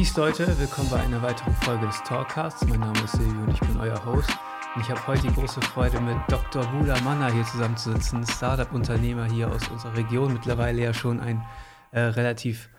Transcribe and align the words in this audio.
Peace 0.00 0.16
Leute, 0.16 0.58
willkommen 0.58 0.88
bei 0.88 0.98
einer 0.98 1.20
weiteren 1.20 1.54
Folge 1.56 1.84
des 1.86 2.02
Talkcasts. 2.04 2.66
Mein 2.66 2.80
Name 2.80 2.98
ist 3.04 3.12
Silvio 3.12 3.42
und 3.42 3.50
ich 3.50 3.60
bin 3.60 3.76
euer 3.78 4.02
Host. 4.06 4.30
Und 4.74 4.80
ich 4.80 4.88
habe 4.88 5.06
heute 5.06 5.28
die 5.28 5.34
große 5.34 5.60
Freude, 5.60 6.00
mit 6.00 6.16
Dr. 6.30 6.64
Bula 6.68 6.98
Manna 7.02 7.30
hier 7.30 7.44
zusammenzusitzen, 7.44 8.24
Startup-Unternehmer 8.24 9.26
hier 9.30 9.50
aus 9.50 9.68
unserer 9.68 9.94
Region, 9.98 10.32
mittlerweile 10.32 10.80
ja 10.80 10.94
schon 10.94 11.20
ein 11.20 11.44
äh, 11.92 12.00
relativ 12.00 12.70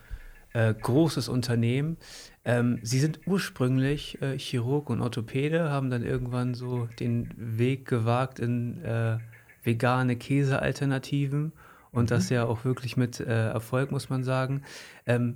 äh, 0.54 0.74
großes 0.74 1.30
Unternehmen. 1.30 1.98
Ähm, 2.44 2.80
Sie 2.82 3.00
sind 3.00 3.20
ursprünglich 3.28 4.20
äh, 4.24 4.40
Chirurg 4.40 4.90
und 4.90 5.00
Orthopäde, 5.00 5.70
haben 5.70 5.92
dann 5.92 6.02
irgendwann 6.02 6.56
so 6.56 6.88
den 7.00 7.30
Weg 7.38 7.88
gewagt 7.88 8.40
in 8.40 8.84
äh, 8.84 9.20
vegane 9.62 10.16
Käsealternativen 10.16 11.52
und 11.92 12.06
mhm. 12.06 12.08
das 12.08 12.32
ja 12.32 12.46
auch 12.46 12.66
wirklich 12.66 12.98
mit 12.98 13.20
äh, 13.20 13.50
Erfolg, 13.50 13.92
muss 13.92 14.10
man 14.10 14.24
sagen. 14.24 14.64
Ähm, 15.06 15.36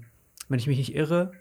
wenn 0.49 0.57
ich 0.57 0.65
mich 0.65 0.77
nicht 0.79 0.95
irre, 0.95 1.31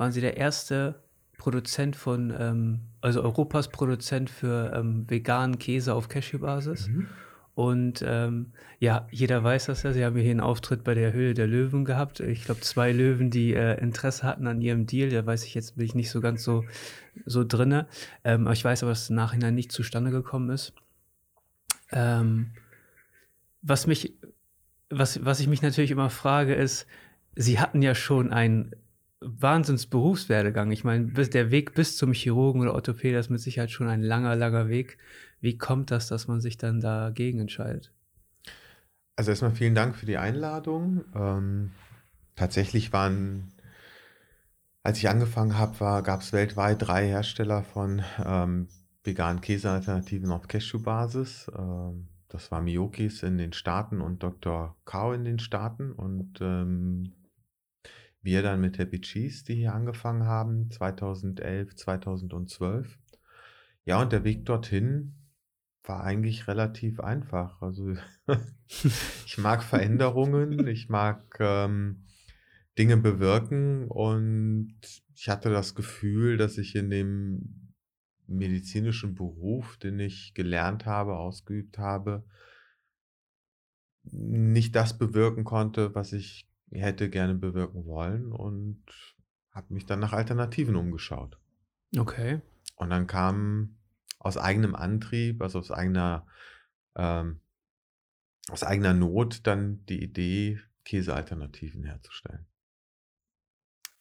waren 0.00 0.12
sie 0.12 0.22
der 0.22 0.38
erste 0.38 0.94
Produzent 1.36 1.94
von, 1.94 2.34
ähm, 2.36 2.80
also 3.02 3.22
Europas 3.22 3.68
Produzent 3.68 4.30
für 4.30 4.72
ähm, 4.74 5.04
veganen 5.08 5.58
Käse 5.58 5.92
auf 5.92 6.08
Cashew-Basis. 6.08 6.88
Mhm. 6.88 7.06
Und 7.54 8.02
ähm, 8.06 8.52
ja, 8.78 9.06
jeder 9.10 9.44
weiß 9.44 9.66
das 9.66 9.82
ja. 9.82 9.92
Sie 9.92 10.02
haben 10.02 10.16
hier 10.16 10.30
einen 10.30 10.40
Auftritt 10.40 10.84
bei 10.84 10.94
der 10.94 11.12
Höhle 11.12 11.34
der 11.34 11.46
Löwen 11.46 11.84
gehabt. 11.84 12.20
Ich 12.20 12.44
glaube, 12.44 12.62
zwei 12.62 12.92
Löwen, 12.92 13.28
die 13.30 13.52
äh, 13.52 13.78
Interesse 13.78 14.22
hatten 14.22 14.46
an 14.46 14.62
ihrem 14.62 14.86
Deal. 14.86 15.10
Da 15.10 15.26
weiß 15.26 15.44
ich 15.44 15.52
jetzt, 15.52 15.76
bin 15.76 15.84
ich 15.84 15.94
nicht 15.94 16.10
so 16.10 16.22
ganz 16.22 16.44
so, 16.44 16.64
so 17.26 17.44
drinne. 17.44 17.86
Ähm, 18.24 18.46
aber 18.46 18.54
ich 18.54 18.64
weiß 18.64 18.82
aber, 18.82 18.92
dass 18.92 19.02
es 19.02 19.10
im 19.10 19.16
Nachhinein 19.16 19.54
nicht 19.54 19.70
zustande 19.70 20.10
gekommen 20.10 20.48
ist. 20.48 20.72
Ähm, 21.92 22.52
was 23.60 23.86
mich, 23.86 24.14
was, 24.88 25.22
was 25.26 25.40
ich 25.40 25.46
mich 25.46 25.60
natürlich 25.60 25.90
immer 25.90 26.08
frage, 26.08 26.54
ist, 26.54 26.86
Sie 27.36 27.60
hatten 27.60 27.82
ja 27.82 27.94
schon 27.94 28.32
einen 28.32 28.74
Wahnsinnsberufswerdegang. 29.20 30.70
Ich 30.70 30.84
meine, 30.84 31.06
der 31.06 31.50
Weg 31.50 31.74
bis 31.74 31.96
zum 31.96 32.12
Chirurgen 32.12 32.62
oder 32.62 32.74
Orthopäder 32.74 33.20
ist 33.20 33.30
mit 33.30 33.40
Sicherheit 33.40 33.70
schon 33.70 33.88
ein 33.88 34.02
langer, 34.02 34.34
langer 34.36 34.68
Weg. 34.68 34.98
Wie 35.40 35.58
kommt 35.58 35.90
das, 35.90 36.08
dass 36.08 36.26
man 36.28 36.40
sich 36.40 36.56
dann 36.56 36.80
dagegen 36.80 37.40
entscheidet? 37.40 37.92
Also 39.16 39.30
erstmal 39.30 39.50
vielen 39.50 39.74
Dank 39.74 39.96
für 39.96 40.06
die 40.06 40.16
Einladung. 40.16 41.04
Ähm, 41.14 41.72
tatsächlich 42.36 42.92
waren, 42.92 43.52
als 44.82 44.98
ich 44.98 45.08
angefangen 45.08 45.58
habe, 45.58 46.02
gab 46.02 46.22
es 46.22 46.32
weltweit 46.32 46.80
drei 46.80 47.06
Hersteller 47.06 47.62
von 47.62 48.02
ähm, 48.24 48.68
veganen 49.04 49.42
Käsealternativen 49.42 50.30
auf 50.30 50.48
Cashew-Basis. 50.48 51.50
Ähm, 51.56 52.08
das 52.28 52.50
war 52.50 52.62
Miyokis 52.62 53.22
in 53.22 53.36
den 53.36 53.52
Staaten 53.52 54.00
und 54.00 54.22
Dr. 54.22 54.76
Kao 54.86 55.12
in 55.12 55.24
den 55.24 55.38
Staaten. 55.38 55.92
Und 55.92 56.38
ähm, 56.40 57.12
wir 58.22 58.42
dann 58.42 58.60
mit 58.60 58.78
Happy 58.78 59.00
Cheese, 59.00 59.44
die 59.44 59.54
hier 59.54 59.74
angefangen 59.74 60.24
haben, 60.24 60.70
2011, 60.70 61.74
2012. 61.74 62.98
Ja, 63.84 64.00
und 64.00 64.12
der 64.12 64.24
Weg 64.24 64.44
dorthin 64.44 65.14
war 65.84 66.04
eigentlich 66.04 66.46
relativ 66.46 67.00
einfach. 67.00 67.62
Also 67.62 67.94
ich 69.26 69.38
mag 69.38 69.62
Veränderungen, 69.62 70.66
ich 70.66 70.88
mag 70.88 71.36
ähm, 71.40 72.04
Dinge 72.78 72.96
bewirken 72.96 73.88
und 73.88 74.74
ich 75.14 75.28
hatte 75.28 75.50
das 75.50 75.74
Gefühl, 75.74 76.36
dass 76.36 76.58
ich 76.58 76.76
in 76.76 76.90
dem 76.90 77.74
medizinischen 78.26 79.14
Beruf, 79.14 79.76
den 79.78 79.98
ich 79.98 80.34
gelernt 80.34 80.86
habe, 80.86 81.16
ausgeübt 81.16 81.78
habe, 81.78 82.24
nicht 84.02 84.74
das 84.76 84.96
bewirken 84.96 85.44
konnte, 85.44 85.94
was 85.94 86.12
ich 86.12 86.49
hätte 86.70 87.10
gerne 87.10 87.34
bewirken 87.34 87.84
wollen 87.84 88.32
und 88.32 88.82
habe 89.50 89.74
mich 89.74 89.86
dann 89.86 90.00
nach 90.00 90.12
Alternativen 90.12 90.76
umgeschaut. 90.76 91.38
Okay. 91.96 92.40
Und 92.76 92.90
dann 92.90 93.06
kam 93.06 93.76
aus 94.18 94.36
eigenem 94.36 94.74
Antrieb, 94.74 95.42
also 95.42 95.58
aus 95.58 95.70
eigener, 95.70 96.26
ähm, 96.94 97.40
aus 98.48 98.62
eigener 98.62 98.94
Not 98.94 99.46
dann 99.46 99.84
die 99.86 100.02
Idee, 100.02 100.60
Käsealternativen 100.84 101.84
herzustellen. 101.84 102.46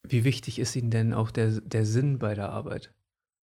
Wie 0.04 0.24
wichtig 0.24 0.60
ist 0.60 0.76
Ihnen 0.76 0.92
denn 0.92 1.14
auch 1.14 1.32
der, 1.32 1.62
der 1.62 1.86
Sinn 1.86 2.20
bei 2.20 2.34
der 2.36 2.50
Arbeit? 2.50 2.94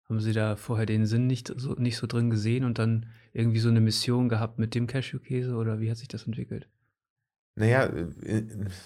Haben 0.05 0.19
Sie 0.19 0.33
da 0.33 0.55
vorher 0.55 0.85
den 0.85 1.05
Sinn 1.05 1.27
nicht 1.27 1.53
so, 1.55 1.73
nicht 1.73 1.97
so 1.97 2.07
drin 2.07 2.29
gesehen 2.29 2.63
und 2.63 2.79
dann 2.79 3.07
irgendwie 3.31 3.59
so 3.59 3.69
eine 3.69 3.79
Mission 3.79 4.27
gehabt 4.27 4.59
mit 4.59 4.75
dem 4.75 4.88
Cashewkäse 4.88 5.55
oder 5.55 5.79
wie 5.79 5.89
hat 5.89 5.97
sich 5.97 6.07
das 6.07 6.25
entwickelt? 6.25 6.67
Naja, 7.56 7.85
äh, 7.85 8.44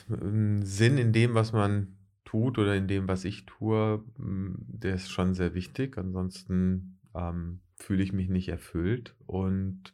Sinn 0.07 0.97
in 0.97 1.13
dem, 1.13 1.33
was 1.35 1.53
man 1.53 1.97
tut 2.25 2.57
oder 2.57 2.75
in 2.75 2.87
dem, 2.87 3.07
was 3.07 3.23
ich 3.25 3.45
tue, 3.45 4.03
hm, 4.17 4.55
der 4.67 4.95
ist 4.95 5.09
schon 5.11 5.33
sehr 5.33 5.53
wichtig. 5.53 5.97
Ansonsten 5.97 6.99
ähm, 7.13 7.61
fühle 7.75 8.03
ich 8.03 8.13
mich 8.13 8.29
nicht 8.29 8.49
erfüllt. 8.49 9.15
Und 9.27 9.93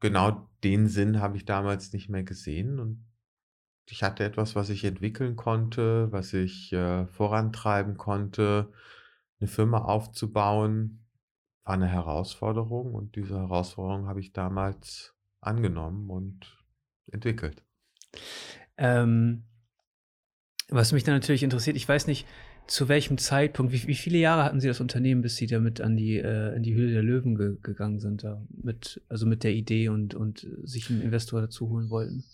genau 0.00 0.48
den 0.62 0.88
Sinn 0.88 1.20
habe 1.20 1.36
ich 1.36 1.44
damals 1.44 1.92
nicht 1.92 2.08
mehr 2.08 2.22
gesehen. 2.22 2.78
Und 2.78 3.04
ich 3.90 4.02
hatte 4.02 4.24
etwas, 4.24 4.54
was 4.56 4.70
ich 4.70 4.84
entwickeln 4.84 5.36
konnte, 5.36 6.10
was 6.12 6.32
ich 6.32 6.72
äh, 6.72 7.06
vorantreiben 7.06 7.96
konnte. 7.96 8.72
Eine 9.40 9.48
Firma 9.48 9.78
aufzubauen, 9.78 11.04
war 11.64 11.74
eine 11.74 11.88
Herausforderung. 11.88 12.94
Und 12.94 13.16
diese 13.16 13.36
Herausforderung 13.36 14.06
habe 14.06 14.20
ich 14.20 14.32
damals 14.32 15.14
angenommen 15.40 16.08
und 16.08 16.63
entwickelt. 17.10 17.62
Ähm, 18.76 19.44
was 20.68 20.92
mich 20.92 21.04
dann 21.04 21.14
natürlich 21.14 21.42
interessiert, 21.42 21.76
ich 21.76 21.88
weiß 21.88 22.06
nicht, 22.06 22.26
zu 22.66 22.88
welchem 22.88 23.18
Zeitpunkt, 23.18 23.72
wie, 23.72 23.86
wie 23.86 23.94
viele 23.94 24.18
Jahre 24.18 24.44
hatten 24.44 24.60
Sie 24.60 24.68
das 24.68 24.80
Unternehmen, 24.80 25.20
bis 25.20 25.36
Sie 25.36 25.46
damit 25.46 25.80
an 25.80 25.96
die, 25.96 26.16
äh, 26.18 26.56
in 26.56 26.62
die 26.62 26.74
Höhle 26.74 26.92
der 26.92 27.02
Löwen 27.02 27.36
ge 27.36 27.56
gegangen 27.62 28.00
sind, 28.00 28.24
da 28.24 28.42
mit, 28.50 29.02
also 29.08 29.26
mit 29.26 29.44
der 29.44 29.52
Idee 29.52 29.88
und, 29.90 30.14
und 30.14 30.46
sich 30.62 30.90
einen 30.90 31.02
Investor 31.02 31.42
dazu 31.42 31.68
holen 31.68 31.90
wollten? 31.90 32.24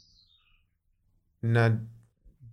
Na, 1.40 1.80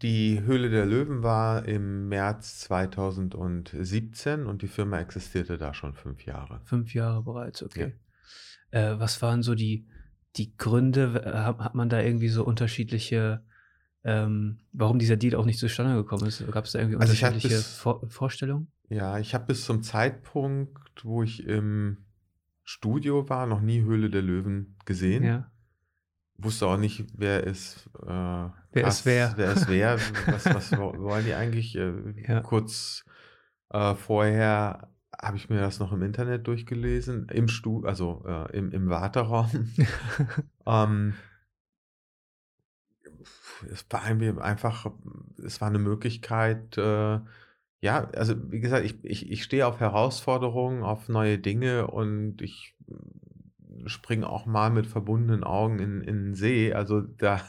die 0.01 0.41
Höhle 0.41 0.69
der 0.69 0.85
Löwen 0.85 1.23
war 1.23 1.65
im 1.65 2.07
März 2.07 2.59
2017 2.61 4.45
und 4.45 4.61
die 4.61 4.67
Firma 4.67 4.99
existierte 4.99 5.57
da 5.57 5.73
schon 5.73 5.93
fünf 5.93 6.25
Jahre. 6.25 6.61
Fünf 6.65 6.93
Jahre 6.93 7.23
bereits, 7.23 7.63
okay. 7.63 7.93
Ja. 8.71 8.93
Äh, 8.93 8.99
was 8.99 9.21
waren 9.21 9.43
so 9.43 9.55
die, 9.55 9.87
die 10.35 10.55
Gründe? 10.57 11.23
Hat, 11.25 11.59
hat 11.59 11.75
man 11.75 11.89
da 11.89 12.01
irgendwie 12.01 12.29
so 12.29 12.43
unterschiedliche, 12.43 13.43
ähm, 14.03 14.59
warum 14.73 14.99
dieser 14.99 15.17
Deal 15.17 15.35
auch 15.35 15.45
nicht 15.45 15.59
zustande 15.59 15.95
gekommen 15.95 16.27
ist? 16.27 16.45
Gab 16.51 16.65
es 16.65 16.73
da 16.73 16.79
irgendwie 16.79 16.97
also 16.97 17.11
unterschiedliche 17.11 17.55
bis, 17.55 17.77
Vor 17.77 18.07
Vorstellungen? 18.09 18.71
Ja, 18.89 19.19
ich 19.19 19.33
habe 19.33 19.45
bis 19.45 19.65
zum 19.65 19.83
Zeitpunkt, 19.83 21.03
wo 21.03 21.23
ich 21.23 21.45
im 21.45 21.97
Studio 22.63 23.29
war, 23.29 23.47
noch 23.47 23.61
nie 23.61 23.81
Höhle 23.81 24.09
der 24.09 24.21
Löwen 24.21 24.75
gesehen. 24.85 25.23
Ja. 25.23 25.51
Wusste 26.37 26.67
auch 26.67 26.77
nicht, 26.77 27.05
wer 27.15 27.47
es 27.47 27.89
äh, 28.05 28.05
wer 28.05 28.87
ist 28.87 29.05
wer. 29.05 29.33
Wer 29.37 29.53
ist 29.53 29.67
wer. 29.67 29.99
was, 30.27 30.45
was 30.45 30.77
wollen 30.77 31.25
die 31.25 31.33
eigentlich? 31.33 31.75
Äh, 31.75 31.93
ja. 32.27 32.41
Kurz 32.41 33.05
äh, 33.69 33.95
vorher 33.95 34.89
habe 35.21 35.37
ich 35.37 35.49
mir 35.49 35.59
das 35.59 35.79
noch 35.79 35.91
im 35.91 36.03
Internet 36.03 36.47
durchgelesen, 36.47 37.27
im 37.29 37.47
Stu 37.47 37.85
also 37.85 38.23
äh, 38.27 38.57
im, 38.57 38.71
im 38.71 38.89
Warteraum. 38.89 39.73
ähm, 40.65 41.13
es 43.71 43.85
war 43.89 44.03
einfach, 44.03 44.91
es 45.43 45.61
war 45.61 45.69
eine 45.69 45.79
Möglichkeit, 45.79 46.77
äh, 46.77 47.19
ja, 47.81 48.09
also 48.15 48.35
wie 48.51 48.59
gesagt, 48.59 48.85
ich, 48.85 49.03
ich, 49.03 49.31
ich 49.31 49.43
stehe 49.43 49.67
auf 49.67 49.79
Herausforderungen, 49.79 50.83
auf 50.83 51.09
neue 51.09 51.37
Dinge 51.37 51.87
und 51.87 52.41
ich 52.41 52.75
springe 53.85 54.27
auch 54.27 54.45
mal 54.45 54.69
mit 54.71 54.87
verbundenen 54.87 55.43
Augen 55.43 55.79
in, 55.79 56.01
in 56.01 56.25
den 56.25 56.35
See. 56.35 56.73
Also 56.73 57.01
da 57.01 57.41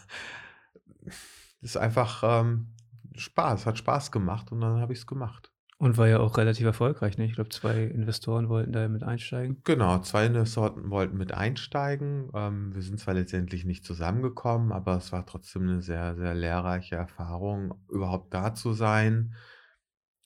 ist 1.63 1.77
einfach 1.77 2.23
ähm, 2.25 2.69
Spaß, 3.17 3.67
hat 3.67 3.79
Spaß 3.79 4.13
gemacht 4.13 4.53
und 4.53 4.61
dann 4.61 4.81
habe 4.81 4.93
ich 4.93 5.01
es 5.01 5.07
gemacht. 5.07 5.48
Und 5.81 5.97
war 5.97 6.09
ja 6.09 6.19
auch 6.19 6.37
relativ 6.37 6.67
erfolgreich, 6.67 7.19
ne? 7.19 7.25
Ich 7.25 7.35
glaube, 7.35 7.51
zwei 7.51 7.85
Investoren 7.85 8.49
wollten 8.49 8.73
da 8.73 8.89
mit 8.89 9.05
einsteigen. 9.05 9.61
Genau, 9.63 10.01
zwei 10.01 10.27
Investoren 10.27 10.91
wollten 10.91 11.17
mit 11.17 11.33
einsteigen. 11.33 12.31
Ähm, 12.35 12.75
wir 12.75 12.83
sind 12.83 12.99
zwar 12.99 13.15
letztendlich 13.15 13.65
nicht 13.65 13.85
zusammengekommen, 13.85 14.73
aber 14.73 14.97
es 14.97 15.13
war 15.13 15.25
trotzdem 15.25 15.63
eine 15.63 15.81
sehr, 15.81 16.17
sehr 16.17 16.35
lehrreiche 16.35 16.97
Erfahrung, 16.97 17.75
überhaupt 17.89 18.35
da 18.35 18.55
zu 18.55 18.73
sein, 18.73 19.37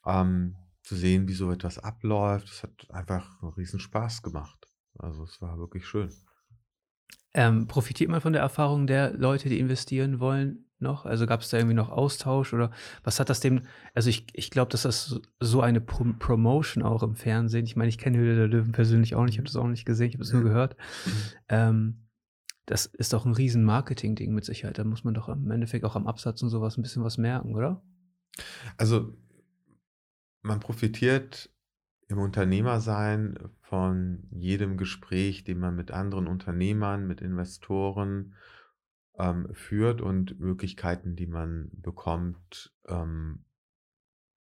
ähm, 0.07 0.57
zu 0.83 0.97
sehen, 0.97 1.29
wie 1.29 1.35
so 1.35 1.53
etwas 1.53 1.79
abläuft. 1.79 2.49
Es 2.49 2.63
hat 2.63 2.91
einfach 2.91 3.43
einen 3.43 3.53
riesen 3.53 3.79
Spaß 3.79 4.23
gemacht. 4.23 4.67
Also 4.99 5.25
es 5.25 5.43
war 5.43 5.59
wirklich 5.59 5.87
schön. 5.87 6.11
Ähm, 7.35 7.67
profitiert 7.67 8.09
man 8.09 8.23
von 8.23 8.33
der 8.33 8.43
Erfahrung 8.43 8.87
der 8.87 9.13
Leute, 9.13 9.51
die 9.51 9.59
investieren 9.59 10.19
wollen, 10.19 10.67
noch? 10.83 11.07
Also 11.07 11.27
gab 11.27 11.41
es 11.41 11.49
da 11.49 11.57
irgendwie 11.57 11.75
noch 11.75 11.91
Austausch 11.91 12.53
oder 12.53 12.71
was 13.05 13.21
hat 13.21 13.31
das 13.31 13.41
dem? 13.41 13.63
Also 13.95 14.11
ich, 14.11 14.27
ich 14.33 14.51
glaube, 14.51 14.71
dass 14.71 14.83
das 14.83 15.21
so 15.41 15.61
eine 15.61 15.81
Pro 15.81 16.05
Promotion 16.19 16.83
auch 16.83 17.03
im 17.03 17.15
Fernsehen. 17.15 17.65
Ich 17.65 17.77
meine, 17.77 17.89
ich 17.89 17.99
kenne 17.99 18.19
Höhle 18.19 18.37
der 18.37 18.49
Löwen 18.49 18.73
persönlich 18.73 19.15
auch 19.15 19.25
nicht, 19.25 19.35
ich 19.35 19.39
habe 19.39 19.47
das 19.47 19.57
auch 19.57 19.67
nicht 19.67 19.85
gesehen, 19.85 20.09
ich 20.09 20.15
habe 20.15 20.25
es 20.25 20.33
nur 20.33 20.43
gehört. 20.43 20.77
Ähm, 21.49 22.09
das 22.67 22.87
ist 22.87 23.13
doch 23.13 23.25
ein 23.25 23.33
riesen 23.33 23.65
Marketing-Ding 23.65 24.33
mit 24.33 24.45
Sicherheit. 24.45 24.79
Da 24.79 24.85
muss 24.85 25.05
man 25.05 25.15
doch 25.15 25.29
im 25.29 25.51
Endeffekt 25.51 25.85
auch 25.85 25.97
am 25.97 26.07
Absatz 26.07 26.43
und 26.43 26.49
sowas 26.49 26.77
ein 26.77 26.83
bisschen 26.83 27.03
was 27.03 27.19
merken, 27.19 27.55
oder? 27.55 27.83
Also 28.77 29.17
man 30.43 30.61
profitiert 30.61 31.51
im 32.09 32.19
Unternehmersein 32.19 33.39
von 33.63 34.29
jedem 34.31 34.77
Gespräch, 34.77 35.45
den 35.45 35.59
man 35.59 35.75
mit 35.75 35.91
anderen 35.91 36.27
Unternehmern, 36.27 37.07
mit 37.07 37.21
Investoren 37.21 38.35
ähm, 39.19 39.49
führt 39.53 40.01
und 40.01 40.39
Möglichkeiten, 40.41 41.17
die 41.17 41.27
man 41.27 41.71
bekommt, 41.73 42.75
ähm, 42.89 43.45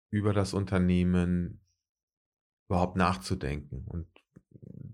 über 0.10 0.34
das 0.34 0.54
Unternehmen 0.54 1.62
überhaupt 2.70 2.98
nachzudenken. 2.98 3.84
Und 3.88 4.08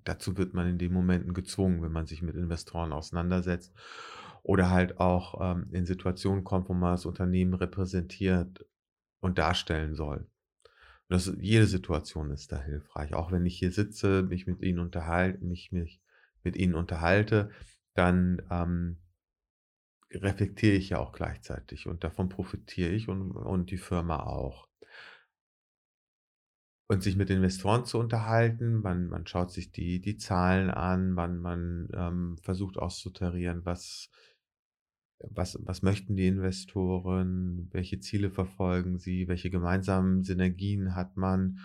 dazu 0.04 0.38
wird 0.38 0.54
man 0.54 0.68
in 0.68 0.78
den 0.78 0.94
Momenten 0.94 1.34
gezwungen, 1.34 1.82
wenn 1.82 1.92
man 1.92 2.06
sich 2.06 2.22
mit 2.22 2.36
Investoren 2.36 2.92
auseinandersetzt 2.92 3.74
oder 4.44 4.70
halt 4.70 5.00
auch 5.00 5.40
ähm, 5.42 5.68
in 5.72 5.86
Situationen 5.86 6.44
kommt, 6.44 6.70
wo 6.70 6.74
man 6.74 6.94
das 6.94 7.06
Unternehmen 7.06 7.54
repräsentiert 7.54 8.66
und 9.22 9.38
darstellen 9.38 9.96
soll. 9.96 10.28
Und 11.08 11.10
das, 11.10 11.34
jede 11.40 11.66
Situation 11.66 12.32
ist 12.32 12.52
da 12.52 12.62
hilfreich. 12.62 13.14
Auch 13.14 13.32
wenn 13.32 13.46
ich 13.46 13.58
hier 13.58 13.72
sitze, 13.72 14.24
mich 14.24 14.46
mit 14.48 14.62
ihnen 14.62 14.80
unterhalte, 14.80 15.44
mich, 15.44 15.72
mich 15.72 16.02
mit 16.44 16.58
ihnen 16.58 16.76
unterhalte, 16.76 17.50
dann 17.94 18.42
ähm, 18.50 18.98
reflektiere 20.16 20.76
ich 20.76 20.90
ja 20.90 21.00
auch 21.00 21.12
gleichzeitig 21.12 21.88
und 21.88 22.04
davon 22.04 22.30
profitiere 22.30 22.92
ich 22.92 23.08
und, 23.08 23.32
und 23.32 23.72
die 23.72 23.78
Firma 23.78 24.24
auch. 24.24 24.68
Und 26.88 27.02
sich 27.02 27.16
mit 27.16 27.30
Investoren 27.30 27.86
zu 27.86 27.98
unterhalten, 27.98 28.82
man, 28.82 29.08
man 29.08 29.26
schaut 29.26 29.52
sich 29.52 29.72
die, 29.72 30.00
die 30.02 30.18
Zahlen 30.18 30.70
an, 30.70 31.12
man, 31.12 31.40
man 31.40 31.88
ähm, 31.94 32.38
versucht 32.42 32.78
auszutarieren, 32.78 33.66
was, 33.66 34.10
was, 35.20 35.58
was 35.62 35.82
möchten 35.82 36.16
die 36.16 36.28
Investoren, 36.28 37.70
welche 37.72 38.00
Ziele 38.00 38.30
verfolgen 38.30 39.00
sie, 39.00 39.28
welche 39.28 39.50
gemeinsamen 39.50 40.24
Synergien 40.24 40.94
hat 40.94 41.16
man. 41.16 41.60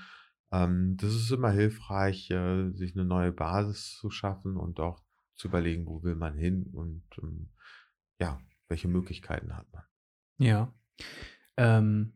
Ähm, 0.53 0.97
das 0.97 1.15
ist 1.15 1.31
immer 1.31 1.51
hilfreich, 1.51 2.31
äh, 2.31 2.71
sich 2.71 2.95
eine 2.95 3.05
neue 3.05 3.33
Basis 3.33 3.99
zu 3.99 4.11
schaffen 4.11 4.57
und 4.57 4.81
auch 4.81 5.03
zu 5.35 5.49
überlegen, 5.49 5.87
wo 5.87 6.03
will 6.03 6.15
man 6.15 6.35
hin 6.35 6.65
und 6.73 7.03
ähm, 7.23 7.51
ja, 8.21 8.41
welche 8.69 8.89
Möglichkeiten 8.89 9.57
hat 9.57 9.67
man. 9.73 9.83
Ja. 10.39 10.73
Ähm, 11.57 12.13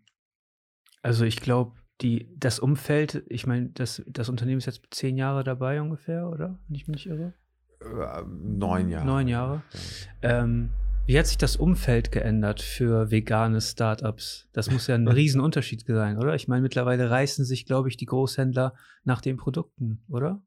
also 1.03 1.25
ich 1.25 1.41
glaube, 1.41 1.77
die, 2.01 2.29
das 2.37 2.59
Umfeld, 2.59 3.25
ich 3.29 3.47
meine, 3.47 3.71
das, 3.71 4.03
das 4.07 4.29
Unternehmen 4.29 4.59
ist 4.59 4.67
jetzt 4.67 4.83
zehn 4.91 5.17
Jahre 5.17 5.45
dabei 5.45 5.81
ungefähr, 5.81 6.29
oder? 6.29 6.59
Wenn 6.67 6.77
ich 6.77 6.89
mich 6.89 6.97
nicht 6.97 7.07
irre. 7.07 7.35
Äh, 7.81 8.23
neun 8.27 8.89
Jahre. 8.89 9.07
Neun 9.07 9.29
Jahre. 9.29 9.63
Ähm, 10.23 10.71
wie 11.07 11.19
hat 11.19 11.27
sich 11.27 11.39
das 11.39 11.57
Umfeld 11.57 12.13
geändert 12.13 12.61
für 12.61 13.11
vegane 13.11 13.61
Startups? 13.61 14.49
Das 14.53 14.71
muss 14.71 14.87
ja 14.87 14.95
ein 14.95 15.09
Riesenunterschied 15.09 15.85
sein, 15.87 16.17
oder? 16.17 16.35
Ich 16.35 16.47
meine, 16.47 16.63
mittlerweile 16.63 17.11
reißen 17.11 17.45
sich, 17.45 17.67
glaube 17.67 17.89
ich, 17.89 17.97
die 17.97 18.07
Großhändler 18.07 18.75
nach 19.05 19.21
den 19.21 19.37
Produkten, 19.37 20.05
oder? 20.09 20.43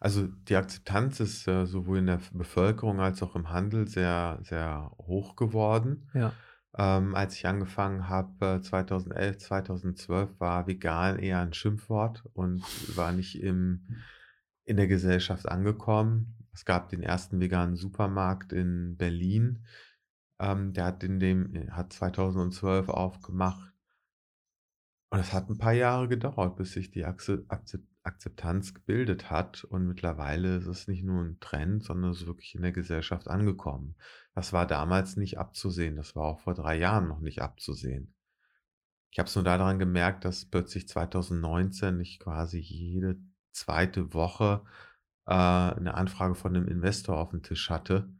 Also 0.00 0.26
die 0.26 0.56
Akzeptanz 0.56 1.20
ist 1.20 1.46
äh, 1.46 1.66
sowohl 1.66 1.98
in 1.98 2.06
der 2.06 2.20
Bevölkerung 2.32 3.00
als 3.00 3.22
auch 3.22 3.36
im 3.36 3.50
Handel 3.50 3.86
sehr, 3.86 4.38
sehr 4.42 4.90
hoch 4.96 5.36
geworden. 5.36 6.08
Ja. 6.14 6.32
Ähm, 6.74 7.14
als 7.14 7.34
ich 7.34 7.46
angefangen 7.46 8.08
habe, 8.08 8.60
2011, 8.62 9.38
2012, 9.38 10.40
war 10.40 10.66
vegan 10.66 11.18
eher 11.18 11.40
ein 11.40 11.52
Schimpfwort 11.52 12.24
und 12.32 12.64
war 12.96 13.12
nicht 13.12 13.42
im, 13.42 13.86
in 14.64 14.78
der 14.78 14.86
Gesellschaft 14.86 15.46
angekommen. 15.46 16.46
Es 16.54 16.64
gab 16.64 16.88
den 16.88 17.02
ersten 17.02 17.38
veganen 17.38 17.76
Supermarkt 17.76 18.54
in 18.54 18.96
Berlin. 18.96 19.66
Ähm, 20.38 20.72
der 20.72 20.86
hat 20.86 21.04
in 21.04 21.20
dem, 21.20 21.70
hat 21.72 21.92
2012 21.92 22.88
aufgemacht. 22.88 23.74
Und 25.10 25.18
es 25.18 25.34
hat 25.34 25.50
ein 25.50 25.58
paar 25.58 25.72
Jahre 25.72 26.08
gedauert, 26.08 26.56
bis 26.56 26.72
sich 26.72 26.90
die 26.90 27.04
Akzeptanz 27.04 27.89
Akzeptanz 28.10 28.74
gebildet 28.74 29.30
hat 29.30 29.64
und 29.64 29.86
mittlerweile 29.86 30.56
ist 30.56 30.66
es 30.66 30.88
nicht 30.88 31.04
nur 31.04 31.22
ein 31.22 31.38
Trend, 31.40 31.84
sondern 31.84 32.10
es 32.10 32.22
ist 32.22 32.26
wirklich 32.26 32.54
in 32.54 32.62
der 32.62 32.72
Gesellschaft 32.72 33.28
angekommen. 33.28 33.96
Das 34.34 34.52
war 34.52 34.66
damals 34.66 35.16
nicht 35.16 35.38
abzusehen, 35.38 35.96
das 35.96 36.16
war 36.16 36.24
auch 36.24 36.40
vor 36.40 36.54
drei 36.54 36.76
Jahren 36.76 37.08
noch 37.08 37.20
nicht 37.20 37.40
abzusehen. 37.40 38.14
Ich 39.12 39.18
habe 39.18 39.28
es 39.28 39.34
nur 39.34 39.44
daran 39.44 39.78
gemerkt, 39.78 40.24
dass 40.24 40.44
plötzlich 40.44 40.88
2019 40.88 41.98
ich 42.00 42.20
quasi 42.20 42.58
jede 42.58 43.20
zweite 43.52 44.12
Woche 44.14 44.62
äh, 45.26 45.32
eine 45.32 45.94
Anfrage 45.94 46.34
von 46.34 46.54
einem 46.54 46.68
Investor 46.68 47.18
auf 47.18 47.30
dem 47.30 47.42
Tisch 47.42 47.70
hatte, 47.70 48.12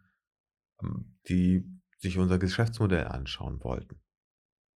ähm, 0.83 1.17
die 1.29 1.65
sich 1.99 2.19
unser 2.19 2.39
Geschäftsmodell 2.39 3.07
anschauen 3.07 3.63
wollten. 3.63 4.01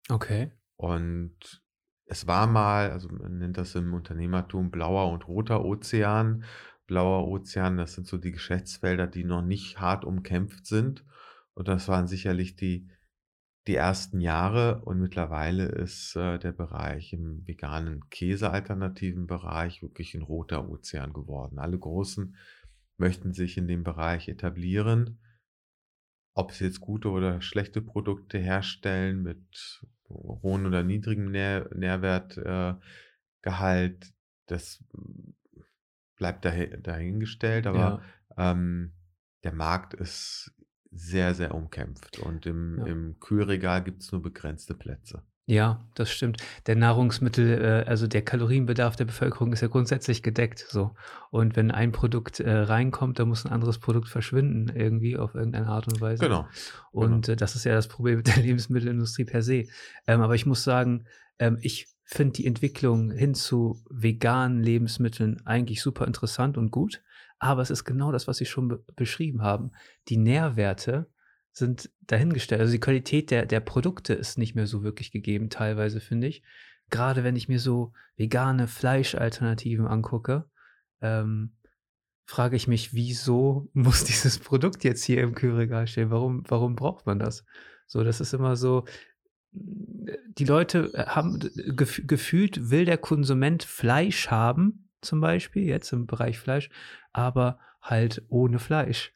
Okay. 0.08 0.52
Und 0.76 1.63
es 2.06 2.26
war 2.26 2.46
mal, 2.46 2.90
also 2.90 3.08
man 3.08 3.38
nennt 3.38 3.56
das 3.56 3.74
im 3.74 3.94
Unternehmertum 3.94 4.70
blauer 4.70 5.10
und 5.10 5.26
roter 5.26 5.64
Ozean. 5.64 6.44
Blauer 6.86 7.26
Ozean, 7.28 7.78
das 7.78 7.94
sind 7.94 8.06
so 8.06 8.18
die 8.18 8.32
Geschäftsfelder, 8.32 9.06
die 9.06 9.24
noch 9.24 9.42
nicht 9.42 9.80
hart 9.80 10.04
umkämpft 10.04 10.66
sind. 10.66 11.04
Und 11.54 11.68
das 11.68 11.88
waren 11.88 12.06
sicherlich 12.06 12.56
die, 12.56 12.90
die 13.66 13.76
ersten 13.76 14.20
Jahre. 14.20 14.82
Und 14.84 15.00
mittlerweile 15.00 15.64
ist 15.66 16.14
äh, 16.16 16.38
der 16.38 16.52
Bereich 16.52 17.14
im 17.14 17.46
veganen 17.46 18.08
Käse-alternativen 18.10 19.26
Bereich 19.26 19.82
wirklich 19.82 20.14
ein 20.14 20.22
roter 20.22 20.68
Ozean 20.68 21.14
geworden. 21.14 21.58
Alle 21.58 21.78
Großen 21.78 22.36
möchten 22.98 23.32
sich 23.32 23.56
in 23.56 23.66
dem 23.66 23.82
Bereich 23.82 24.28
etablieren. 24.28 25.20
Ob 26.34 26.52
sie 26.52 26.64
jetzt 26.64 26.81
gute 26.81 27.10
oder 27.10 27.40
schlechte 27.40 27.81
Produkte 27.81 28.38
herstellen 28.38 29.22
mit 29.22 29.82
hohen 30.08 30.66
oder 30.66 30.82
niedrigen 30.82 31.31
Nähr 31.31 31.69
Nährwertgehalt, 31.75 32.81
äh, 34.04 34.12
das 34.46 34.84
bleibt 36.16 36.44
dahin, 36.44 36.82
dahingestellt, 36.82 37.66
aber 37.66 38.02
ja. 38.36 38.52
ähm, 38.52 38.92
der 39.44 39.52
Markt 39.52 39.94
ist 39.94 40.52
sehr, 40.90 41.34
sehr 41.34 41.54
umkämpft 41.54 42.19
und 42.19 42.46
im, 42.46 42.78
ja. 42.78 42.86
im 42.86 43.19
Kühlregal 43.20 43.82
gibt 43.82 44.02
es 44.02 44.12
nur 44.12 44.22
begrenzte 44.22 44.75
Plätze. 44.75 45.25
Ja, 45.46 45.85
das 45.94 46.11
stimmt. 46.11 46.38
Der 46.67 46.75
Nahrungsmittel, 46.75 47.61
äh, 47.62 47.88
also 47.88 48.06
der 48.06 48.23
Kalorienbedarf 48.23 48.96
der 48.96 49.05
Bevölkerung 49.05 49.52
ist 49.52 49.61
ja 49.61 49.69
grundsätzlich 49.69 50.23
gedeckt. 50.23 50.67
So. 50.70 50.94
Und 51.31 51.55
wenn 51.55 51.70
ein 51.70 51.93
Produkt 51.93 52.41
äh, 52.41 52.50
reinkommt, 52.50 53.19
dann 53.19 53.29
muss 53.29 53.44
ein 53.44 53.52
anderes 53.52 53.79
Produkt 53.79 54.08
verschwinden, 54.08 54.75
irgendwie 54.75 55.19
auf 55.19 55.35
irgendeine 55.35 55.67
Art 55.67 55.87
und 55.87 56.00
Weise. 56.00 56.23
Genau. 56.25 56.49
Und 56.93 57.26
genau. 57.26 57.35
Äh, 57.35 57.37
das 57.37 57.56
ist 57.56 57.64
ja 57.64 57.75
das 57.75 57.88
Problem 57.88 58.19
mit 58.19 58.29
der 58.29 58.37
Lebensmittelindustrie 58.43 59.26
per 59.26 59.43
se. 59.43 59.64
Ähm, 60.06 60.23
aber 60.23 60.34
ich 60.34 60.46
muss 60.46 60.65
sagen, 60.65 61.05
ähm, 61.39 61.58
ich 61.60 61.89
finde 62.05 62.32
die 62.32 62.46
Entwicklung 62.46 63.10
hin 63.10 63.34
zu 63.34 63.82
veganen 63.91 64.63
Lebensmitteln 64.63 65.43
eigentlich 65.44 65.82
super 65.82 66.06
interessant 66.06 66.56
und 66.56 66.70
gut. 66.70 67.03
Aber 67.39 67.60
es 67.60 67.70
ist 67.70 67.84
genau 67.84 68.13
das, 68.13 68.27
was 68.27 68.39
Sie 68.39 68.46
schon 68.46 68.69
be 68.69 68.84
beschrieben 68.96 69.43
haben. 69.43 69.72
Die 70.08 70.17
Nährwerte 70.17 71.06
sind 71.55 71.89
dahingestellt. 72.03 72.61
Also 72.61 72.73
die 72.73 72.81
Qualität 72.81 73.31
der, 73.31 73.46
der 73.46 73.61
Produkte 73.61 74.13
ist 74.13 74.37
nicht 74.39 74.55
mehr 74.55 74.67
so 74.67 74.82
wirklich 74.82 75.13
gegeben, 75.13 75.49
teilweise, 75.49 76.01
finde 76.01 76.27
ich. 76.27 76.43
Gerade 76.91 77.25
wenn 77.25 77.37
ich 77.37 77.49
mir 77.49 77.61
so 77.61 77.93
vegane 78.17 78.67
Fleischalternativen 78.67 79.87
angucke, 79.87 80.44
ähm, 81.01 81.53
frage 82.27 82.56
ich 82.56 82.67
mich, 82.67 82.93
wieso 82.93 83.70
muss 83.73 84.05
dieses 84.05 84.39
Produkt 84.39 84.82
jetzt 84.84 85.05
hier 85.05 85.23
im 85.23 85.34
Kühlregal 85.34 85.87
stehen? 85.87 86.11
Warum, 86.11 86.43
warum 86.49 86.75
braucht 86.75 87.06
man 87.06 87.20
das? 87.20 87.44
So, 87.87 88.03
das 88.03 88.20
ist 88.20 88.34
immer 88.34 88.56
so. 88.56 88.84
Die 89.53 90.44
Leute 90.44 90.93
haben 91.06 91.39
gef 91.77 92.03
gefühlt, 92.05 92.70
will 92.70 92.84
der 92.84 92.99
Konsument 92.99 93.63
Fleisch 93.63 94.29
haben, 94.29 94.89
zum 95.01 95.20
Beispiel, 95.20 95.63
jetzt 95.63 95.93
im 95.93 96.06
Bereich 96.08 96.41
Fleisch, 96.41 96.70
aber 97.13 97.61
halt 97.81 98.25
ohne 98.29 98.58
Fleisch. 98.58 99.13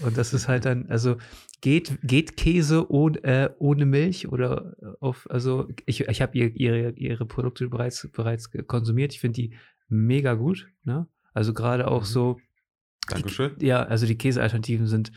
Und 0.00 0.16
das 0.16 0.32
ist 0.32 0.48
halt 0.48 0.64
dann, 0.64 0.86
also 0.88 1.16
geht, 1.60 1.98
geht 2.02 2.36
Käse 2.36 2.90
ohne, 2.90 3.22
äh, 3.24 3.50
ohne 3.58 3.86
Milch 3.86 4.28
oder 4.28 4.74
auf, 5.00 5.26
also 5.30 5.68
ich, 5.86 6.00
ich 6.00 6.22
habe 6.22 6.36
ihr, 6.36 6.54
ihre, 6.54 6.90
ihre 6.90 7.26
Produkte 7.26 7.68
bereits, 7.68 8.08
bereits 8.12 8.50
konsumiert. 8.66 9.12
Ich 9.12 9.20
finde 9.20 9.40
die 9.40 9.56
mega 9.88 10.34
gut. 10.34 10.68
Ne? 10.84 11.08
Also 11.32 11.52
gerade 11.52 11.88
auch 11.88 12.02
mhm. 12.02 12.06
so. 12.06 12.40
Dankeschön. 13.08 13.56
Die, 13.58 13.66
ja, 13.66 13.82
also 13.82 14.06
die 14.06 14.18
Käsealternativen 14.18 14.86
sind 14.86 15.12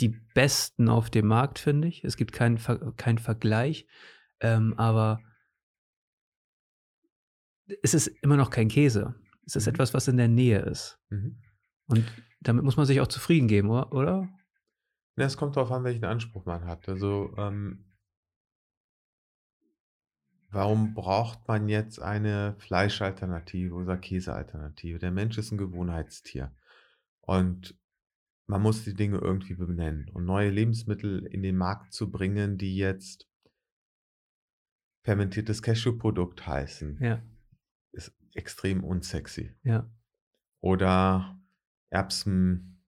die 0.00 0.10
besten 0.34 0.88
auf 0.88 1.10
dem 1.10 1.26
Markt, 1.26 1.58
finde 1.58 1.88
ich. 1.88 2.04
Es 2.04 2.16
gibt 2.16 2.32
keinen 2.32 2.58
keinen 2.96 3.18
Vergleich. 3.18 3.86
Ähm, 4.40 4.74
aber 4.76 5.20
es 7.82 7.94
ist 7.94 8.08
immer 8.22 8.36
noch 8.36 8.50
kein 8.50 8.68
Käse. 8.68 9.14
Es 9.46 9.56
ist 9.56 9.66
mhm. 9.66 9.74
etwas, 9.74 9.94
was 9.94 10.08
in 10.08 10.16
der 10.16 10.28
Nähe 10.28 10.60
ist. 10.60 10.98
Mhm. 11.10 11.38
Und 11.86 12.04
damit 12.42 12.64
muss 12.64 12.76
man 12.76 12.86
sich 12.86 13.00
auch 13.00 13.08
zufrieden 13.08 13.48
geben, 13.48 13.70
oder? 13.70 14.28
Ja, 15.16 15.26
es 15.26 15.36
kommt 15.36 15.56
darauf 15.56 15.70
an, 15.70 15.84
welchen 15.84 16.04
Anspruch 16.04 16.44
man 16.46 16.64
hat. 16.64 16.88
Also, 16.88 17.34
ähm, 17.36 17.84
warum 20.50 20.94
braucht 20.94 21.46
man 21.48 21.68
jetzt 21.68 22.00
eine 22.00 22.54
Fleischalternative 22.58 23.74
oder 23.74 23.96
Käsealternative? 23.96 24.98
Der 24.98 25.10
Mensch 25.10 25.38
ist 25.38 25.52
ein 25.52 25.58
Gewohnheitstier. 25.58 26.54
Und 27.20 27.78
man 28.46 28.62
muss 28.62 28.84
die 28.84 28.94
Dinge 28.94 29.18
irgendwie 29.18 29.54
benennen. 29.54 30.08
Und 30.12 30.24
neue 30.24 30.50
Lebensmittel 30.50 31.26
in 31.26 31.42
den 31.42 31.56
Markt 31.56 31.92
zu 31.92 32.10
bringen, 32.10 32.58
die 32.58 32.76
jetzt 32.76 33.28
fermentiertes 35.04 35.62
Cashewprodukt 35.62 36.46
heißen. 36.46 36.98
Ja. 37.00 37.22
ist 37.92 38.14
extrem 38.34 38.82
unsexy. 38.84 39.54
Ja. 39.62 39.90
Oder 40.60 41.41
Erbsen, 41.92 42.82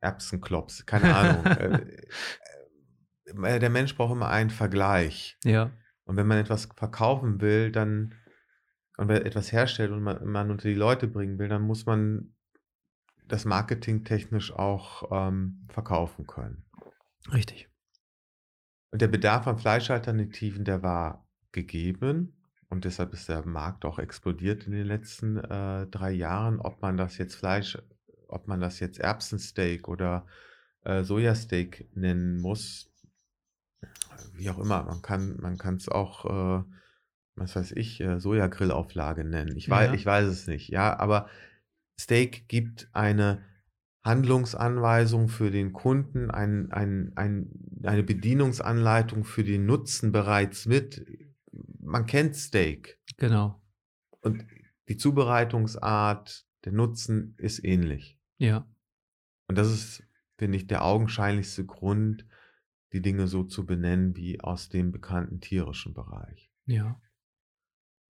Erbsenklops, 0.00 0.86
keine 0.86 1.14
Ahnung. 1.14 1.44
Äh, 3.26 3.56
äh, 3.56 3.58
der 3.58 3.70
Mensch 3.70 3.96
braucht 3.96 4.12
immer 4.12 4.28
einen 4.28 4.50
Vergleich. 4.50 5.38
Ja. 5.44 5.72
Und 6.04 6.16
wenn 6.16 6.26
man 6.26 6.38
etwas 6.38 6.68
verkaufen 6.76 7.40
will, 7.40 7.72
dann 7.72 8.14
und 8.96 9.08
wenn 9.08 9.24
etwas 9.24 9.50
herstellt 9.50 9.90
und 9.90 10.02
man, 10.02 10.24
man 10.26 10.50
unter 10.50 10.68
die 10.68 10.74
Leute 10.74 11.08
bringen 11.08 11.38
will, 11.38 11.48
dann 11.48 11.62
muss 11.62 11.86
man 11.86 12.34
das 13.26 13.44
Marketing 13.44 14.04
technisch 14.04 14.52
auch 14.52 15.10
ähm, 15.10 15.66
verkaufen 15.68 16.26
können. 16.26 16.64
Richtig. 17.32 17.68
Und 18.90 19.02
der 19.02 19.08
Bedarf 19.08 19.46
an 19.46 19.58
Fleischalternativen, 19.58 20.64
der 20.64 20.82
war 20.82 21.26
gegeben. 21.50 22.40
Und 22.68 22.84
deshalb 22.84 23.12
ist 23.12 23.28
der 23.28 23.44
Markt 23.46 23.84
auch 23.84 23.98
explodiert 23.98 24.66
in 24.66 24.72
den 24.72 24.86
letzten 24.86 25.38
äh, 25.38 25.86
drei 25.86 26.12
Jahren. 26.12 26.60
Ob 26.60 26.82
man 26.82 26.96
das 26.96 27.18
jetzt 27.18 27.34
Fleisch, 27.34 27.78
ob 28.28 28.48
man 28.48 28.60
das 28.60 28.80
jetzt 28.80 28.98
Erbsensteak 28.98 29.88
oder 29.88 30.26
äh, 30.84 31.02
Sojasteak 31.02 31.88
nennen 31.94 32.40
muss, 32.40 32.90
wie 34.34 34.50
auch 34.50 34.58
immer. 34.58 34.82
Man 34.84 35.02
kann 35.02 35.36
man 35.40 35.58
kann 35.58 35.76
es 35.76 35.88
auch, 35.88 36.24
äh, 36.24 36.64
was 37.36 37.56
weiß 37.56 37.72
ich, 37.72 38.00
äh, 38.00 38.20
Sojagrillauflage 38.20 39.24
nennen. 39.24 39.56
Ich 39.56 39.68
weiß, 39.68 39.88
Ja. 39.88 39.94
ich 39.94 40.06
weiß 40.06 40.26
es 40.28 40.46
nicht. 40.46 40.68
Ja, 40.68 40.98
aber 40.98 41.28
Steak 42.00 42.48
gibt 42.48 42.88
eine 42.92 43.44
Handlungsanweisung 44.04 45.28
für 45.28 45.50
den 45.50 45.72
Kunden, 45.72 46.30
ein, 46.30 46.70
ein, 46.72 47.12
ein, 47.16 47.50
eine 47.82 48.02
Bedienungsanleitung 48.02 49.24
für 49.24 49.44
den 49.44 49.64
Nutzen 49.64 50.12
bereits 50.12 50.66
mit. 50.66 51.04
Man 51.80 52.04
kennt 52.06 52.36
Steak 52.36 53.00
Genau. 53.16 53.62
und 54.20 54.44
die 54.88 54.96
Zubereitungsart, 54.98 56.43
der 56.64 56.72
Nutzen 56.72 57.34
ist 57.38 57.64
ähnlich. 57.64 58.18
Ja. 58.38 58.66
Und 59.48 59.56
das 59.58 59.70
ist, 59.70 60.02
finde 60.38 60.56
ich, 60.56 60.66
der 60.66 60.84
augenscheinlichste 60.84 61.64
Grund, 61.64 62.26
die 62.92 63.02
Dinge 63.02 63.26
so 63.26 63.44
zu 63.44 63.66
benennen 63.66 64.16
wie 64.16 64.40
aus 64.40 64.68
dem 64.68 64.92
bekannten 64.92 65.40
tierischen 65.40 65.94
Bereich. 65.94 66.50
Ja. 66.66 67.00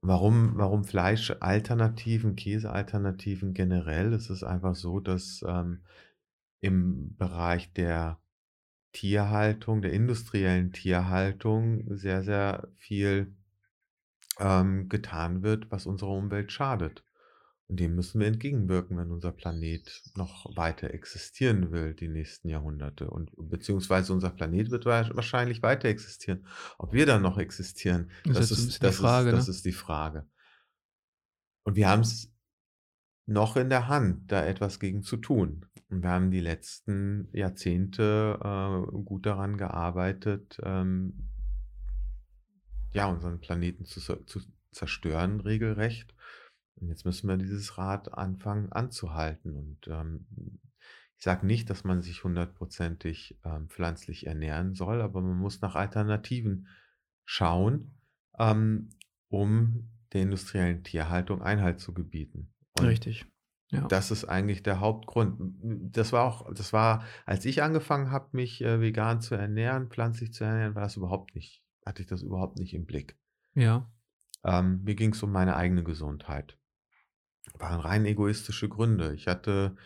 Warum, 0.02 0.52
warum 0.56 0.84
Fleischalternativen, 0.84 2.36
Käsealternativen 2.36 3.54
generell? 3.54 4.12
Es 4.12 4.28
ist 4.28 4.44
einfach 4.44 4.74
so, 4.74 5.00
dass 5.00 5.42
ähm, 5.46 5.82
im 6.60 7.16
Bereich 7.16 7.72
der 7.72 8.20
Tierhaltung, 8.92 9.80
der 9.80 9.92
industriellen 9.92 10.72
Tierhaltung 10.72 11.96
sehr, 11.96 12.22
sehr 12.22 12.68
viel 12.76 13.34
ähm, 14.38 14.88
getan 14.88 15.42
wird, 15.42 15.70
was 15.70 15.86
unserer 15.86 16.10
Umwelt 16.10 16.52
schadet. 16.52 17.02
Dem 17.76 17.94
müssen 17.94 18.20
wir 18.20 18.26
entgegenwirken, 18.26 18.96
wenn 18.98 19.10
unser 19.10 19.32
Planet 19.32 20.02
noch 20.16 20.56
weiter 20.56 20.92
existieren 20.92 21.70
will, 21.72 21.94
die 21.94 22.08
nächsten 22.08 22.48
Jahrhunderte. 22.48 23.08
Und 23.10 23.30
beziehungsweise 23.36 24.12
unser 24.12 24.30
Planet 24.30 24.70
wird 24.70 24.86
wa- 24.86 25.10
wahrscheinlich 25.14 25.62
weiter 25.62 25.88
existieren. 25.88 26.46
Ob 26.78 26.92
wir 26.92 27.06
dann 27.06 27.22
noch 27.22 27.38
existieren, 27.38 28.10
Das 28.24 28.48
das, 28.48 28.50
ist 28.52 28.76
die 28.76 28.80
das, 28.80 28.96
Frage, 28.96 29.30
ist, 29.30 29.36
das 29.36 29.46
ne? 29.48 29.54
ist 29.54 29.64
die 29.64 29.72
Frage. 29.72 30.26
Und 31.64 31.76
wir 31.76 31.88
haben 31.88 32.02
es 32.02 32.30
noch 33.26 33.56
in 33.56 33.70
der 33.70 33.88
Hand, 33.88 34.30
da 34.30 34.44
etwas 34.44 34.78
gegen 34.80 35.02
zu 35.02 35.16
tun. 35.16 35.66
Und 35.88 36.02
wir 36.02 36.10
haben 36.10 36.30
die 36.30 36.40
letzten 36.40 37.28
Jahrzehnte 37.32 38.38
äh, 38.42 39.02
gut 39.04 39.26
daran 39.26 39.56
gearbeitet, 39.56 40.58
ähm, 40.62 41.30
ja, 42.92 43.06
unseren 43.06 43.40
Planeten 43.40 43.84
zu, 43.86 44.00
zu 44.00 44.40
zerstören, 44.70 45.40
regelrecht. 45.40 46.14
Und 46.76 46.88
jetzt 46.88 47.04
müssen 47.04 47.28
wir 47.28 47.36
dieses 47.36 47.78
Rad 47.78 48.12
anfangen 48.14 48.72
anzuhalten. 48.72 49.54
Und 49.54 49.86
ähm, 49.88 50.26
ich 51.16 51.24
sage 51.24 51.46
nicht, 51.46 51.70
dass 51.70 51.84
man 51.84 52.02
sich 52.02 52.24
hundertprozentig 52.24 53.38
ähm, 53.44 53.68
pflanzlich 53.68 54.26
ernähren 54.26 54.74
soll, 54.74 55.00
aber 55.00 55.20
man 55.20 55.36
muss 55.36 55.60
nach 55.60 55.74
Alternativen 55.74 56.68
schauen, 57.24 57.94
ähm, 58.38 58.90
um 59.28 59.90
der 60.12 60.22
industriellen 60.22 60.84
Tierhaltung 60.84 61.42
Einhalt 61.42 61.80
zu 61.80 61.94
gebieten. 61.94 62.52
Und 62.78 62.86
Richtig. 62.86 63.26
Ja. 63.70 63.88
das 63.88 64.10
ist 64.10 64.24
eigentlich 64.24 64.62
der 64.62 64.80
Hauptgrund. 64.80 65.36
Das 65.92 66.12
war 66.12 66.24
auch, 66.24 66.52
das 66.52 66.72
war, 66.72 67.04
als 67.26 67.44
ich 67.44 67.62
angefangen 67.62 68.10
habe, 68.10 68.28
mich 68.32 68.62
äh, 68.62 68.80
vegan 68.80 69.20
zu 69.20 69.34
ernähren, 69.34 69.88
pflanzlich 69.88 70.32
zu 70.32 70.44
ernähren, 70.44 70.74
war 70.74 70.82
das 70.82 70.96
überhaupt 70.96 71.34
nicht, 71.34 71.64
hatte 71.84 72.02
ich 72.02 72.08
das 72.08 72.22
überhaupt 72.22 72.58
nicht 72.58 72.74
im 72.74 72.86
Blick. 72.86 73.16
ja. 73.54 73.90
Ähm, 74.44 74.82
mir 74.84 74.94
ging 74.94 75.14
es 75.14 75.22
um 75.22 75.32
meine 75.32 75.56
eigene 75.56 75.82
Gesundheit. 75.82 76.58
Waren 77.58 77.80
rein 77.80 78.04
egoistische 78.06 78.68
Gründe. 78.68 79.14
Ich 79.14 79.28
hatte 79.28 79.76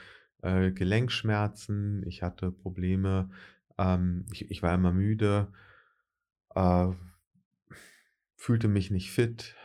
äh, 0.43 0.71
Gelenkschmerzen, 0.71 2.07
ich 2.07 2.23
hatte 2.23 2.51
Probleme, 2.51 3.31
ähm, 3.77 4.27
ich, 4.33 4.51
ich 4.51 4.63
war 4.63 4.75
immer 4.75 4.93
müde, 4.93 5.53
äh, 6.55 6.89
fühlte 8.37 8.69
mich 8.69 8.91
nicht 8.91 9.11
fit 9.11 9.57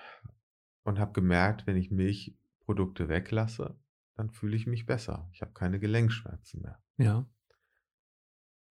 und 0.83 0.99
habe 0.99 1.13
gemerkt, 1.13 1.67
wenn 1.67 1.77
ich 1.77 1.91
Milchprodukte 1.91 3.09
weglasse, 3.09 3.75
dann 4.15 4.29
fühle 4.29 4.55
ich 4.55 4.67
mich 4.67 4.85
besser. 4.85 5.29
Ich 5.33 5.41
habe 5.41 5.53
keine 5.53 5.79
Gelenkschmerzen 5.79 6.61
mehr. 6.61 6.81
Ja. 6.97 7.25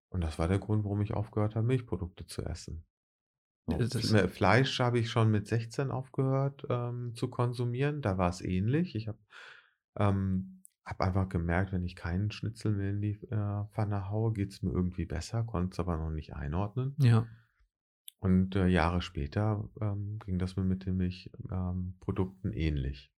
Und 0.08 0.22
das 0.22 0.38
war 0.38 0.48
der 0.48 0.58
Grund, 0.58 0.84
warum 0.84 1.02
ich 1.02 1.14
aufgehört 1.14 1.54
habe, 1.54 1.66
Milchprodukte 1.66 2.26
zu 2.26 2.42
essen. 2.42 2.84
So, 3.68 3.76
Das 3.76 4.32
Fleisch 4.32 4.80
habe 4.80 4.98
ich 4.98 5.10
schon 5.10 5.30
mit 5.30 5.46
16 5.46 5.90
aufgehört 5.90 6.66
ähm, 6.70 7.14
zu 7.14 7.28
konsumieren. 7.28 8.00
Da 8.00 8.16
war 8.16 8.30
es 8.30 8.40
ähnlich. 8.40 8.94
Ich 8.94 9.08
habe 9.08 9.18
ähm, 9.96 10.62
hab 10.84 11.00
einfach 11.02 11.28
gemerkt, 11.28 11.72
wenn 11.72 11.84
ich 11.84 11.96
keinen 11.96 12.30
Schnitzel 12.30 12.72
mehr 12.72 12.90
in 12.90 13.00
die 13.02 13.20
äh, 13.30 13.64
Pfanne 13.72 14.08
haue, 14.08 14.32
geht 14.32 14.52
es 14.52 14.62
mir 14.62 14.72
irgendwie 14.72 15.04
besser, 15.04 15.44
konnte 15.44 15.72
es 15.72 15.80
aber 15.80 15.98
noch 15.98 16.10
nicht 16.10 16.34
einordnen. 16.34 16.94
Ja. 16.98 17.26
Und 18.20 18.56
äh, 18.56 18.66
Jahre 18.66 19.02
später 19.02 19.68
ähm, 19.80 20.18
ging 20.24 20.38
das 20.38 20.56
mir 20.56 20.64
mit 20.64 20.86
den 20.86 20.96
Milchprodukten 20.96 21.52
ähm, 21.52 21.94
Produkten 22.00 22.52
ähnlich. 22.52 23.12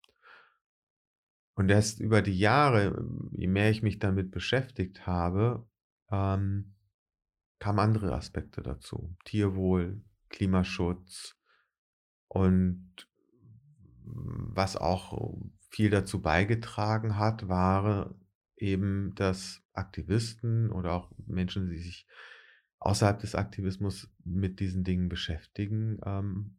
Und 1.53 1.69
erst 1.69 1.99
über 1.99 2.21
die 2.21 2.37
Jahre, 2.37 3.05
je 3.31 3.47
mehr 3.47 3.69
ich 3.69 3.83
mich 3.83 3.99
damit 3.99 4.31
beschäftigt 4.31 5.05
habe, 5.05 5.67
ähm, 6.09 6.73
kamen 7.59 7.79
andere 7.79 8.13
Aspekte 8.13 8.61
dazu. 8.61 9.15
Tierwohl, 9.25 10.01
Klimaschutz 10.29 11.35
und 12.27 13.07
was 14.03 14.75
auch 14.75 15.37
viel 15.69 15.89
dazu 15.89 16.21
beigetragen 16.21 17.17
hat, 17.17 17.47
war 17.47 18.15
eben, 18.57 19.13
dass 19.15 19.63
Aktivisten 19.73 20.71
oder 20.71 20.93
auch 20.93 21.11
Menschen, 21.27 21.69
die 21.69 21.77
sich 21.77 22.07
außerhalb 22.79 23.19
des 23.19 23.35
Aktivismus 23.35 24.09
mit 24.23 24.59
diesen 24.59 24.83
Dingen 24.83 25.09
beschäftigen, 25.09 25.99
ähm, 26.05 26.57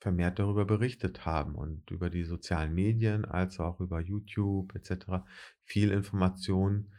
vermehrt 0.00 0.38
darüber 0.38 0.64
berichtet 0.64 1.26
haben 1.26 1.54
und 1.54 1.90
über 1.90 2.10
die 2.10 2.24
sozialen 2.24 2.74
Medien 2.74 3.24
als 3.24 3.60
auch 3.60 3.80
über 3.80 4.00
YouTube 4.00 4.74
etc. 4.74 5.24
viel 5.62 5.90
Information 5.90 6.92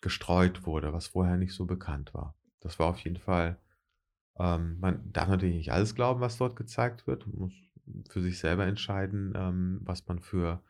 gestreut 0.00 0.66
wurde, 0.66 0.92
was 0.92 1.08
vorher 1.08 1.36
nicht 1.36 1.54
so 1.54 1.66
bekannt 1.66 2.14
war. 2.14 2.36
Das 2.60 2.78
war 2.78 2.88
auf 2.88 2.98
jeden 3.00 3.18
Fall, 3.18 3.60
ähm, 4.38 4.78
man 4.80 5.12
darf 5.12 5.28
natürlich 5.28 5.56
nicht 5.56 5.72
alles 5.72 5.94
glauben, 5.94 6.20
was 6.20 6.38
dort 6.38 6.56
gezeigt 6.56 7.06
wird, 7.06 7.26
man 7.26 7.36
muss 7.36 7.52
für 8.10 8.20
sich 8.20 8.38
selber 8.38 8.66
entscheiden, 8.66 9.32
ähm, 9.36 9.80
was 9.82 10.06
man 10.06 10.20
für 10.20 10.62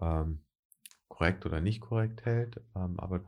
ähm, 0.00 0.44
korrekt 1.08 1.46
oder 1.46 1.60
nicht 1.60 1.80
korrekt 1.80 2.24
hält. 2.24 2.60
Ähm, 2.74 2.98
aber 2.98 3.24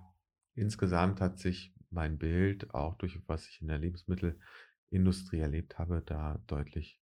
insgesamt 0.54 1.20
hat 1.20 1.38
sich 1.38 1.74
mein 1.90 2.18
Bild, 2.18 2.74
auch 2.74 2.96
durch 2.96 3.20
was 3.26 3.46
ich 3.48 3.60
in 3.60 3.68
der 3.68 3.78
Lebensmittelindustrie 3.78 5.40
erlebt 5.40 5.78
habe, 5.78 6.02
da 6.04 6.40
deutlich 6.46 6.98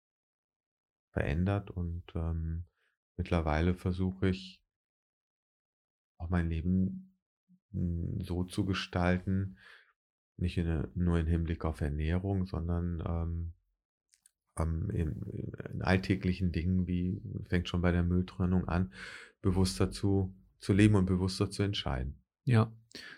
verändert 1.12 1.70
und 1.70 2.04
ähm, 2.14 2.64
mittlerweile 3.16 3.74
versuche 3.74 4.28
ich 4.28 4.62
auch 6.18 6.28
mein 6.28 6.48
Leben 6.48 7.16
mm, 7.72 8.20
so 8.20 8.44
zu 8.44 8.64
gestalten, 8.64 9.58
nicht 10.40 10.58
in, 10.58 10.88
nur 10.94 11.18
im 11.18 11.26
Hinblick 11.26 11.64
auf 11.64 11.80
Ernährung, 11.80 12.46
sondern 12.46 13.02
ähm, 13.06 13.52
ähm, 14.58 14.90
in, 14.90 15.22
in 15.72 15.82
alltäglichen 15.82 16.52
Dingen 16.52 16.86
wie, 16.86 17.22
fängt 17.48 17.68
schon 17.68 17.82
bei 17.82 17.92
der 17.92 18.02
Mülltrennung 18.02 18.66
an, 18.68 18.92
bewusster 19.42 19.90
zu, 19.90 20.34
zu 20.58 20.72
leben 20.72 20.94
und 20.94 21.06
bewusster 21.06 21.50
zu 21.50 21.62
entscheiden. 21.62 22.20
Ja. 22.44 22.72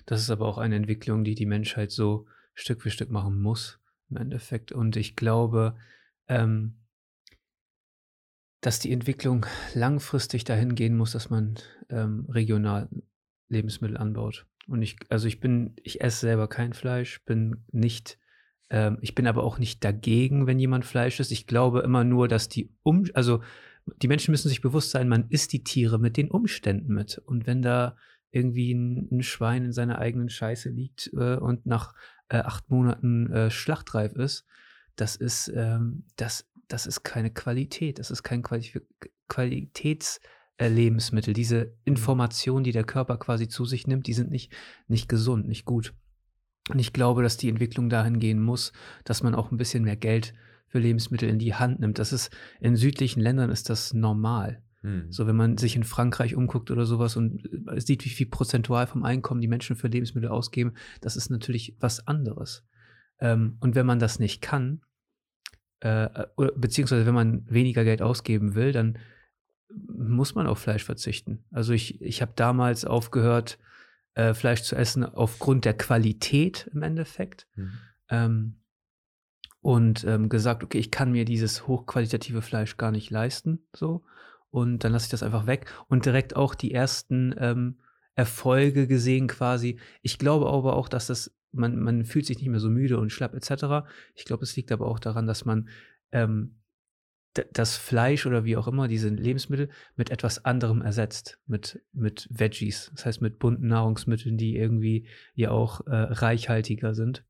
Das 0.04 0.20
ist 0.20 0.30
aber 0.30 0.46
auch 0.46 0.58
eine 0.58 0.76
Entwicklung, 0.76 1.24
die 1.24 1.34
die 1.34 1.46
Menschheit 1.46 1.90
so 1.90 2.26
Stück 2.54 2.82
für 2.82 2.90
Stück 2.90 3.10
machen 3.10 3.40
muss, 3.40 3.80
im 4.10 4.18
Endeffekt. 4.18 4.72
Und 4.72 4.96
ich 4.96 5.16
glaube, 5.16 5.76
ähm, 6.28 6.74
dass 8.60 8.78
die 8.78 8.92
Entwicklung 8.92 9.46
langfristig 9.74 10.44
dahin 10.44 10.74
gehen 10.74 10.96
muss, 10.96 11.12
dass 11.12 11.30
man 11.30 11.56
ähm, 11.88 12.26
regional 12.28 12.88
Lebensmittel 13.48 13.96
anbaut. 13.96 14.46
Und 14.66 14.82
ich, 14.82 14.96
also 15.08 15.26
ich 15.26 15.40
bin, 15.40 15.74
ich 15.82 16.00
esse 16.00 16.20
selber 16.20 16.48
kein 16.48 16.72
Fleisch, 16.72 17.24
bin 17.24 17.64
nicht, 17.72 18.18
ähm, 18.70 18.98
ich 19.00 19.14
bin 19.14 19.26
aber 19.26 19.42
auch 19.44 19.58
nicht 19.58 19.84
dagegen, 19.84 20.46
wenn 20.46 20.58
jemand 20.58 20.84
Fleisch 20.84 21.18
isst. 21.20 21.32
Ich 21.32 21.46
glaube 21.46 21.80
immer 21.80 22.04
nur, 22.04 22.28
dass 22.28 22.48
die 22.48 22.70
Um, 22.82 23.04
also 23.14 23.42
die 23.96 24.08
Menschen 24.08 24.30
müssen 24.30 24.48
sich 24.48 24.60
bewusst 24.60 24.90
sein, 24.90 25.08
man 25.08 25.28
isst 25.28 25.52
die 25.52 25.64
Tiere 25.64 25.98
mit 25.98 26.16
den 26.16 26.30
Umständen 26.30 26.94
mit. 26.94 27.18
Und 27.18 27.46
wenn 27.46 27.62
da 27.62 27.96
irgendwie 28.30 28.72
ein, 28.72 29.08
ein 29.10 29.22
Schwein 29.22 29.64
in 29.64 29.72
seiner 29.72 29.98
eigenen 29.98 30.28
Scheiße 30.28 30.70
liegt 30.70 31.10
äh, 31.14 31.36
und 31.36 31.66
nach 31.66 31.94
äh, 32.28 32.38
acht 32.38 32.70
Monaten 32.70 33.30
äh, 33.32 33.50
schlachtreif 33.50 34.12
ist, 34.14 34.46
das 34.96 35.16
ist, 35.16 35.48
ähm, 35.54 36.04
das, 36.16 36.48
das 36.68 36.86
ist 36.86 37.02
keine 37.02 37.30
Qualität, 37.30 37.98
das 37.98 38.10
ist 38.10 38.22
kein 38.22 38.42
Quali 38.42 39.70
Qualitätslebensmittel. 40.62 41.34
Diese 41.34 41.64
mhm. 41.64 41.70
Informationen, 41.84 42.64
die 42.64 42.72
der 42.72 42.84
Körper 42.84 43.16
quasi 43.16 43.48
zu 43.48 43.64
sich 43.64 43.86
nimmt, 43.86 44.06
die 44.06 44.14
sind 44.14 44.30
nicht, 44.30 44.52
nicht 44.88 45.08
gesund, 45.08 45.48
nicht 45.48 45.64
gut. 45.64 45.94
Und 46.70 46.78
ich 46.78 46.92
glaube, 46.92 47.22
dass 47.22 47.36
die 47.36 47.48
Entwicklung 47.48 47.88
dahin 47.88 48.20
gehen 48.20 48.40
muss, 48.40 48.72
dass 49.04 49.22
man 49.22 49.34
auch 49.34 49.50
ein 49.50 49.56
bisschen 49.56 49.84
mehr 49.84 49.96
Geld 49.96 50.32
für 50.68 50.78
Lebensmittel 50.78 51.28
in 51.28 51.38
die 51.38 51.54
Hand 51.54 51.80
nimmt. 51.80 51.98
Das 51.98 52.12
ist 52.12 52.30
in 52.60 52.76
südlichen 52.76 53.20
Ländern 53.20 53.50
ist 53.50 53.68
das 53.68 53.92
normal. 53.92 54.62
Hm. 54.82 55.10
So, 55.10 55.26
wenn 55.26 55.36
man 55.36 55.58
sich 55.58 55.76
in 55.76 55.84
Frankreich 55.84 56.34
umguckt 56.34 56.70
oder 56.70 56.86
sowas 56.86 57.16
und 57.16 57.44
äh, 57.68 57.80
sieht, 57.80 58.04
wie 58.04 58.10
viel 58.10 58.26
prozentual 58.26 58.86
vom 58.86 59.04
Einkommen 59.04 59.40
die 59.40 59.48
Menschen 59.48 59.76
für 59.76 59.88
Lebensmittel 59.88 60.30
ausgeben, 60.30 60.74
das 61.00 61.16
ist 61.16 61.30
natürlich 61.30 61.76
was 61.80 62.06
anderes. 62.06 62.64
Ähm, 63.20 63.56
und 63.60 63.74
wenn 63.74 63.86
man 63.86 63.98
das 63.98 64.18
nicht 64.18 64.40
kann, 64.40 64.80
äh, 65.80 66.08
beziehungsweise 66.56 67.06
wenn 67.06 67.14
man 67.14 67.44
weniger 67.50 67.84
Geld 67.84 68.02
ausgeben 68.02 68.54
will, 68.54 68.72
dann 68.72 68.98
muss 69.74 70.34
man 70.34 70.46
auf 70.46 70.58
Fleisch 70.58 70.84
verzichten. 70.84 71.44
Also 71.50 71.72
ich, 71.72 72.00
ich 72.00 72.22
habe 72.22 72.32
damals 72.36 72.84
aufgehört, 72.84 73.58
äh, 74.14 74.34
Fleisch 74.34 74.62
zu 74.62 74.76
essen 74.76 75.04
aufgrund 75.04 75.64
der 75.64 75.74
Qualität 75.74 76.70
im 76.72 76.82
Endeffekt. 76.82 77.46
Mhm. 77.56 77.72
Ähm, 78.08 78.54
und 79.62 80.04
ähm, 80.04 80.28
gesagt, 80.28 80.64
okay, 80.64 80.78
ich 80.78 80.90
kann 80.90 81.12
mir 81.12 81.24
dieses 81.24 81.68
hochqualitative 81.68 82.42
Fleisch 82.42 82.76
gar 82.76 82.90
nicht 82.90 83.10
leisten, 83.10 83.60
so. 83.74 84.04
Und 84.50 84.84
dann 84.84 84.92
lasse 84.92 85.06
ich 85.06 85.10
das 85.10 85.22
einfach 85.22 85.46
weg 85.46 85.72
und 85.88 86.04
direkt 86.04 86.36
auch 86.36 86.54
die 86.54 86.74
ersten 86.74 87.34
ähm, 87.38 87.78
Erfolge 88.14 88.86
gesehen 88.86 89.28
quasi. 89.28 89.78
Ich 90.02 90.18
glaube 90.18 90.46
aber 90.48 90.76
auch, 90.76 90.88
dass 90.88 91.06
das, 91.06 91.34
man, 91.52 91.78
man 91.78 92.04
fühlt 92.04 92.26
sich 92.26 92.38
nicht 92.38 92.48
mehr 92.48 92.60
so 92.60 92.68
müde 92.68 92.98
und 92.98 93.10
schlapp 93.10 93.34
etc. 93.34 93.86
Ich 94.14 94.26
glaube, 94.26 94.42
es 94.42 94.54
liegt 94.56 94.72
aber 94.72 94.88
auch 94.88 94.98
daran, 94.98 95.26
dass 95.26 95.46
man 95.46 95.68
ähm, 96.10 96.56
das 97.52 97.76
Fleisch 97.76 98.26
oder 98.26 98.44
wie 98.44 98.56
auch 98.56 98.68
immer, 98.68 98.88
diese 98.88 99.08
Lebensmittel 99.08 99.70
mit 99.96 100.10
etwas 100.10 100.44
anderem 100.44 100.82
ersetzt, 100.82 101.38
mit, 101.46 101.82
mit 101.92 102.28
Veggies, 102.30 102.90
das 102.94 103.06
heißt 103.06 103.22
mit 103.22 103.38
bunten 103.38 103.68
Nahrungsmitteln, 103.68 104.36
die 104.36 104.56
irgendwie 104.56 105.06
ja 105.34 105.50
auch 105.50 105.86
äh, 105.86 105.94
reichhaltiger 105.94 106.94
sind. 106.94 107.24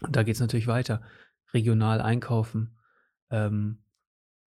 Und 0.00 0.14
da 0.14 0.22
geht 0.22 0.36
es 0.36 0.40
natürlich 0.40 0.68
weiter. 0.68 1.02
Regional 1.52 2.00
einkaufen. 2.00 2.76
Ähm, 3.30 3.82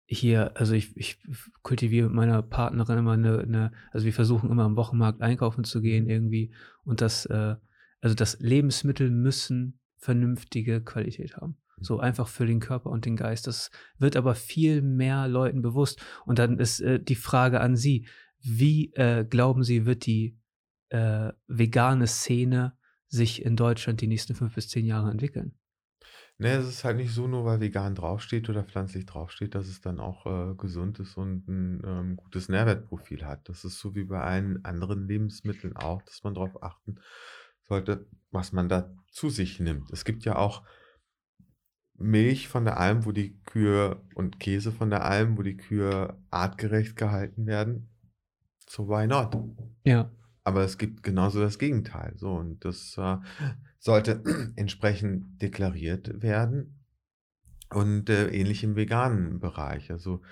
hier, 0.06 0.56
also 0.56 0.75
ich, 0.75 0.96
ich 0.96 1.18
kultiviere 1.62 2.06
mit 2.06 2.14
meiner 2.14 2.40
Partnerin 2.42 2.98
immer 2.98 3.12
eine, 3.12 3.40
eine, 3.40 3.72
also 3.90 4.06
wir 4.06 4.12
versuchen 4.12 4.50
immer 4.50 4.64
am 4.64 4.76
Wochenmarkt 4.76 5.20
einkaufen 5.20 5.64
zu 5.64 5.82
gehen 5.82 6.08
irgendwie. 6.08 6.54
Und 6.84 7.00
das, 7.00 7.26
äh, 7.26 7.56
also 8.00 8.14
das 8.14 8.38
Lebensmittel 8.40 9.10
müssen 9.10 9.80
vernünftige 9.98 10.80
Qualität 10.82 11.36
haben. 11.36 11.56
So 11.78 12.00
einfach 12.00 12.28
für 12.28 12.47
den 12.47 12.61
Körper 12.61 12.90
und 12.90 13.04
den 13.04 13.16
Geist. 13.16 13.47
Das 13.47 13.71
wird 13.99 14.16
aber 14.16 14.35
viel 14.35 14.83
mehr 14.83 15.28
Leuten 15.28 15.62
bewusst. 15.62 16.00
Und 16.25 16.38
dann 16.38 16.59
ist 16.59 16.80
äh, 16.80 17.00
die 17.00 17.14
Frage 17.14 17.61
an 17.61 17.76
Sie, 17.76 18.06
wie 18.40 18.92
äh, 18.95 19.25
glauben 19.25 19.62
Sie, 19.62 19.87
wird 19.87 20.06
die 20.06 20.38
äh, 20.88 21.33
vegane 21.47 22.06
Szene 22.06 22.76
sich 23.09 23.45
in 23.45 23.56
Deutschland 23.56 24.00
die 24.00 24.06
nächsten 24.06 24.35
fünf 24.35 24.54
bis 24.54 24.68
zehn 24.68 24.87
Jahre 24.87 25.11
entwickeln? 25.11 25.54
Ne, 26.38 26.52
es 26.52 26.68
ist 26.68 26.85
halt 26.85 26.99
nicht 26.99 27.12
so, 27.12 27.26
nur 27.26 27.47
weil 27.47 27.61
vegan 27.61 27.95
draufsteht 27.95 28.50
oder 28.50 28.62
pflanzlich 28.62 29.06
draufsteht, 29.06 29.54
dass 29.54 29.68
es 29.68 29.80
dann 29.80 29.99
auch 29.99 30.26
äh, 30.26 30.54
gesund 30.54 30.99
ist 31.00 31.16
und 31.16 31.49
ein 31.49 31.82
ähm, 31.82 32.17
gutes 32.17 32.50
Nährwertprofil 32.50 33.25
hat. 33.25 33.49
Das 33.49 33.65
ist 33.65 33.78
so 33.78 33.95
wie 33.95 34.04
bei 34.04 34.21
allen 34.21 34.62
anderen 34.65 35.08
Lebensmitteln 35.08 35.75
auch, 35.76 36.02
dass 36.02 36.23
man 36.25 36.34
darauf 36.34 36.62
achten 36.62 36.97
sollte, 37.62 38.06
was 38.30 38.52
man 38.52 38.69
da 38.69 38.95
zu 39.10 39.30
sich 39.30 39.60
nimmt. 39.60 39.91
Es 39.91 40.04
gibt 40.04 40.26
ja 40.26 40.36
auch 40.36 40.62
Milch 41.99 42.49
von 42.49 42.65
der 42.65 42.78
Alm, 42.78 43.04
wo 43.04 43.13
die 43.13 43.39
Kühe 43.45 44.00
und 44.15 44.39
Käse 44.41 44.73
von 44.73 44.91
der 44.91 45.04
Alm, 45.04 45.39
wo 45.39 45.43
die 45.43 45.56
Kühe 45.56 46.17
artgerecht 46.30 46.97
gehalten 46.97 47.47
werden. 47.47 47.89
So 48.69 48.89
why 48.89 49.06
not? 49.06 49.37
Ja. 49.85 50.11
Aber 50.45 50.63
es 50.63 50.78
gibt 50.78 51.02
genauso 51.02 51.41
das 51.41 51.59
Gegenteil. 51.59 52.15
So, 52.17 52.35
und 52.35 52.65
das 52.65 52.97
äh, 52.99 53.17
sollte 53.78 54.23
entsprechend 54.56 55.41
deklariert 55.43 56.23
werden. 56.23 56.85
Und 57.71 58.11
äh, 58.11 58.28
ähnlich 58.28 58.63
im 58.63 58.76
veganen 58.76 59.41
Bereich. 59.41 59.91
Also, 59.91 60.23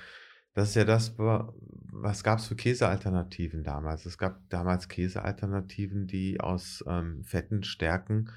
das 0.53 0.69
ist 0.69 0.75
ja 0.77 0.85
das, 0.85 1.17
was 1.19 2.23
gab 2.23 2.39
es 2.39 2.47
für 2.47 2.55
Käsealternativen 2.55 3.65
damals? 3.65 4.07
Es 4.07 4.19
gab 4.19 4.49
damals 4.51 4.89
Käsealternativen, 4.89 6.07
die 6.07 6.41
aus 6.41 6.85
ähm, 6.87 7.25
fetten 7.25 7.65
Stärken 7.65 8.31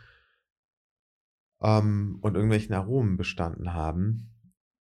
ähm, 1.62 2.20
und 2.22 2.36
irgendwelchen 2.36 2.76
Aromen 2.76 3.18
bestanden 3.18 3.74
haben. 3.74 4.32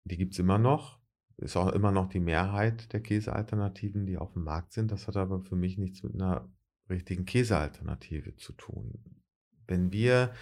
Die 0.03 0.17
gibt 0.17 0.34
es 0.34 0.39
immer 0.39 0.58
noch. 0.58 0.99
Ist 1.38 1.55
auch 1.55 1.71
immer 1.71 1.91
noch 1.91 2.10
die 2.10 2.19
Mehrheit 2.19 2.91
der 2.91 3.01
Käsealternativen, 3.01 4.05
die 4.05 4.17
auf 4.17 4.34
dem 4.34 4.43
Markt 4.43 4.73
sind. 4.73 4.91
Das 4.91 5.08
hat 5.08 5.15
aber 5.15 5.41
für 5.41 5.55
mich 5.55 5.77
nichts 5.77 6.03
mit 6.03 6.13
einer 6.13 6.49
richtigen 6.89 7.25
Käsealternative 7.25 8.36
zu 8.36 8.51
tun. 8.53 8.93
Wenn 9.67 9.91
wir 9.93 10.34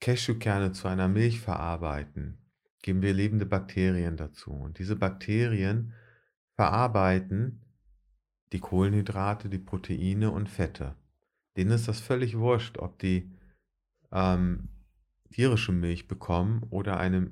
Cashewkerne 0.00 0.72
zu 0.72 0.88
einer 0.88 1.08
Milch 1.08 1.40
verarbeiten, 1.40 2.38
geben 2.82 3.00
wir 3.00 3.14
lebende 3.14 3.46
Bakterien 3.46 4.18
dazu. 4.18 4.50
Und 4.50 4.78
diese 4.78 4.96
Bakterien 4.96 5.94
verarbeiten 6.56 7.62
die 8.52 8.60
Kohlenhydrate, 8.60 9.48
die 9.48 9.58
Proteine 9.58 10.30
und 10.30 10.50
Fette. 10.50 10.94
Denen 11.56 11.70
ist 11.70 11.88
das 11.88 12.00
völlig 12.00 12.36
wurscht, 12.36 12.78
ob 12.78 12.98
die 12.98 13.32
ähm, 14.12 14.68
tierische 15.34 15.72
Milch 15.72 16.06
bekommen 16.06 16.64
oder 16.70 16.98
eine 16.98 17.30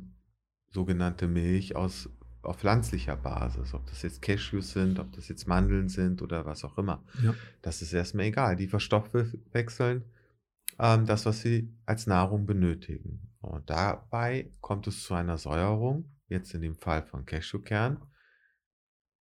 sogenannte 0.71 1.29
Milch 1.29 1.77
aus 1.77 2.11
auf 2.43 2.59
pflanzlicher 2.59 3.17
Basis, 3.17 3.73
ob 3.73 3.87
das 3.87 4.03
jetzt 4.03 4.21
Cashews 4.21 4.73
sind, 4.73 4.99
ob 4.99 5.13
das 5.13 5.29
jetzt 5.29 5.47
Mandeln 5.47 5.89
sind 5.89 6.23
oder 6.23 6.45
was 6.45 6.65
auch 6.65 6.77
immer. 6.77 7.05
Ja. 7.23 7.35
Das 7.61 7.83
ist 7.83 7.93
erstmal 7.93 8.27
egal. 8.27 8.57
Die 8.57 8.67
verstoffwechseln 8.67 10.05
ähm, 10.79 11.07
das, 11.07 11.27
was 11.27 11.43
sie 11.43 11.73
als 11.87 12.09
Nahrung 12.09 12.47
benötigen. 12.47 13.31
Und 13.41 13.71
dabei 13.71 14.51
kommt 14.61 14.89
es 14.89 15.05
zu 15.05 15.15
einer 15.15 15.39
Säuerung, 15.39 16.11
jetzt 16.29 16.55
in 16.55 16.63
dem 16.63 16.75
Fall 16.75 17.03
von 17.05 17.25
Cashewkern. 17.25 18.05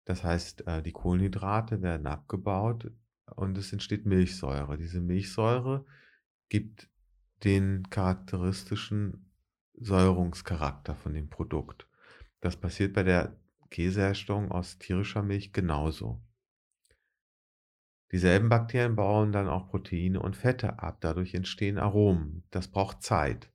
Das 0.05 0.23
heißt, 0.23 0.67
äh, 0.67 0.81
die 0.81 0.91
Kohlenhydrate 0.91 1.81
werden 1.83 2.07
abgebaut 2.07 2.91
und 3.35 3.57
es 3.57 3.71
entsteht 3.71 4.07
Milchsäure. 4.07 4.77
Diese 4.77 4.99
Milchsäure 4.99 5.85
gibt 6.49 6.90
den 7.43 7.89
charakteristischen 7.89 9.31
Säuerungscharakter 9.73 10.95
von 10.95 11.13
dem 11.13 11.29
Produkt. 11.29 11.87
Das 12.39 12.55
passiert 12.55 12.93
bei 12.93 13.03
der 13.03 13.35
Käseherstellung 13.69 14.51
aus 14.51 14.77
tierischer 14.77 15.23
Milch 15.23 15.53
genauso. 15.53 16.21
Dieselben 18.11 18.49
Bakterien 18.49 18.95
bauen 18.95 19.31
dann 19.31 19.47
auch 19.47 19.69
Proteine 19.69 20.19
und 20.19 20.35
Fette 20.35 20.79
ab, 20.79 20.97
dadurch 20.99 21.33
entstehen 21.33 21.77
Aromen. 21.77 22.43
Das 22.51 22.67
braucht 22.67 23.01
Zeit. 23.01 23.49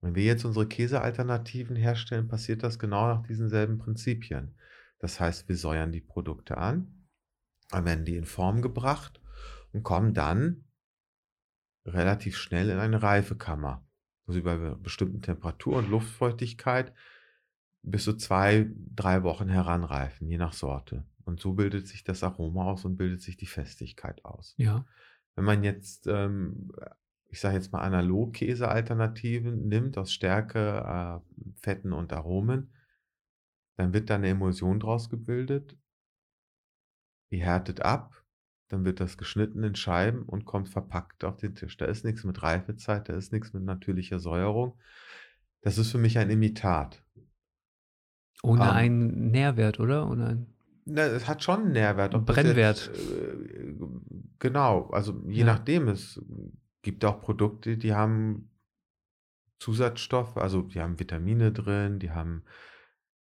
Wenn 0.00 0.14
wir 0.14 0.24
jetzt 0.24 0.44
unsere 0.44 0.66
Käsealternativen 0.66 1.76
herstellen, 1.76 2.26
passiert 2.26 2.62
das 2.62 2.78
genau 2.78 3.06
nach 3.06 3.22
diesen 3.26 3.48
selben 3.48 3.78
Prinzipien. 3.78 4.56
Das 4.98 5.20
heißt, 5.20 5.48
wir 5.48 5.56
säuern 5.56 5.92
die 5.92 6.00
Produkte 6.00 6.58
an, 6.58 7.06
dann 7.70 7.84
werden 7.84 8.04
die 8.04 8.16
in 8.16 8.24
Form 8.24 8.60
gebracht 8.60 9.20
und 9.72 9.82
kommen 9.82 10.14
dann 10.14 10.64
relativ 11.84 12.36
schnell 12.36 12.70
in 12.70 12.78
eine 12.78 13.02
Reifekammer, 13.02 13.86
wo 14.26 14.32
sie 14.32 14.42
bei 14.42 14.56
bestimmten 14.56 15.22
Temperatur 15.22 15.76
und 15.78 15.90
Luftfeuchtigkeit 15.90 16.92
bis 17.82 18.04
zu 18.04 18.14
zwei, 18.14 18.70
drei 18.94 19.22
Wochen 19.22 19.48
heranreifen, 19.48 20.28
je 20.28 20.38
nach 20.38 20.52
Sorte. 20.52 21.04
Und 21.24 21.40
so 21.40 21.54
bildet 21.54 21.86
sich 21.86 22.04
das 22.04 22.22
Aroma 22.22 22.64
aus 22.64 22.84
und 22.84 22.96
bildet 22.96 23.22
sich 23.22 23.36
die 23.36 23.46
Festigkeit 23.46 24.24
aus. 24.24 24.54
Ja. 24.58 24.84
Wenn 25.34 25.44
man 25.44 25.64
jetzt, 25.64 26.06
ähm, 26.06 26.72
ich 27.28 27.40
sage 27.40 27.54
jetzt 27.54 27.72
mal 27.72 27.80
Analog-Käse-Alternativen 27.80 29.68
nimmt 29.68 29.96
aus 29.96 30.12
Stärke, 30.12 31.22
äh, 31.24 31.54
Fetten 31.60 31.92
und 31.92 32.12
Aromen, 32.12 32.72
dann 33.76 33.94
wird 33.94 34.10
da 34.10 34.16
eine 34.16 34.28
Emulsion 34.28 34.80
draus 34.80 35.08
gebildet, 35.08 35.78
die 37.30 37.42
härtet 37.42 37.80
ab 37.82 38.19
dann 38.70 38.84
wird 38.84 39.00
das 39.00 39.18
geschnitten 39.18 39.62
in 39.62 39.74
Scheiben 39.74 40.22
und 40.22 40.44
kommt 40.44 40.68
verpackt 40.68 41.24
auf 41.24 41.36
den 41.36 41.54
Tisch. 41.54 41.76
Da 41.76 41.84
ist 41.84 42.04
nichts 42.04 42.24
mit 42.24 42.42
Reifezeit, 42.42 43.08
da 43.08 43.14
ist 43.14 43.32
nichts 43.32 43.52
mit 43.52 43.64
natürlicher 43.64 44.18
Säuerung. 44.18 44.78
Das 45.60 45.76
ist 45.76 45.90
für 45.90 45.98
mich 45.98 46.18
ein 46.18 46.30
Imitat. 46.30 47.04
Ohne 48.42 48.64
ähm, 48.64 48.70
einen 48.70 49.30
Nährwert, 49.30 49.78
oder? 49.80 50.08
Ohne 50.08 50.26
einen 50.26 50.60
na, 50.86 51.02
es 51.02 51.28
hat 51.28 51.44
schon 51.44 51.60
einen 51.60 51.72
Nährwert. 51.72 52.14
Ob 52.14 52.26
Brennwert. 52.26 52.86
Jetzt, 52.86 53.12
äh, 53.12 53.74
genau, 54.38 54.88
also 54.90 55.22
je 55.28 55.40
ja. 55.40 55.46
nachdem. 55.46 55.88
Es 55.88 56.20
gibt 56.82 57.04
auch 57.04 57.20
Produkte, 57.20 57.76
die 57.76 57.94
haben 57.94 58.50
Zusatzstoffe, 59.58 60.38
also 60.38 60.62
die 60.62 60.80
haben 60.80 60.98
Vitamine 60.98 61.52
drin, 61.52 61.98
die 61.98 62.10
haben 62.10 62.44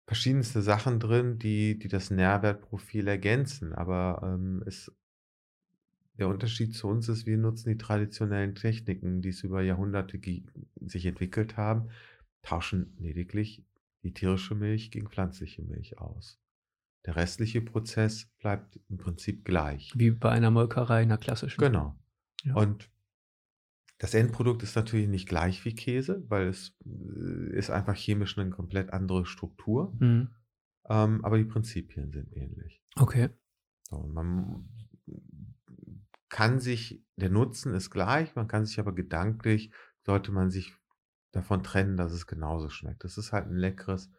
verschiedenste 0.08 0.62
Sachen 0.62 1.00
drin, 1.00 1.38
die, 1.38 1.78
die 1.78 1.88
das 1.88 2.10
Nährwertprofil 2.12 3.08
ergänzen. 3.08 3.74
Aber 3.74 4.22
ähm, 4.24 4.64
es, 4.66 4.92
der 6.18 6.30
Unterschied 6.30 6.74
zu 6.74 6.88
uns 6.88 7.10
ist, 7.10 7.26
wir 7.26 7.38
nutzen 7.38 7.70
die 7.70 7.78
traditionellen 7.78 8.56
Techniken, 8.56 9.22
die 9.22 9.30
es 9.30 9.44
über 9.44 9.62
Jahrhunderte 9.62 10.20
sich 10.82 11.06
entwickelt 11.06 11.58
haben, 11.58 11.90
tauschen 12.42 12.96
lediglich 13.00 13.66
die 14.04 14.14
tierische 14.14 14.56
Milch 14.56 14.92
gegen 14.92 15.10
pflanzliche 15.10 15.62
Milch 15.64 15.98
aus. 16.00 16.40
Der 17.06 17.16
restliche 17.16 17.62
Prozess 17.62 18.28
bleibt 18.40 18.80
im 18.90 18.98
Prinzip 18.98 19.46
gleich. 19.46 19.92
Wie 19.96 20.12
bei 20.12 20.32
einer 20.32 20.52
Molkerei, 20.52 21.02
einer 21.02 21.18
klassischen. 21.18 21.60
Genau. 21.60 21.96
Ja. 22.44 22.56
Und 22.56 22.90
das 23.98 24.14
Endprodukt 24.14 24.64
ist 24.64 24.76
natürlich 24.76 25.08
nicht 25.08 25.28
gleich 25.28 25.64
wie 25.66 25.74
Käse, 25.74 26.24
weil 26.28 26.48
es 26.48 26.76
äh, 26.86 27.58
ist 27.58 27.70
einfach 27.70 27.96
chemisch 27.96 28.38
eine 28.38 28.50
komplett 28.50 28.92
andere 28.92 29.26
Struktur. 29.26 29.96
Mhm. 30.00 30.30
Ähm, 30.88 31.24
aber 31.24 31.38
die 31.38 31.46
Prinzipien 31.46 32.12
sind 32.12 32.36
ähnlich. 32.36 32.82
Okay. 32.96 33.30
So, 33.90 34.08
man 34.08 34.68
kann 36.36 36.60
sich, 36.60 37.02
der 37.16 37.30
Nutzen 37.30 37.74
ist 37.74 37.92
gleich, 37.92 38.36
man 38.36 38.50
kann 38.50 38.66
sich 38.66 38.78
aber 38.78 38.94
gedanklich, 38.94 39.72
sollte 40.02 40.34
man 40.34 40.52
sich 40.52 40.76
davon 41.32 41.64
trennen, 41.64 41.96
dass 41.96 42.12
es 42.12 42.28
genauso 42.28 42.68
schmeckt. 42.68 43.06
Das 43.06 43.18
ist 43.18 43.32
halt 43.32 43.48
ein 43.48 43.56
leckeres, 43.56 44.12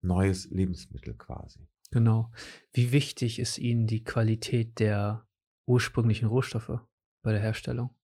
neues 0.00 0.50
Lebensmittel 0.50 1.14
quasi. 1.14 1.68
Genau. 1.92 2.32
Wie 2.72 2.90
wichtig 2.90 3.38
ist 3.38 3.58
Ihnen 3.58 3.86
die 3.86 4.02
Qualität 4.02 4.80
der 4.80 5.28
ursprünglichen 5.64 6.26
Rohstoffe 6.26 6.80
bei 7.22 7.30
der 7.30 7.40
Herstellung? 7.40 7.94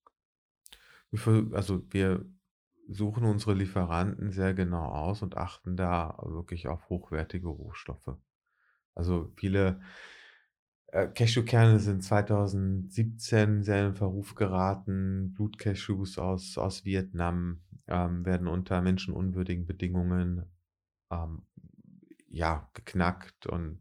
Also 1.10 1.82
wir 1.90 2.24
suchen 2.88 3.24
unsere 3.24 3.54
Lieferanten 3.54 4.30
sehr 4.30 4.54
genau 4.54 4.84
aus 4.84 5.22
und 5.22 5.36
achten 5.36 5.76
da 5.76 6.16
wirklich 6.22 6.68
auf 6.68 6.88
hochwertige 6.88 7.48
Rohstoffe. 7.48 8.16
Also 8.94 9.32
viele 9.36 9.80
äh, 10.88 11.08
Cashewkerne 11.08 11.78
sind 11.78 12.02
2017 12.02 13.62
sehr 13.62 13.88
in 13.88 13.94
Verruf 13.94 14.34
geraten. 14.34 15.32
Blutcashews 15.34 16.18
aus, 16.18 16.58
aus 16.58 16.84
Vietnam 16.84 17.62
ähm, 17.86 18.24
werden 18.24 18.48
unter 18.48 18.80
menschenunwürdigen 18.80 19.66
Bedingungen 19.66 20.44
ähm, 21.10 21.42
ja, 22.30 22.68
geknackt 22.74 23.46
und 23.46 23.80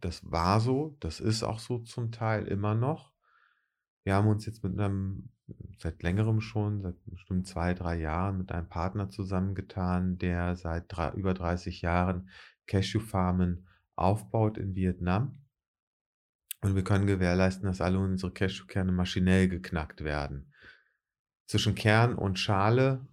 das 0.00 0.30
war 0.30 0.60
so, 0.60 0.96
das 1.00 1.20
ist 1.20 1.42
auch 1.42 1.58
so 1.58 1.78
zum 1.80 2.12
Teil 2.12 2.46
immer 2.46 2.74
noch. 2.74 3.12
Wir 4.04 4.14
haben 4.14 4.28
uns 4.28 4.46
jetzt 4.46 4.64
mit 4.64 4.78
einem, 4.78 5.30
seit 5.78 6.02
längerem 6.02 6.40
schon, 6.40 6.80
seit 6.80 6.96
bestimmt 7.06 7.46
zwei, 7.46 7.74
drei 7.74 7.98
Jahren 7.98 8.38
mit 8.38 8.52
einem 8.52 8.68
Partner 8.68 9.10
zusammengetan, 9.10 10.18
der 10.18 10.56
seit 10.56 10.84
drei, 10.88 11.10
über 11.12 11.34
30 11.34 11.82
Jahren 11.82 12.28
Cashewfarmen 12.66 13.66
aufbaut 13.96 14.58
in 14.58 14.74
Vietnam. 14.74 15.43
Und 16.64 16.76
wir 16.76 16.82
können 16.82 17.06
gewährleisten, 17.06 17.66
dass 17.66 17.82
alle 17.82 17.98
unsere 17.98 18.32
Cashewkerne 18.32 18.90
maschinell 18.90 19.50
geknackt 19.50 20.02
werden. 20.02 20.50
Zwischen 21.46 21.74
Kern 21.74 22.14
und 22.14 22.38
Schale 22.38 23.06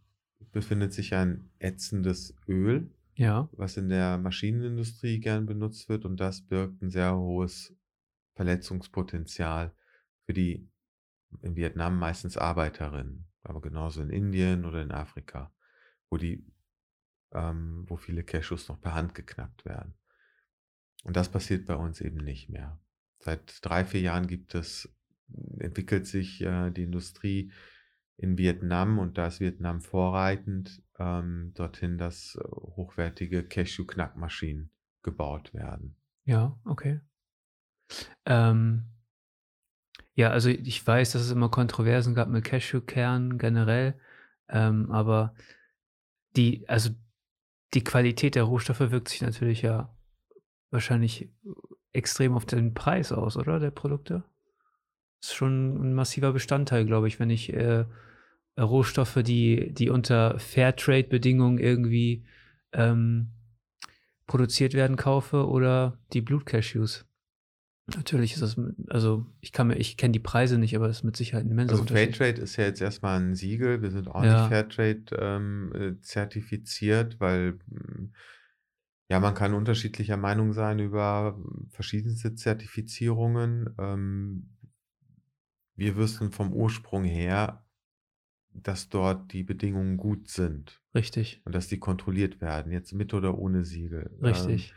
befindet 0.53 0.93
sich 0.93 1.13
ein 1.15 1.49
ätzendes 1.59 2.33
Öl, 2.47 2.89
ja. 3.15 3.49
was 3.51 3.75
in 3.75 3.89
der 3.89 4.17
Maschinenindustrie 4.19 5.19
gern 5.19 5.47
benutzt 5.47 5.89
wird 5.89 6.05
und 6.05 6.15
das 6.21 6.47
birgt 6.47 6.81
ein 6.81 6.91
sehr 6.91 7.17
hohes 7.17 7.75
Verletzungspotenzial 8.35 9.75
für 10.25 10.33
die 10.33 10.71
in 11.41 11.57
Vietnam 11.57 11.99
meistens 11.99 12.37
Arbeiterinnen, 12.37 13.27
aber 13.43 13.59
genauso 13.59 14.01
in 14.01 14.11
Indien 14.11 14.63
oder 14.63 14.81
in 14.81 14.93
Afrika, 14.93 15.53
wo 16.09 16.15
die, 16.15 16.49
ähm, 17.33 17.83
wo 17.89 17.97
viele 17.97 18.23
Cashews 18.23 18.69
noch 18.69 18.79
per 18.79 18.93
Hand 18.93 19.13
geknackt 19.13 19.65
werden. 19.65 19.93
Und 21.03 21.17
das 21.17 21.29
passiert 21.29 21.65
bei 21.65 21.75
uns 21.75 21.99
eben 21.99 22.23
nicht 22.23 22.47
mehr. 22.47 22.79
Seit 23.21 23.59
drei, 23.61 23.85
vier 23.85 24.01
Jahren 24.01 24.27
gibt 24.27 24.55
es, 24.55 24.93
entwickelt 25.59 26.07
sich 26.07 26.41
äh, 26.41 26.71
die 26.71 26.83
Industrie 26.83 27.51
in 28.17 28.37
Vietnam 28.37 28.99
und 28.99 29.17
da 29.17 29.27
ist 29.27 29.39
Vietnam 29.39 29.81
vorreitend 29.81 30.83
ähm, 30.99 31.53
dorthin, 31.55 31.97
dass 31.97 32.35
äh, 32.35 32.43
hochwertige 32.43 33.43
Cashew-Knackmaschinen 33.43 34.71
gebaut 35.03 35.53
werden. 35.53 35.95
Ja, 36.25 36.57
okay. 36.65 36.99
Ähm, 38.25 38.85
ja, 40.13 40.29
also 40.29 40.49
ich 40.49 40.85
weiß, 40.85 41.13
dass 41.13 41.23
es 41.23 41.31
immer 41.31 41.49
Kontroversen 41.49 42.13
gab 42.13 42.29
mit 42.29 42.43
Cashewkernen 42.43 43.37
generell, 43.37 43.99
ähm, 44.49 44.91
aber 44.91 45.33
die, 46.35 46.67
also 46.67 46.91
die 47.73 47.83
Qualität 47.83 48.35
der 48.35 48.43
Rohstoffe 48.43 48.91
wirkt 48.91 49.09
sich 49.09 49.21
natürlich 49.21 49.61
ja 49.61 49.95
wahrscheinlich 50.69 51.29
extrem 51.93 52.33
auf 52.33 52.45
den 52.45 52.73
Preis 52.73 53.11
aus, 53.11 53.37
oder? 53.37 53.59
Der 53.59 53.71
Produkte? 53.71 54.23
Das 55.21 55.29
ist 55.29 55.35
schon 55.35 55.75
ein 55.75 55.93
massiver 55.93 56.33
Bestandteil, 56.33 56.85
glaube 56.85 57.07
ich, 57.07 57.19
wenn 57.19 57.29
ich 57.29 57.53
äh, 57.53 57.85
Rohstoffe, 58.59 59.19
die, 59.23 59.73
die 59.73 59.89
unter 59.89 60.39
Fairtrade-Bedingungen 60.39 61.57
irgendwie 61.57 62.25
ähm, 62.73 63.27
produziert 64.27 64.73
werden, 64.73 64.95
kaufe 64.95 65.47
oder 65.47 65.97
die 66.13 66.21
Blutcashews. 66.21 67.05
Natürlich 67.95 68.33
ist 68.33 68.41
das, 68.41 68.59
also 68.87 69.25
ich 69.41 69.51
kann 69.51 69.67
mir, 69.67 69.75
ich 69.75 69.97
kenne 69.97 70.13
die 70.13 70.19
Preise 70.19 70.57
nicht, 70.57 70.75
aber 70.75 70.87
es 70.87 70.97
ist 70.97 71.03
mit 71.03 71.17
Sicherheit 71.17 71.45
ein 71.45 71.51
immenser 71.51 71.73
also 71.73 71.85
Fairtrade 71.85 72.41
ist 72.41 72.55
ja 72.55 72.65
jetzt 72.65 72.81
erstmal 72.81 73.19
ein 73.19 73.35
Siegel. 73.35 73.81
Wir 73.81 73.91
sind 73.91 74.07
auch 74.07 74.23
ja. 74.23 74.41
nicht 74.41 74.49
Fairtrade 74.49 75.03
ähm, 75.17 75.73
äh, 75.75 76.01
zertifiziert, 76.01 77.19
weil 77.19 77.59
hm, 77.69 78.13
ja, 79.11 79.19
man 79.19 79.33
kann 79.33 79.53
unterschiedlicher 79.53 80.15
Meinung 80.15 80.53
sein 80.53 80.79
über 80.79 81.37
verschiedenste 81.67 82.33
Zertifizierungen. 82.33 83.75
Ähm, 83.77 84.57
wir 85.75 85.97
wissen 85.97 86.31
vom 86.31 86.53
Ursprung 86.53 87.03
her, 87.03 87.67
dass 88.53 88.87
dort 88.87 89.33
die 89.33 89.43
Bedingungen 89.43 89.97
gut 89.97 90.29
sind. 90.29 90.81
Richtig. 90.95 91.41
Und 91.43 91.53
dass 91.53 91.67
die 91.67 91.77
kontrolliert 91.77 92.39
werden, 92.39 92.71
jetzt 92.71 92.93
mit 92.93 93.13
oder 93.13 93.37
ohne 93.37 93.65
Siegel. 93.65 94.17
Richtig. 94.23 94.73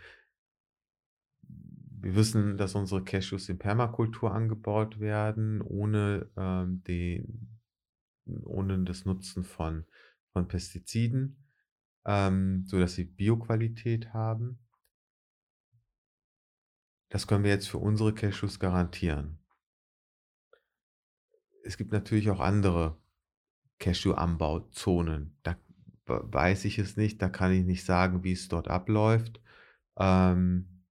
Ähm, 1.47 1.53
wir 2.01 2.17
wissen, 2.17 2.57
dass 2.57 2.75
unsere 2.75 3.05
Cashews 3.05 3.49
in 3.49 3.61
Permakultur 3.61 4.35
angebaut 4.35 4.99
werden, 4.99 5.63
ohne, 5.63 6.29
ähm, 6.37 6.83
den, 6.83 7.61
ohne 8.43 8.83
das 8.83 9.05
Nutzen 9.05 9.45
von, 9.45 9.85
von 10.33 10.49
Pestiziden, 10.49 11.44
ähm, 12.07 12.65
sodass 12.67 12.95
sie 12.95 13.05
Bioqualität 13.05 14.13
haben. 14.13 14.59
Das 17.09 17.27
können 17.27 17.45
wir 17.45 17.51
jetzt 17.51 17.69
für 17.69 17.79
unsere 17.79 18.15
Cashews 18.15 18.59
garantieren. 18.59 19.39
Es 21.63 21.77
gibt 21.77 21.93
natürlich 21.93 22.29
auch 22.31 22.41
andere 22.41 23.01
Cashew-Anbauzonen. 23.79 25.39
Da 25.43 25.57
weiß 26.07 26.65
ich 26.67 26.79
es 26.79 26.97
nicht, 26.97 27.23
da 27.23 27.29
kann 27.29 27.53
ich 27.53 27.65
nicht 27.65 27.85
sagen, 27.85 28.25
wie 28.25 28.33
es 28.33 28.49
dort 28.49 28.69
abläuft. 28.69 29.41
Ähm, 29.97 30.85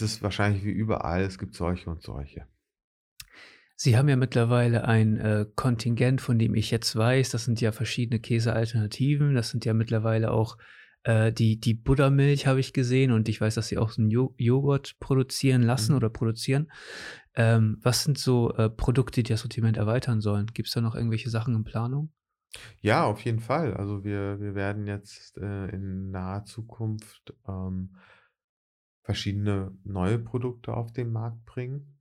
ist 0.00 0.22
wahrscheinlich 0.22 0.64
wie 0.64 0.70
überall, 0.70 1.22
es 1.22 1.38
gibt 1.38 1.54
solche 1.54 1.90
und 1.90 2.02
solche. 2.02 2.46
Sie 3.76 3.96
haben 3.96 4.08
ja 4.08 4.16
mittlerweile 4.16 4.84
ein 4.84 5.18
äh, 5.18 5.46
Kontingent, 5.56 6.20
von 6.20 6.38
dem 6.38 6.54
ich 6.54 6.70
jetzt 6.70 6.94
weiß, 6.94 7.30
das 7.30 7.44
sind 7.44 7.60
ja 7.60 7.72
verschiedene 7.72 8.20
Käsealternativen, 8.20 9.34
das 9.34 9.50
sind 9.50 9.64
ja 9.64 9.74
mittlerweile 9.74 10.30
auch 10.30 10.56
äh, 11.04 11.32
die, 11.32 11.60
die 11.60 11.74
Buttermilch 11.74 12.46
habe 12.46 12.60
ich 12.60 12.72
gesehen 12.72 13.12
und 13.12 13.28
ich 13.28 13.40
weiß, 13.40 13.54
dass 13.54 13.68
sie 13.68 13.78
auch 13.78 13.90
so 13.90 14.00
einen 14.00 14.10
Joghurt 14.10 14.96
produzieren 15.00 15.62
lassen 15.62 15.92
mhm. 15.92 15.98
oder 15.98 16.08
produzieren. 16.08 16.70
Ähm, 17.34 17.78
was 17.82 18.04
sind 18.04 18.18
so 18.18 18.52
äh, 18.54 18.70
Produkte, 18.70 19.22
die 19.22 19.32
das 19.32 19.40
Sortiment 19.40 19.76
erweitern 19.76 20.20
sollen? 20.20 20.46
Gibt 20.46 20.68
es 20.68 20.74
da 20.74 20.80
noch 20.80 20.94
irgendwelche 20.94 21.30
Sachen 21.30 21.54
in 21.54 21.64
Planung? 21.64 22.12
Ja, 22.80 23.04
auf 23.04 23.24
jeden 23.24 23.40
Fall. 23.40 23.74
Also 23.74 24.04
wir, 24.04 24.40
wir 24.40 24.54
werden 24.54 24.86
jetzt 24.86 25.36
äh, 25.38 25.66
in 25.70 26.10
naher 26.10 26.44
Zukunft 26.44 27.34
ähm, 27.46 27.96
verschiedene 29.02 29.76
neue 29.84 30.18
Produkte 30.18 30.74
auf 30.74 30.92
den 30.92 31.12
Markt 31.12 31.44
bringen. 31.44 31.93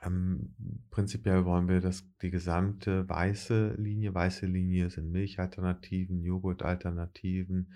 Ähm, 0.00 0.54
prinzipiell 0.90 1.44
wollen 1.44 1.68
wir 1.68 1.80
dass 1.80 2.04
die 2.22 2.30
gesamte 2.30 3.08
weiße 3.08 3.74
Linie, 3.78 4.14
weiße 4.14 4.46
Linie 4.46 4.90
sind 4.90 5.10
Milchalternativen, 5.10 6.22
Joghurtalternativen, 6.22 7.72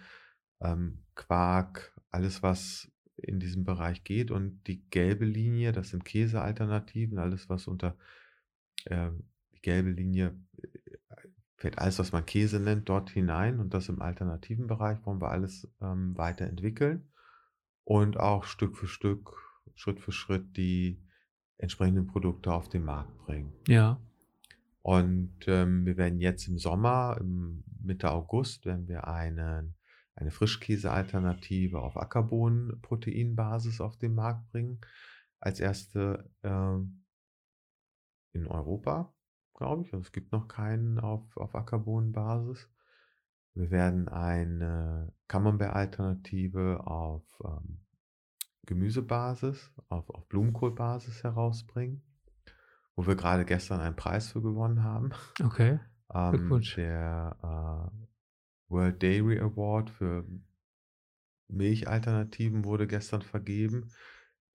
ähm, 0.60 1.02
Quark, 1.14 1.94
alles 2.10 2.42
was 2.42 2.90
in 3.16 3.40
diesem 3.40 3.64
Bereich 3.64 4.04
geht. 4.04 4.30
Und 4.30 4.66
die 4.66 4.88
gelbe 4.90 5.24
Linie, 5.24 5.72
das 5.72 5.90
sind 5.90 6.04
Käsealternativen, 6.04 7.18
alles 7.18 7.48
was 7.48 7.66
unter 7.66 7.96
äh, 8.84 9.10
die 9.54 9.62
gelbe 9.62 9.90
Linie 9.90 10.36
äh, 10.58 10.68
fällt 11.56 11.78
alles, 11.78 11.98
was 11.98 12.12
man 12.12 12.26
Käse 12.26 12.60
nennt, 12.60 12.88
dort 12.88 13.10
hinein. 13.10 13.58
Und 13.58 13.74
das 13.74 13.88
im 13.88 14.00
alternativen 14.00 14.68
Bereich 14.68 15.04
wollen 15.04 15.20
wir 15.20 15.30
alles 15.30 15.68
ähm, 15.80 16.16
weiterentwickeln 16.16 17.08
und 17.84 18.18
auch 18.18 18.44
Stück 18.44 18.76
für 18.76 18.86
Stück, 18.86 19.36
Schritt 19.74 20.00
für 20.00 20.12
Schritt 20.12 20.56
die 20.56 21.02
entsprechenden 21.62 22.06
Produkte 22.06 22.52
auf 22.52 22.68
den 22.68 22.84
Markt 22.84 23.16
bringen. 23.24 23.52
Ja. 23.66 23.98
Und 24.82 25.32
ähm, 25.46 25.86
wir 25.86 25.96
werden 25.96 26.20
jetzt 26.20 26.48
im 26.48 26.58
Sommer, 26.58 27.16
im 27.20 27.62
Mitte 27.80 28.10
August, 28.10 28.66
werden 28.66 28.88
wir 28.88 29.06
einen 29.06 29.74
eine 30.14 30.30
Frischkäsealternative 30.30 31.80
auf 31.80 31.96
Ackerbohnenproteinbasis 31.96 33.80
auf 33.80 33.96
den 33.96 34.14
Markt 34.14 34.50
bringen. 34.50 34.80
Als 35.40 35.58
erste 35.58 36.30
äh, 36.42 36.76
in 38.32 38.46
Europa, 38.46 39.14
glaube 39.54 39.82
ich. 39.82 39.92
Also 39.92 40.02
es 40.04 40.12
gibt 40.12 40.32
noch 40.32 40.48
keinen 40.48 40.98
auf, 40.98 41.36
auf 41.36 41.54
Ackerbohnenbasis. 41.54 42.68
Wir 43.54 43.70
werden 43.70 44.08
eine 44.08 45.12
Camembert-Alternative 45.28 46.86
auf 46.86 47.24
ähm, 47.44 47.80
Gemüsebasis, 48.66 49.72
auf, 49.88 50.08
auf 50.10 50.28
Blumenkohlbasis 50.28 51.22
herausbringen, 51.24 52.02
wo 52.94 53.06
wir 53.06 53.16
gerade 53.16 53.44
gestern 53.44 53.80
einen 53.80 53.96
Preis 53.96 54.28
für 54.28 54.42
gewonnen 54.42 54.82
haben. 54.82 55.10
Okay. 55.42 55.80
Ähm, 56.14 56.60
der 56.76 57.38
äh, 57.42 58.70
World 58.70 59.02
Dairy 59.02 59.40
Award 59.40 59.88
für 59.88 60.26
Milchalternativen 61.48 62.66
wurde 62.66 62.86
gestern 62.86 63.22
vergeben. 63.22 63.90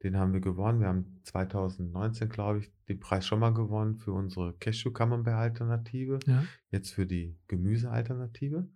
Den 0.03 0.17
haben 0.17 0.33
wir 0.33 0.41
gewonnen. 0.41 0.79
Wir 0.79 0.87
haben 0.87 1.19
2019, 1.23 2.29
glaube 2.29 2.59
ich, 2.59 2.71
den 2.87 2.99
Preis 2.99 3.25
schon 3.25 3.39
mal 3.39 3.53
gewonnen 3.53 3.95
für 3.95 4.11
unsere 4.11 4.53
Cashew 4.53 4.91
Camembert 4.91 5.33
Alternative. 5.33 6.19
Ja. 6.27 6.43
Jetzt 6.69 6.91
für 6.91 7.07
die 7.07 7.39
Gemüsealternative. 7.47 8.69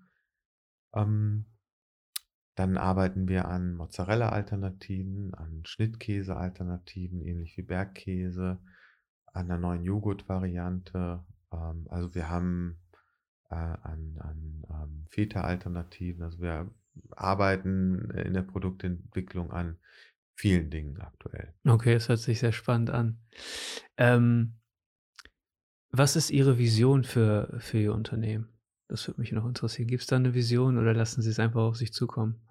Ähm, 0.94 1.46
dann 2.56 2.78
arbeiten 2.78 3.28
wir 3.28 3.46
an 3.46 3.76
Mozzarella-Alternativen, 3.76 5.34
an 5.34 5.62
Schnittkäse-Alternativen, 5.66 7.22
ähnlich 7.22 7.58
wie 7.58 7.64
Bergkäse, 7.64 8.60
an 9.28 9.46
einer 9.46 9.58
neuen 9.58 9.84
Joghurt-Variante. 9.84 11.24
Ähm, 11.54 11.88
also 11.90 12.14
wir 12.14 12.30
haben 12.30 12.78
äh, 13.50 13.56
an, 13.56 14.18
an 14.20 14.64
ähm, 14.70 15.08
Feta-Alternativen. 15.10 16.24
Also 16.24 16.40
wir 16.42 16.70
arbeiten 17.12 18.12
in 18.12 18.34
der 18.34 18.42
Produktentwicklung 18.42 19.52
an 19.52 19.78
vielen 20.36 20.70
Dingen 20.70 21.00
aktuell. 21.00 21.54
Okay, 21.66 21.94
es 21.94 22.10
hört 22.10 22.20
sich 22.20 22.40
sehr 22.40 22.52
spannend 22.52 22.90
an. 22.90 23.20
Ähm, 23.96 24.56
was 25.92 26.16
ist 26.16 26.32
Ihre 26.32 26.58
Vision 26.58 27.04
für, 27.04 27.58
für 27.60 27.78
Ihr 27.78 27.94
Unternehmen? 27.94 28.51
Das 28.92 29.08
würde 29.08 29.22
mich 29.22 29.32
noch 29.32 29.48
interessieren. 29.48 29.88
Gibt 29.88 30.02
es 30.02 30.08
da 30.08 30.18
eine 30.18 30.34
Vision 30.34 30.78
oder 30.78 30.94
lassen 30.94 31.22
Sie 31.22 31.30
es 31.30 31.40
einfach 31.40 31.62
auf 31.62 31.78
sich 31.78 31.94
zukommen? 31.94 32.42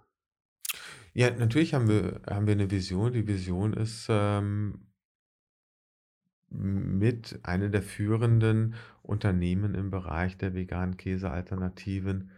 Ja, 1.13 1.31
natürlich 1.31 1.75
haben 1.75 1.87
wir, 1.87 2.23
haben 2.27 2.47
wir 2.47 2.55
eine 2.55 2.71
Vision. 2.71 3.13
Die 3.13 3.27
Vision 3.27 3.75
ist, 3.75 4.07
ähm, 4.09 4.87
mit 6.49 7.39
einer 7.43 7.69
der 7.69 7.83
führenden 7.83 8.75
Unternehmen 9.03 9.75
im 9.75 9.91
Bereich 9.91 10.39
der 10.39 10.55
veganen 10.55 10.97
Käsealternativen 10.97 12.31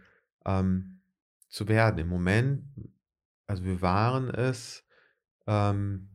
ähm, 0.45 0.99
zu 1.47 1.69
werden. 1.69 1.99
Im 1.99 2.09
Moment, 2.09 2.63
also 3.47 3.63
wir 3.63 3.81
waren 3.81 4.29
es 4.29 4.85
ähm, 5.47 6.09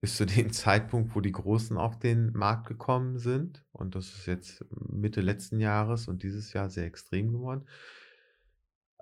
bis 0.00 0.16
zu 0.16 0.26
dem 0.26 0.52
Zeitpunkt, 0.52 1.14
wo 1.14 1.20
die 1.20 1.32
Großen 1.32 1.76
auf 1.76 1.98
den 1.98 2.32
Markt 2.32 2.66
gekommen 2.66 3.18
sind. 3.18 3.64
Und 3.72 3.94
das 3.94 4.14
ist 4.14 4.26
jetzt 4.26 4.64
Mitte 4.70 5.20
letzten 5.20 5.60
Jahres 5.60 6.08
und 6.08 6.22
dieses 6.22 6.52
Jahr 6.52 6.70
sehr 6.70 6.84
extrem 6.84 7.32
geworden. 7.32 7.66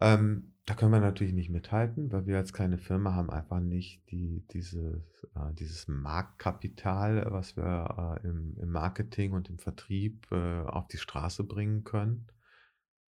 Ähm, 0.01 0.53
da 0.67 0.75
können 0.75 0.91
wir 0.91 1.01
natürlich 1.01 1.33
nicht 1.33 1.49
mithalten, 1.49 2.11
weil 2.11 2.27
wir 2.27 2.39
als 2.39 2.53
kleine 2.53 2.77
Firma 2.77 3.15
haben 3.15 3.31
einfach 3.31 3.61
nicht 3.61 4.03
die, 4.11 4.45
dieses, 4.51 5.25
äh, 5.37 5.55
dieses 5.55 5.87
Marktkapital, 5.87 7.25
was 7.31 7.57
wir 7.57 8.19
äh, 8.23 8.27
im, 8.27 8.57
im, 8.59 8.71
Marketing 8.71 9.33
und 9.33 9.49
im 9.49 9.59
Vertrieb 9.59 10.27
äh, 10.33 10.63
auf 10.63 10.89
die 10.89 10.99
Straße 10.99 11.45
bringen 11.45 11.85
können. 11.85 12.27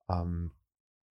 Ähm, 0.09 0.53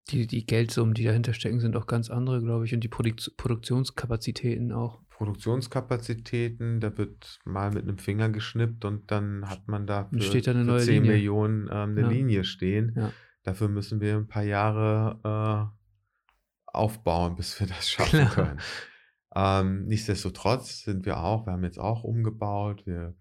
die, 0.09 0.27
die 0.27 0.45
Geldsummen, 0.45 0.93
die 0.93 1.03
dahinter 1.03 1.33
stecken, 1.33 1.59
sind 1.59 1.75
auch 1.75 1.87
ganz 1.87 2.09
andere, 2.09 2.41
glaube 2.41 2.65
ich, 2.65 2.73
und 2.73 2.81
die 2.81 2.87
Produk 2.87 3.15
Produktionskapazitäten 3.37 4.71
auch. 4.71 4.99
Produktionskapazitäten, 5.09 6.79
da 6.79 6.95
wird 6.97 7.39
mal 7.43 7.71
mit 7.71 7.83
einem 7.83 7.97
Finger 7.97 8.29
geschnippt 8.29 8.85
und 8.85 9.09
dann 9.11 9.49
hat 9.49 9.67
man 9.67 9.87
da 9.87 10.05
für, 10.05 10.21
steht 10.21 10.45
da 10.47 10.51
eine 10.51 10.61
für 10.61 10.67
neue 10.67 10.81
10 10.81 10.93
Linie. 10.93 11.11
Millionen 11.11 11.63
ähm, 11.71 11.91
eine 11.91 12.01
ja. 12.01 12.07
Linie 12.07 12.43
stehen. 12.43 12.93
Ja. 12.95 13.11
Dafür 13.43 13.67
müssen 13.67 13.99
wir 13.99 14.15
ein 14.15 14.27
paar 14.27 14.43
Jahre 14.43 15.71
äh, 15.73 16.71
aufbauen, 16.71 17.35
bis 17.35 17.59
wir 17.59 17.67
das 17.67 17.89
schaffen 17.89 18.27
Klar. 18.27 18.29
können. 18.29 18.59
Ähm, 19.35 19.85
nichtsdestotrotz 19.85 20.83
sind 20.83 21.05
wir 21.05 21.17
auch, 21.17 21.45
wir 21.45 21.53
haben 21.53 21.63
jetzt 21.63 21.79
auch 21.79 22.03
umgebaut. 22.03 22.85
Wir 22.85 23.15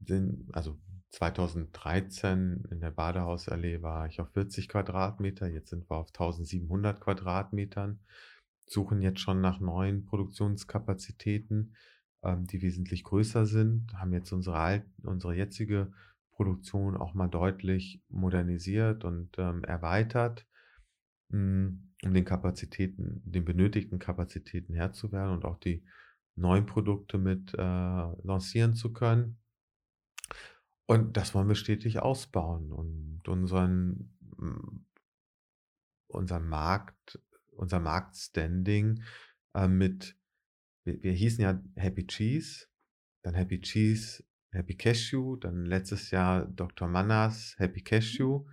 sind, 0.00 0.48
also 0.52 0.78
2013 1.12 2.64
in 2.70 2.80
der 2.80 2.90
Badehausallee 2.90 3.82
war 3.82 4.06
ich 4.06 4.20
auf 4.20 4.30
40 4.32 4.68
Quadratmeter, 4.68 5.46
jetzt 5.48 5.70
sind 5.70 5.88
wir 5.90 5.96
auf 5.96 6.08
1700 6.08 7.00
Quadratmetern 7.00 8.00
suchen 8.66 9.02
jetzt 9.02 9.20
schon 9.20 9.40
nach 9.40 9.60
neuen 9.60 10.04
Produktionskapazitäten, 10.04 11.74
ähm, 12.22 12.46
die 12.46 12.62
wesentlich 12.62 13.04
größer 13.04 13.46
sind, 13.46 13.92
haben 13.94 14.12
jetzt 14.12 14.32
unsere, 14.32 14.56
alt, 14.56 14.86
unsere 15.02 15.34
jetzige 15.34 15.92
Produktion 16.32 16.96
auch 16.96 17.14
mal 17.14 17.28
deutlich 17.28 18.02
modernisiert 18.08 19.04
und 19.04 19.38
ähm, 19.38 19.64
erweitert, 19.64 20.46
mh, 21.28 21.38
hm, 21.38 21.88
um 22.04 22.14
den 22.14 22.24
Kapazitäten, 22.24 23.22
den 23.24 23.44
benötigten 23.44 24.00
Kapazitäten 24.00 24.74
Herr 24.74 24.92
zu 24.92 25.12
werden 25.12 25.32
und 25.32 25.44
auch 25.44 25.58
die 25.58 25.84
neuen 26.34 26.66
Produkte 26.66 27.18
mit 27.18 27.54
äh, 27.54 27.60
lancieren 27.60 28.74
zu 28.74 28.92
können. 28.92 29.38
Und 30.92 31.16
das 31.16 31.34
wollen 31.34 31.48
wir 31.48 31.54
stetig 31.54 32.00
ausbauen 32.00 32.70
und 32.70 33.26
unseren, 33.26 34.14
hm, 34.36 34.84
unseren 36.08 36.48
Markt 36.48 37.18
unser 37.56 37.80
Marktstanding 37.80 39.02
äh, 39.54 39.68
mit, 39.68 40.16
wir, 40.84 41.02
wir 41.02 41.12
hießen 41.12 41.42
ja 41.42 41.62
Happy 41.76 42.06
Cheese, 42.06 42.66
dann 43.22 43.34
Happy 43.34 43.60
Cheese, 43.60 44.24
Happy 44.50 44.76
Cashew, 44.76 45.36
dann 45.36 45.64
letztes 45.64 46.10
Jahr 46.10 46.46
Dr. 46.46 46.88
Mannas, 46.88 47.54
Happy 47.58 47.82
Cashew, 47.82 48.44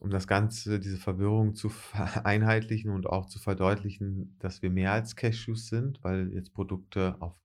um 0.00 0.10
das 0.10 0.26
Ganze, 0.26 0.80
diese 0.80 0.98
Verwirrung 0.98 1.54
zu 1.54 1.68
vereinheitlichen 1.70 2.90
und 2.90 3.06
auch 3.06 3.26
zu 3.26 3.38
verdeutlichen, 3.38 4.36
dass 4.38 4.62
wir 4.62 4.70
mehr 4.70 4.92
als 4.92 5.16
Cashews 5.16 5.68
sind, 5.68 6.02
weil 6.02 6.32
jetzt 6.32 6.52
Produkte 6.52 7.20
auf 7.20 7.40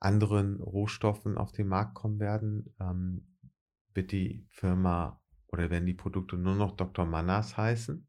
anderen 0.00 0.60
Rohstoffen 0.60 1.38
auf 1.38 1.52
den 1.52 1.68
Markt 1.68 1.94
kommen 1.94 2.18
werden, 2.18 2.74
ähm, 2.80 3.26
wird 3.94 4.12
die 4.12 4.46
Firma 4.50 5.20
oder 5.48 5.70
werden 5.70 5.86
die 5.86 5.94
Produkte 5.94 6.36
nur 6.36 6.56
noch 6.56 6.76
Dr. 6.76 7.06
Mannas 7.06 7.56
heißen. 7.56 8.06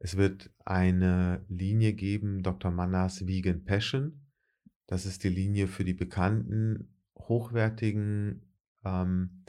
Es 0.00 0.16
wird 0.16 0.50
eine 0.64 1.44
Linie 1.48 1.92
geben, 1.94 2.42
Dr. 2.42 2.70
Mannas 2.70 3.26
Vegan 3.26 3.64
Passion. 3.64 4.26
Das 4.86 5.06
ist 5.06 5.24
die 5.24 5.28
Linie 5.28 5.66
für 5.66 5.84
die 5.84 5.94
bekannten, 5.94 6.94
hochwertigen 7.16 8.54
ähm, 8.84 9.44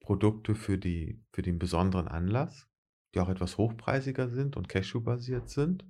Produkte 0.00 0.54
für, 0.54 0.78
die, 0.78 1.22
für 1.32 1.42
den 1.42 1.58
besonderen 1.58 2.08
Anlass, 2.08 2.68
die 3.14 3.20
auch 3.20 3.28
etwas 3.28 3.56
hochpreisiger 3.56 4.28
sind 4.28 4.56
und 4.56 4.68
Cashew-basiert 4.68 5.48
sind. 5.48 5.86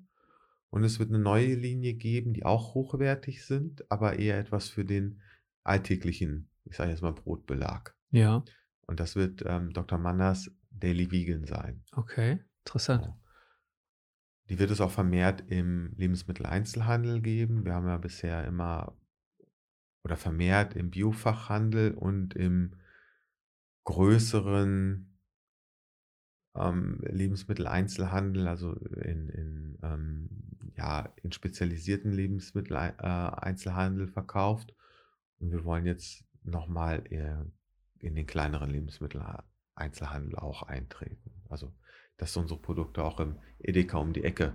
Und 0.75 0.83
es 0.83 0.99
wird 0.99 1.11
eine 1.11 1.21
neue 1.21 1.55
Linie 1.55 1.95
geben, 1.95 2.33
die 2.33 2.45
auch 2.45 2.75
hochwertig 2.75 3.47
sind, 3.47 3.89
aber 3.93 4.19
eher 4.19 4.41
etwas 4.41 4.71
für 4.71 4.85
den 4.85 5.23
alltäglichen, 5.63 6.51
ich 6.65 6.75
sage 6.75 6.91
jetzt 6.91 7.01
mal 7.01 7.13
Brotbelag. 7.13 7.95
Ja. 8.11 8.45
Und 8.89 8.99
das 8.99 9.15
wird 9.15 9.45
ähm, 9.47 9.73
Dr. 9.73 9.99
Mannas 9.99 10.51
Daily 10.73 11.13
Vegan 11.13 11.45
sein. 11.45 11.85
Okay, 11.93 12.41
interessant. 12.65 13.05
Ja. 13.05 13.17
Die 14.49 14.59
wird 14.59 14.73
es 14.73 14.81
auch 14.81 14.91
vermehrt 14.91 15.45
im 15.47 15.95
Lebensmitteleinzelhandel 15.95 17.21
geben. 17.21 17.65
Wir 17.65 17.75
haben 17.75 17.87
ja 17.87 17.99
bisher 17.99 18.45
immer 18.45 18.99
oder 20.03 20.17
vermehrt 20.17 20.75
im 20.75 20.91
Biofachhandel 20.91 21.95
und 21.95 22.35
im 22.35 22.75
größeren 23.85 25.14
ähm, 26.57 27.01
Lebensmitteleinzelhandel, 27.03 28.49
also 28.49 28.73
in, 28.73 29.29
in, 29.29 29.79
ähm, 29.83 30.29
ja, 30.77 31.13
in 31.23 31.33
spezialisierten 31.33 32.13
Lebensmitteleinzelhandel 32.13 34.09
äh, 34.09 34.13
verkauft. 34.13 34.75
Und 35.39 35.51
wir 35.53 35.65
wollen 35.65 35.87
jetzt 35.87 36.25
nochmal 36.43 37.03
in 37.99 38.15
den 38.15 38.27
kleineren 38.27 38.71
Lebensmitteleinzelhandel 38.71 40.37
auch 40.37 40.63
eintreten. 40.63 41.33
Also 41.49 41.73
dass 42.17 42.37
unsere 42.37 42.61
Produkte 42.61 43.03
auch 43.03 43.21
im 43.21 43.39
Edeka 43.59 43.99
um 43.99 44.13
die 44.13 44.25
Ecke 44.25 44.55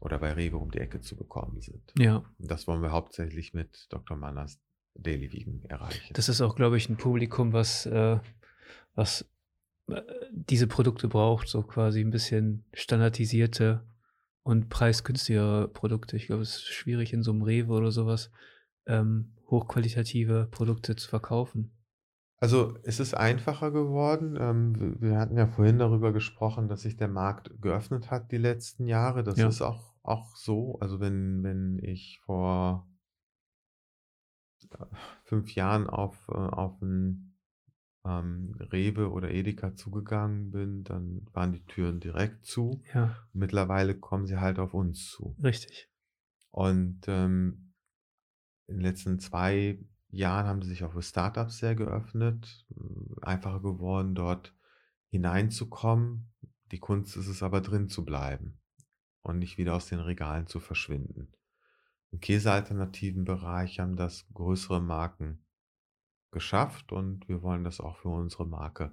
oder 0.00 0.18
bei 0.18 0.32
Rewe 0.32 0.58
um 0.58 0.70
die 0.70 0.78
Ecke 0.78 1.00
zu 1.00 1.16
bekommen 1.16 1.60
sind. 1.60 1.92
Ja. 1.96 2.24
Das 2.38 2.66
wollen 2.66 2.82
wir 2.82 2.92
hauptsächlich 2.92 3.54
mit 3.54 3.86
Dr. 3.90 4.16
Manners 4.16 4.60
Daily 4.94 5.32
Vegan 5.32 5.62
erreichen. 5.68 6.12
Das 6.14 6.28
ist 6.28 6.40
auch, 6.40 6.56
glaube 6.56 6.76
ich, 6.76 6.88
ein 6.88 6.96
Publikum, 6.96 7.52
was, 7.52 7.86
äh, 7.86 8.18
was 8.94 9.22
äh, 9.22 9.26
diese 10.30 10.66
Produkte 10.66 11.08
braucht, 11.08 11.48
so 11.48 11.62
quasi 11.62 12.00
ein 12.00 12.10
bisschen 12.10 12.64
standardisierte 12.72 13.86
und 14.42 14.68
preisgünstigere 14.68 15.68
Produkte. 15.68 16.16
Ich 16.16 16.26
glaube, 16.26 16.42
es 16.42 16.56
ist 16.56 16.68
schwierig 16.68 17.12
in 17.12 17.22
so 17.22 17.32
einem 17.32 17.42
Rewe 17.42 17.72
oder 17.72 17.90
sowas 17.90 18.30
ähm, 18.86 19.32
hochqualitative 19.48 20.48
Produkte 20.50 20.96
zu 20.96 21.08
verkaufen. 21.08 21.72
Also 22.40 22.78
es 22.84 23.00
ist 23.00 23.14
einfacher 23.14 23.72
geworden. 23.72 24.36
Ähm, 24.40 24.96
wir 25.00 25.18
hatten 25.18 25.36
ja 25.36 25.46
vorhin 25.46 25.78
darüber 25.78 26.12
gesprochen, 26.12 26.68
dass 26.68 26.82
sich 26.82 26.96
der 26.96 27.08
Markt 27.08 27.50
geöffnet 27.60 28.10
hat 28.10 28.30
die 28.30 28.36
letzten 28.38 28.86
Jahre. 28.86 29.24
Das 29.24 29.38
Ja. 29.38 29.48
ist 29.48 29.60
auch, 29.60 29.94
auch 30.02 30.36
so. 30.36 30.78
Also 30.80 31.00
wenn, 31.00 31.42
wenn 31.42 31.78
ich 31.82 32.20
vor 32.24 32.88
äh, 34.70 34.84
fünf 35.24 35.54
Jahren 35.54 35.88
auf, 35.88 36.28
äh, 36.28 36.34
auf 36.34 36.80
ein 36.80 37.27
ähm, 38.04 38.54
Rewe 38.72 39.10
oder 39.10 39.30
Edeka 39.30 39.74
zugegangen 39.74 40.50
bin, 40.50 40.84
dann 40.84 41.26
waren 41.32 41.52
die 41.52 41.64
Türen 41.66 42.00
direkt 42.00 42.44
zu. 42.46 42.82
Ja, 42.94 43.16
Mittlerweile 43.32 43.98
kommen 43.98 44.26
sie 44.26 44.38
halt 44.38 44.58
auf 44.58 44.74
uns 44.74 45.10
zu. 45.10 45.36
richtig. 45.42 45.90
Und 46.50 47.02
ähm, 47.08 47.74
in 48.66 48.76
den 48.76 48.82
letzten 48.82 49.18
zwei 49.18 49.78
Jahren 50.10 50.46
haben 50.46 50.62
sie 50.62 50.68
sich 50.70 50.84
auch 50.84 50.92
für 50.92 51.02
Startups 51.02 51.58
sehr 51.58 51.74
geöffnet, 51.74 52.66
äh, 52.70 53.24
einfacher 53.26 53.60
geworden, 53.60 54.14
dort 54.14 54.54
hineinzukommen. 55.10 56.32
Die 56.70 56.78
Kunst 56.78 57.16
ist 57.16 57.28
es 57.28 57.42
aber 57.42 57.60
drin 57.60 57.88
zu 57.88 58.04
bleiben 58.04 58.60
und 59.22 59.38
nicht 59.38 59.58
wieder 59.58 59.74
aus 59.74 59.86
den 59.86 60.00
Regalen 60.00 60.46
zu 60.46 60.60
verschwinden. 60.60 61.32
Im 62.10 62.20
käsealternativen 62.20 63.24
Bereich 63.24 63.80
haben 63.80 63.96
das 63.96 64.26
größere 64.32 64.80
Marken 64.80 65.44
geschafft 66.30 66.92
und 66.92 67.28
wir 67.28 67.42
wollen 67.42 67.64
das 67.64 67.80
auch 67.80 67.96
für 67.98 68.08
unsere 68.08 68.46
Marke 68.46 68.92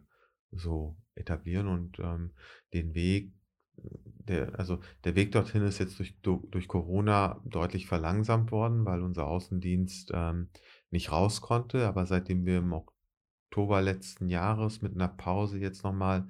so 0.51 0.97
etablieren 1.15 1.67
und 1.67 1.99
ähm, 1.99 2.31
den 2.73 2.93
Weg, 2.93 3.33
der, 3.77 4.57
also 4.57 4.79
der 5.03 5.15
Weg 5.15 5.31
dorthin 5.31 5.63
ist 5.63 5.79
jetzt 5.79 5.99
durch, 5.99 6.19
du- 6.21 6.47
durch 6.51 6.67
Corona 6.67 7.41
deutlich 7.45 7.87
verlangsamt 7.87 8.51
worden, 8.51 8.85
weil 8.85 9.01
unser 9.01 9.27
Außendienst 9.27 10.11
ähm, 10.13 10.49
nicht 10.91 11.11
raus 11.11 11.41
konnte. 11.41 11.85
Aber 11.87 12.05
seitdem 12.05 12.45
wir 12.45 12.59
im 12.59 12.73
Oktober 12.73 13.81
letzten 13.81 14.29
Jahres 14.29 14.81
mit 14.81 14.93
einer 14.93 15.09
Pause 15.09 15.59
jetzt 15.59 15.83
nochmal 15.83 16.27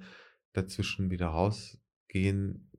dazwischen 0.52 1.10
wieder 1.10 1.28
rausgehen, 1.28 2.70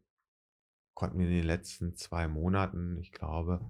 konnten 0.94 1.20
wir 1.20 1.28
in 1.28 1.36
den 1.36 1.46
letzten 1.46 1.96
zwei 1.96 2.28
Monaten, 2.28 2.98
ich 2.98 3.12
glaube, 3.12 3.62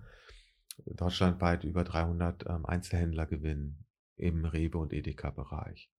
deutschlandweit 0.85 1.63
über 1.63 1.83
300 1.83 2.45
ähm, 2.47 2.65
Einzelhändler 2.65 3.25
gewinnen 3.25 3.86
im 4.17 4.45
Rewe- 4.45 4.77
und 4.77 4.93
Edeka-Bereich. 4.93 5.89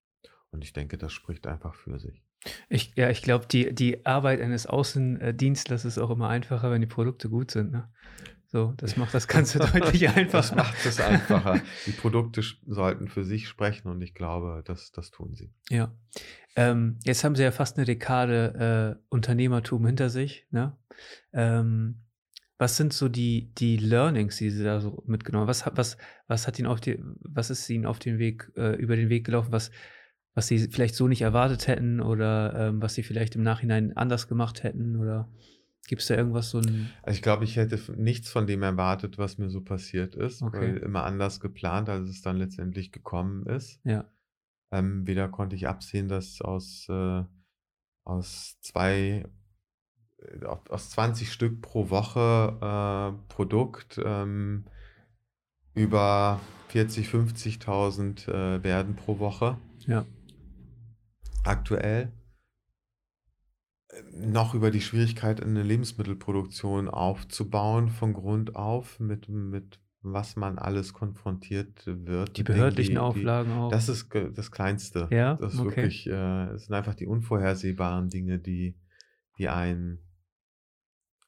Und 0.50 0.64
ich 0.64 0.72
denke, 0.72 0.98
das 0.98 1.12
spricht 1.12 1.46
einfach 1.46 1.74
für 1.74 1.98
sich. 1.98 2.22
Ich, 2.68 2.92
ja, 2.94 3.10
ich 3.10 3.22
glaube, 3.22 3.46
die, 3.46 3.74
die 3.74 4.06
Arbeit 4.06 4.40
eines 4.40 4.66
Außendienstlers 4.66 5.84
ist 5.84 5.98
auch 5.98 6.10
immer 6.10 6.28
einfacher, 6.28 6.70
wenn 6.70 6.80
die 6.80 6.86
Produkte 6.86 7.28
gut 7.28 7.50
sind. 7.50 7.72
Ne? 7.72 7.88
So, 8.50 8.72
das 8.76 8.96
macht 8.96 9.12
das 9.12 9.28
Ganze 9.28 9.58
deutlich 9.72 10.02
Das 10.02 10.16
einfacher. 10.16 10.56
macht 10.56 10.86
es 10.86 11.00
einfacher. 11.00 11.60
Die 11.86 11.92
Produkte 11.92 12.42
sollten 12.66 13.08
für 13.08 13.24
sich 13.24 13.46
sprechen 13.46 13.88
und 13.88 14.00
ich 14.00 14.14
glaube, 14.14 14.62
das, 14.64 14.90
das 14.90 15.10
tun 15.10 15.34
sie. 15.34 15.52
Ja. 15.68 15.94
Ähm, 16.56 16.98
jetzt 17.04 17.24
haben 17.24 17.36
Sie 17.36 17.42
ja 17.42 17.50
fast 17.50 17.76
eine 17.76 17.84
Dekade 17.84 18.96
äh, 18.98 19.04
Unternehmertum 19.10 19.84
hinter 19.84 20.08
sich. 20.08 20.46
Ne? 20.50 20.76
Ähm, 21.32 22.04
was 22.58 22.76
sind 22.76 22.92
so 22.92 23.08
die, 23.08 23.52
die 23.54 23.76
Learnings, 23.76 24.36
die 24.36 24.50
Sie 24.50 24.64
da 24.64 24.80
so 24.80 25.02
mitgenommen 25.06 25.42
haben? 25.42 25.48
Was, 25.48 25.64
hat- 25.64 25.76
was, 25.76 25.96
was, 26.26 26.46
hat 26.46 26.58
Ihnen 26.58 26.66
auf 26.68 26.80
die, 26.80 26.98
was 27.20 27.50
ist 27.50 27.68
Ihnen 27.70 27.86
auf 27.86 27.98
den 27.98 28.18
Weg, 28.18 28.50
äh, 28.56 28.74
über 28.76 28.96
den 28.96 29.08
Weg 29.08 29.24
gelaufen, 29.24 29.52
was, 29.52 29.70
was 30.34 30.48
Sie 30.48 30.58
vielleicht 30.58 30.94
so 30.94 31.08
nicht 31.08 31.22
erwartet 31.22 31.66
hätten 31.68 32.00
oder 32.00 32.68
ähm, 32.68 32.82
was 32.82 32.94
Sie 32.94 33.02
vielleicht 33.02 33.36
im 33.36 33.42
Nachhinein 33.42 33.96
anders 33.96 34.28
gemacht 34.28 34.62
hätten? 34.64 34.96
Oder 34.96 35.28
gibt 35.86 36.02
es 36.02 36.08
da 36.08 36.16
irgendwas 36.16 36.50
so 36.50 36.58
ein. 36.58 36.90
Also 37.02 37.16
ich 37.16 37.22
glaube, 37.22 37.44
ich 37.44 37.56
hätte 37.56 37.80
nichts 37.96 38.28
von 38.28 38.46
dem 38.46 38.62
erwartet, 38.62 39.18
was 39.18 39.38
mir 39.38 39.48
so 39.50 39.60
passiert 39.62 40.14
ist, 40.16 40.42
Okay. 40.42 40.58
weil 40.60 40.76
immer 40.78 41.04
anders 41.04 41.40
geplant, 41.40 41.88
als 41.88 42.08
es 42.08 42.22
dann 42.22 42.36
letztendlich 42.36 42.92
gekommen 42.92 43.46
ist. 43.46 43.80
Ja, 43.84 44.04
Ähm, 44.70 45.06
weder 45.06 45.28
konnte 45.28 45.56
ich 45.56 45.66
absehen, 45.66 46.08
dass 46.08 46.42
aus, 46.42 46.86
äh, 46.90 47.22
aus 48.04 48.58
zwei, 48.60 49.24
aus 50.68 50.90
20 50.90 51.32
Stück 51.32 51.62
pro 51.62 51.90
Woche 51.90 52.58
äh, 52.60 53.32
Produkt 53.32 54.00
ähm, 54.04 54.64
über 55.74 56.40
40, 56.68 57.08
50.000 57.08 58.28
äh, 58.28 58.62
werden 58.64 58.96
pro 58.96 59.18
Woche 59.20 59.58
ja, 59.86 60.04
aktuell. 61.44 62.12
Äh, 63.90 64.02
Noch 64.12 64.54
über 64.54 64.70
die 64.70 64.80
Schwierigkeit, 64.80 65.40
eine 65.42 65.62
Lebensmittelproduktion 65.62 66.88
aufzubauen 66.88 67.88
von 67.88 68.12
Grund 68.12 68.56
auf, 68.56 68.98
mit, 69.00 69.28
mit 69.28 69.80
was 70.02 70.36
man 70.36 70.58
alles 70.58 70.92
konfrontiert 70.92 71.82
wird. 71.86 72.36
die 72.36 72.42
behördlichen 72.42 72.90
die- 72.90 72.94
die- 72.94 72.98
Auflagen 72.98 73.52
auch. 73.52 73.70
Das 73.70 73.88
ist 73.88 74.08
das 74.34 74.50
Kleinste. 74.50 75.08
Ja, 75.10 75.34
Das 75.34 75.54
ist 75.54 75.60
okay. 75.60 75.76
wirklich, 75.76 76.06
äh, 76.08 76.44
es 76.50 76.66
sind 76.66 76.74
einfach 76.74 76.94
die 76.94 77.06
unvorhersehbaren 77.06 78.08
Dinge, 78.08 78.38
die, 78.38 78.76
die 79.38 79.48
einen 79.48 80.00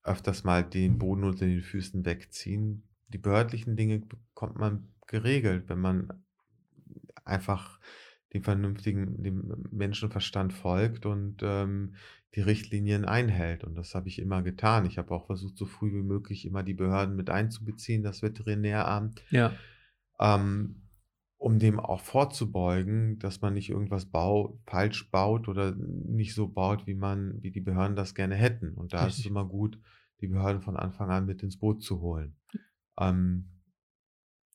öfters 0.02 0.44
mal 0.44 0.64
den 0.64 0.98
Boden 0.98 1.24
unter 1.24 1.46
den 1.46 1.62
Füßen 1.62 2.04
wegziehen. 2.04 2.84
Die 3.08 3.18
behördlichen 3.18 3.76
Dinge 3.76 4.00
bekommt 4.00 4.56
man 4.56 4.88
geregelt, 5.06 5.64
wenn 5.68 5.80
man 5.80 6.24
einfach 7.24 7.80
dem 8.32 8.42
vernünftigen, 8.42 9.22
dem 9.22 9.66
Menschenverstand 9.70 10.52
folgt 10.52 11.04
und 11.04 11.38
ähm, 11.42 11.94
die 12.36 12.40
Richtlinien 12.40 13.04
einhält. 13.04 13.64
Und 13.64 13.74
das 13.74 13.94
habe 13.94 14.08
ich 14.08 14.20
immer 14.20 14.42
getan. 14.42 14.86
Ich 14.86 14.98
habe 14.98 15.12
auch 15.12 15.26
versucht, 15.26 15.56
so 15.56 15.66
früh 15.66 15.92
wie 15.92 16.02
möglich 16.02 16.46
immer 16.46 16.62
die 16.62 16.74
Behörden 16.74 17.16
mit 17.16 17.28
einzubeziehen, 17.28 18.04
das 18.04 18.22
Veterinäramt 18.22 19.22
ja, 19.30 19.52
ähm, 20.20 20.82
um 21.40 21.58
dem 21.58 21.80
auch 21.80 22.00
vorzubeugen, 22.00 23.18
dass 23.18 23.40
man 23.40 23.54
nicht 23.54 23.70
irgendwas 23.70 24.04
bau 24.04 24.60
falsch 24.66 25.10
baut 25.10 25.48
oder 25.48 25.74
nicht 25.74 26.34
so 26.34 26.48
baut, 26.48 26.86
wie 26.86 26.94
man, 26.94 27.42
wie 27.42 27.50
die 27.50 27.62
Behörden 27.62 27.96
das 27.96 28.14
gerne 28.14 28.34
hätten. 28.34 28.74
Und 28.74 28.92
da 28.92 29.06
ist 29.06 29.12
es 29.14 29.16
Richtig. 29.16 29.30
immer 29.30 29.46
gut, 29.46 29.80
die 30.20 30.26
Behörden 30.28 30.60
von 30.60 30.76
Anfang 30.76 31.08
an 31.08 31.24
mit 31.24 31.42
ins 31.42 31.58
Boot 31.58 31.82
zu 31.82 32.02
holen. 32.02 32.36
Ähm, 33.00 33.48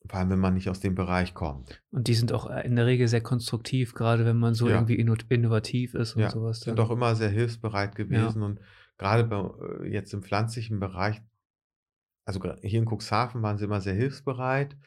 vor 0.07 0.19
allem, 0.19 0.29
wenn 0.29 0.39
man 0.39 0.53
nicht 0.53 0.69
aus 0.69 0.79
dem 0.79 0.93
Bereich 0.93 1.33
kommt. 1.33 1.81
Und 1.89 2.07
die 2.07 2.13
sind 2.13 2.31
auch 2.31 2.47
äh, 2.51 2.61
in 2.67 2.75
der 2.75 2.85
Regel 2.85 3.07
sehr 3.07 3.21
konstruktiv, 3.21 3.95
gerade 3.95 4.23
wenn 4.23 4.37
man 4.37 4.53
so 4.53 4.67
Ja. 4.69 4.75
irgendwie 4.75 4.95
inno 4.95 5.15
innovativ 5.29 5.95
ist 5.95 6.15
und 6.15 6.21
Ja, 6.21 6.29
sowas. 6.29 6.59
sind 6.59 6.77
dann. 6.77 6.85
auch 6.85 6.91
immer 6.91 7.15
sehr 7.15 7.29
hilfsbereit 7.29 7.95
gewesen 7.95 8.43
und 8.43 8.59
gerade 8.99 9.23
bei, 9.23 9.39
äh, 9.83 9.91
jetzt 9.91 10.13
im 10.13 10.21
pflanzlichen 10.21 10.79
Bereich, 10.79 11.23
also 12.25 12.39
hier 12.61 12.79
in 12.79 12.85
Cuxhaven 12.87 13.41
waren 13.41 13.57
sie 13.57 13.65
immer 13.65 13.81
sehr 13.81 13.95
hilfsbereit, 13.95 14.77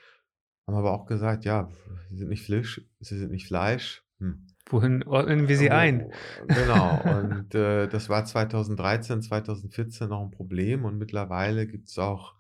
haben 0.69 0.77
aber 0.77 0.93
auch 0.93 1.07
gesagt, 1.07 1.47
ja, 1.47 1.71
sie 2.11 2.19
sind 2.19 2.29
nicht 2.29 2.45
Fleisch, 2.45 2.83
sie 3.01 3.19
sind 3.19 3.31
nicht 3.33 3.47
Fleisch. 3.47 4.05
Hm. 4.19 4.47
Wohin 4.69 5.03
ordnen 5.05 5.49
wir 5.49 5.57
sie 5.57 5.71
ein? 5.71 6.11
Genau, 6.47 7.01
und 7.19 7.55
äh, 7.55 7.89
das 7.89 8.11
war 8.11 8.27
2013, 8.27 9.23
2014 9.23 10.11
noch 10.11 10.23
ein 10.23 10.31
Problem 10.31 10.85
und 10.85 10.99
mittlerweile 10.99 11.67
gibt 11.67 11.89
es 11.89 11.99
auch 11.99 12.35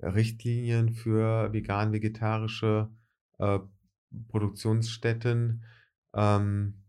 Richtlinien 0.00 0.92
für 0.92 1.52
vegan-vegetarische 1.52 2.90
äh, 3.38 3.60
Produktionsstätten. 4.28 5.64
Ähm, 6.14 6.82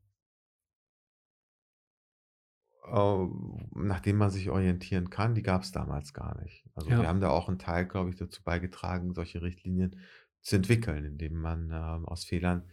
äh, 2.92 3.28
nach 3.76 4.00
dem 4.00 4.18
man 4.18 4.32
sich 4.32 4.50
orientieren 4.50 5.12
kann, 5.12 5.36
die 5.36 5.44
gab 5.44 5.62
es 5.62 5.72
damals 5.72 6.14
gar 6.14 6.42
nicht. 6.42 6.66
Also 6.74 6.90
Ja. 6.90 7.02
wir 7.02 7.08
haben 7.08 7.22
da 7.22 7.30
auch 7.30 7.48
einen 7.48 7.60
Teil, 7.60 7.86
glaube 7.86 8.10
ich, 8.10 8.16
dazu 8.16 8.44
beigetragen, 8.44 9.14
solche 9.14 9.44
Richtlinien 9.44 10.00
zu 10.42 10.56
entwickeln, 10.56 11.06
indem 11.06 11.36
man 11.36 11.72
ähm, 11.72 12.06
aus 12.06 12.24
Fehlern 12.24 12.70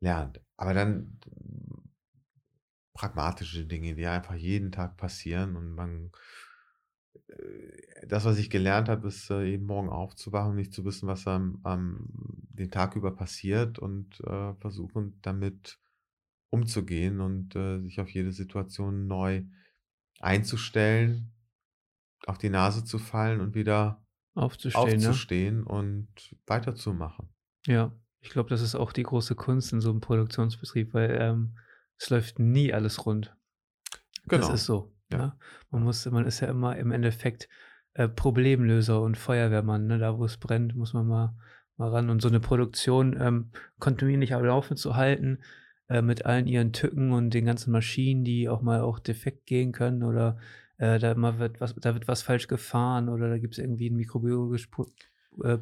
lernt. 0.00 0.40
Aber 0.56 0.74
dann 0.74 1.18
pragmatische 2.94 3.66
Dinge, 3.66 3.94
die 3.94 4.06
einfach 4.06 4.34
jeden 4.34 4.72
Tag 4.72 4.96
passieren 4.96 5.56
und 5.56 5.74
man 5.74 6.12
äh, 7.28 8.06
das, 8.06 8.24
was 8.24 8.38
ich 8.38 8.50
gelernt 8.50 8.88
habe, 8.88 9.08
ist 9.08 9.30
äh, 9.30 9.44
jeden 9.44 9.66
Morgen 9.66 9.88
aufzuwachen 9.88 10.54
nicht 10.54 10.72
zu 10.72 10.84
wissen, 10.84 11.06
was 11.08 11.26
am, 11.26 11.60
am 11.62 12.06
den 12.50 12.70
Tag 12.70 12.96
über 12.96 13.14
passiert 13.14 13.78
und 13.78 14.20
äh, 14.20 14.54
versuchen 14.54 15.18
damit 15.22 15.78
umzugehen 16.50 17.20
und 17.20 17.56
äh, 17.56 17.80
sich 17.80 18.00
auf 18.00 18.10
jede 18.10 18.32
Situation 18.32 19.06
neu 19.06 19.44
einzustellen, 20.20 21.32
auf 22.26 22.38
die 22.38 22.50
Nase 22.50 22.84
zu 22.84 22.98
fallen 22.98 23.40
und 23.40 23.54
wieder 23.54 24.01
Aufzustehen, 24.34 25.00
ne? 25.00 25.08
aufzustehen 25.08 25.62
und 25.64 26.08
weiterzumachen. 26.46 27.28
Ja, 27.66 27.92
ich 28.20 28.30
glaube, 28.30 28.48
das 28.48 28.62
ist 28.62 28.74
auch 28.74 28.92
die 28.92 29.02
große 29.02 29.34
Kunst 29.34 29.72
in 29.72 29.80
so 29.80 29.90
einem 29.90 30.00
Produktionsbetrieb, 30.00 30.94
weil 30.94 31.18
ähm, 31.20 31.58
es 31.98 32.08
läuft 32.10 32.38
nie 32.38 32.72
alles 32.72 33.04
rund. 33.04 33.36
Genau. 34.26 34.46
Das 34.46 34.54
ist 34.54 34.66
so. 34.66 34.94
Ja. 35.10 35.18
Ne? 35.18 35.32
Man 35.70 35.82
muss, 35.82 36.06
man 36.06 36.26
ist 36.26 36.40
ja 36.40 36.48
immer 36.48 36.76
im 36.76 36.92
Endeffekt 36.92 37.48
äh, 37.94 38.08
Problemlöser 38.08 39.00
und 39.02 39.18
Feuerwehrmann. 39.18 39.86
Ne? 39.86 39.98
Da, 39.98 40.18
wo 40.18 40.24
es 40.24 40.38
brennt, 40.38 40.74
muss 40.76 40.94
man 40.94 41.06
mal, 41.06 41.36
mal 41.76 41.90
ran. 41.90 42.10
Und 42.10 42.22
so 42.22 42.28
eine 42.28 42.40
Produktion 42.40 43.16
ähm, 43.20 43.50
kontinuierlich 43.78 44.34
am 44.34 44.44
Laufen 44.44 44.76
zu 44.76 44.96
halten, 44.96 45.38
äh, 45.88 46.00
mit 46.00 46.24
allen 46.24 46.46
ihren 46.46 46.72
Tücken 46.72 47.12
und 47.12 47.30
den 47.30 47.44
ganzen 47.44 47.72
Maschinen, 47.72 48.24
die 48.24 48.48
auch 48.48 48.62
mal 48.62 48.80
auch 48.80 48.98
defekt 48.98 49.46
gehen 49.46 49.72
können 49.72 50.02
oder 50.02 50.38
äh, 50.82 50.98
da 50.98 51.14
mal 51.14 51.38
wird 51.38 51.60
was, 51.60 51.74
da 51.76 51.94
wird 51.94 52.08
was 52.08 52.22
falsch 52.22 52.48
gefahren 52.48 53.08
oder 53.08 53.28
da 53.28 53.38
gibt 53.38 53.54
es 53.54 53.58
irgendwie 53.58 53.88
ein 53.88 53.96
mikrobiologisches 53.96 54.68
Pro 54.68 54.86
äh, 55.44 55.58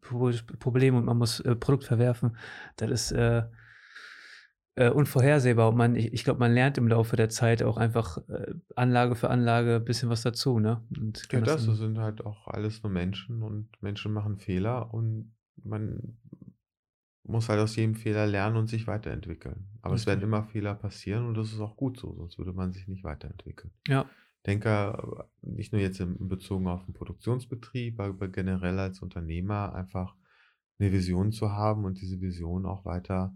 Pro- 0.00 0.32
Problem 0.58 0.96
und 0.96 1.04
man 1.04 1.16
muss 1.16 1.40
äh, 1.40 1.54
Produkt 1.54 1.84
verwerfen. 1.84 2.36
Das 2.76 2.90
ist 2.90 3.12
äh, 3.12 3.44
äh, 4.74 4.90
unvorhersehbar. 4.90 5.68
Und 5.68 5.76
man, 5.76 5.94
ich, 5.94 6.12
ich 6.12 6.24
glaube, 6.24 6.40
man 6.40 6.52
lernt 6.52 6.78
im 6.78 6.88
Laufe 6.88 7.14
der 7.14 7.28
Zeit 7.28 7.62
auch 7.62 7.76
einfach 7.76 8.18
äh, 8.28 8.54
Anlage 8.74 9.14
für 9.14 9.30
Anlage 9.30 9.76
ein 9.76 9.84
bisschen 9.84 10.08
was 10.08 10.22
dazu, 10.22 10.58
ne? 10.58 10.82
Ja, 11.30 11.40
das 11.40 11.64
das, 11.64 11.78
sind 11.78 11.98
halt 11.98 12.26
auch 12.26 12.48
alles 12.48 12.82
nur 12.82 12.90
Menschen 12.90 13.42
und 13.42 13.68
Menschen 13.80 14.12
machen 14.12 14.38
Fehler 14.38 14.92
und 14.92 15.32
man 15.62 16.18
muss 17.22 17.48
halt 17.48 17.60
aus 17.60 17.76
jedem 17.76 17.94
Fehler 17.94 18.26
lernen 18.26 18.56
und 18.56 18.68
sich 18.68 18.86
weiterentwickeln. 18.86 19.68
Aber 19.82 19.94
es 19.94 20.06
werden 20.06 20.22
immer 20.22 20.44
Fehler 20.44 20.74
passieren 20.74 21.26
und 21.26 21.34
das 21.34 21.52
ist 21.52 21.60
auch 21.60 21.76
gut 21.76 21.98
so, 21.98 22.14
sonst 22.14 22.38
würde 22.38 22.52
man 22.52 22.72
sich 22.72 22.86
nicht 22.88 23.04
weiterentwickeln. 23.04 23.72
Ja, 23.88 24.06
denke, 24.46 25.26
äh, 25.42 25.48
nicht 25.48 25.72
nur 25.72 25.80
jetzt 25.80 26.00
im 26.00 26.28
bezogen 26.28 26.68
auf 26.68 26.84
den 26.84 26.94
Produktionsbetrieb, 26.94 28.00
aber 28.00 28.28
generell 28.28 28.78
als 28.78 29.02
Unternehmer 29.02 29.74
einfach 29.74 30.14
eine 30.78 30.92
Vision 30.92 31.32
zu 31.32 31.52
haben 31.52 31.84
und 31.84 32.00
diese 32.00 32.20
Vision 32.20 32.66
auch 32.66 32.84
weiter 32.84 33.34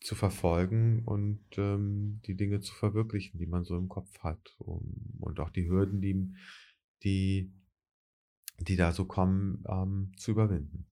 zu 0.00 0.14
verfolgen 0.14 1.02
und 1.04 1.44
ähm, 1.56 2.20
die 2.26 2.36
Dinge 2.36 2.60
zu 2.60 2.74
verwirklichen, 2.74 3.38
die 3.38 3.46
man 3.46 3.64
so 3.64 3.76
im 3.76 3.88
Kopf 3.88 4.18
hat. 4.20 4.54
Um, 4.58 5.16
und 5.20 5.38
auch 5.40 5.50
die 5.50 5.68
Hürden, 5.68 6.00
die, 6.00 6.34
die, 7.02 7.52
die 8.58 8.76
da 8.76 8.92
so 8.92 9.04
kommen, 9.04 9.64
ähm, 9.68 10.12
zu 10.16 10.32
überwinden. 10.32 10.86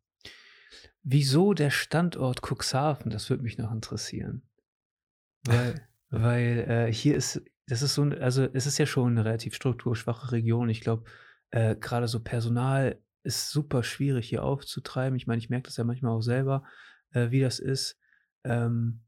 wieso 1.02 1.54
der 1.54 1.70
Standort 1.70 2.42
Cuxhaven? 2.42 3.10
Das 3.10 3.30
würde 3.30 3.42
mich 3.42 3.58
noch 3.58 3.72
interessieren. 3.72 4.42
Weil, 5.44 5.88
weil 6.10 6.66
äh, 6.68 6.92
hier 6.92 7.16
ist, 7.16 7.42
das 7.70 7.82
ist 7.82 7.94
so, 7.94 8.02
ein, 8.02 8.18
also 8.20 8.46
es 8.52 8.66
ist 8.66 8.78
ja 8.78 8.86
schon 8.86 9.12
eine 9.12 9.24
relativ 9.24 9.54
strukturschwache 9.54 10.32
Region. 10.32 10.68
Ich 10.68 10.80
glaube, 10.80 11.04
äh, 11.50 11.76
gerade 11.76 12.08
so 12.08 12.20
Personal 12.20 12.98
ist 13.22 13.50
super 13.50 13.82
schwierig 13.82 14.28
hier 14.28 14.42
aufzutreiben. 14.44 15.16
Ich 15.16 15.26
meine, 15.26 15.38
ich 15.38 15.50
merke 15.50 15.64
das 15.68 15.76
ja 15.76 15.84
manchmal 15.84 16.12
auch 16.12 16.22
selber, 16.22 16.64
äh, 17.12 17.30
wie 17.30 17.40
das 17.40 17.58
ist. 17.58 17.98
Ähm, 18.44 19.00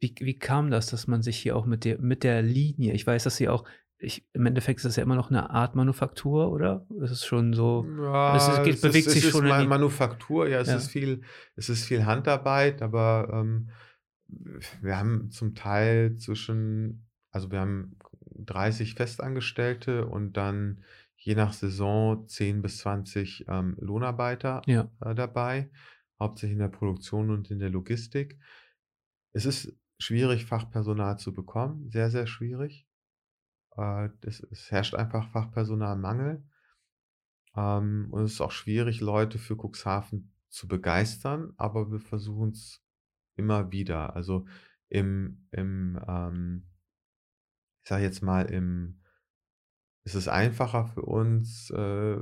wie, 0.00 0.14
wie 0.20 0.38
kam 0.38 0.70
das, 0.70 0.86
dass 0.86 1.06
man 1.06 1.22
sich 1.22 1.38
hier 1.38 1.56
auch 1.56 1.66
mit 1.66 1.84
der, 1.84 1.98
mit 2.00 2.22
der 2.22 2.42
Linie, 2.42 2.92
ich 2.92 3.06
weiß, 3.06 3.24
dass 3.24 3.36
sie 3.36 3.48
auch, 3.48 3.64
ich, 3.98 4.26
im 4.34 4.44
Endeffekt 4.44 4.78
ist 4.80 4.84
das 4.84 4.96
ja 4.96 5.02
immer 5.02 5.14
noch 5.16 5.30
eine 5.30 5.48
Art 5.50 5.74
Manufaktur, 5.74 6.50
oder? 6.50 6.86
Es 7.02 7.10
ist 7.10 7.24
schon 7.24 7.54
so, 7.54 7.86
es, 7.88 8.42
ist, 8.42 8.56
Ja, 8.56 8.62
geht, 8.64 8.74
es 8.74 8.80
bewegt 8.82 9.06
ist, 9.06 9.06
es 9.06 9.12
sich 9.14 9.24
ist 9.24 9.30
schon 9.30 9.44
in 9.44 9.50
Ma- 9.50 9.62
die, 9.62 9.66
Manufaktur, 9.66 10.48
ja, 10.48 10.60
es 10.60 10.68
ja, 10.68 10.76
ist 10.76 10.88
viel, 10.88 11.22
es 11.56 11.68
ist 11.70 11.84
viel 11.86 12.04
Handarbeit, 12.04 12.82
aber 12.82 13.28
ähm, 13.32 13.70
wir 14.82 14.98
haben 14.98 15.30
zum 15.30 15.54
Teil 15.54 16.16
zwischen, 16.16 17.05
also 17.36 17.50
wir 17.50 17.60
haben 17.60 17.98
30 18.38 18.94
Festangestellte 18.94 20.06
und 20.06 20.38
dann 20.38 20.82
je 21.16 21.34
nach 21.34 21.52
Saison 21.52 22.26
10 22.26 22.62
bis 22.62 22.78
20 22.78 23.44
ähm, 23.48 23.76
Lohnarbeiter 23.78 24.62
ja, 24.64 24.90
äh, 25.02 25.14
dabei, 25.14 25.70
hauptsächlich 26.18 26.54
in 26.54 26.60
der 26.60 26.68
Produktion 26.68 27.30
und 27.30 27.50
in 27.50 27.58
der 27.58 27.68
Logistik. 27.68 28.38
Es 29.34 29.44
ist 29.44 29.76
schwierig, 29.98 30.46
Fachpersonal 30.46 31.18
zu 31.18 31.34
bekommen, 31.34 31.90
sehr, 31.90 32.10
sehr 32.10 32.26
schwierig. 32.26 32.86
Äh, 33.76 34.08
es, 34.22 34.40
es 34.40 34.70
herrscht 34.70 34.94
einfach 34.94 35.28
Fachpersonalmangel. 35.28 36.42
Ähm, 37.54 38.08
und 38.12 38.22
es 38.22 38.32
ist 38.32 38.40
auch 38.40 38.52
schwierig, 38.52 39.02
Leute 39.02 39.38
für 39.38 39.56
Cuxhaven 39.56 40.32
zu 40.48 40.68
begeistern, 40.68 41.52
aber 41.58 41.92
wir 41.92 42.00
versuchen 42.00 42.52
es 42.52 42.82
immer 43.34 43.72
wieder. 43.72 44.16
Also 44.16 44.46
im, 44.88 45.46
im 45.50 46.00
ähm, 46.08 46.66
ich 47.86 47.88
sage 47.88 48.02
jetzt 48.02 48.20
mal, 48.20 48.46
im, 48.46 48.98
es 50.02 50.16
ist 50.16 50.26
einfacher 50.26 50.88
für 50.88 51.02
uns, 51.02 51.70
äh, 51.70 52.16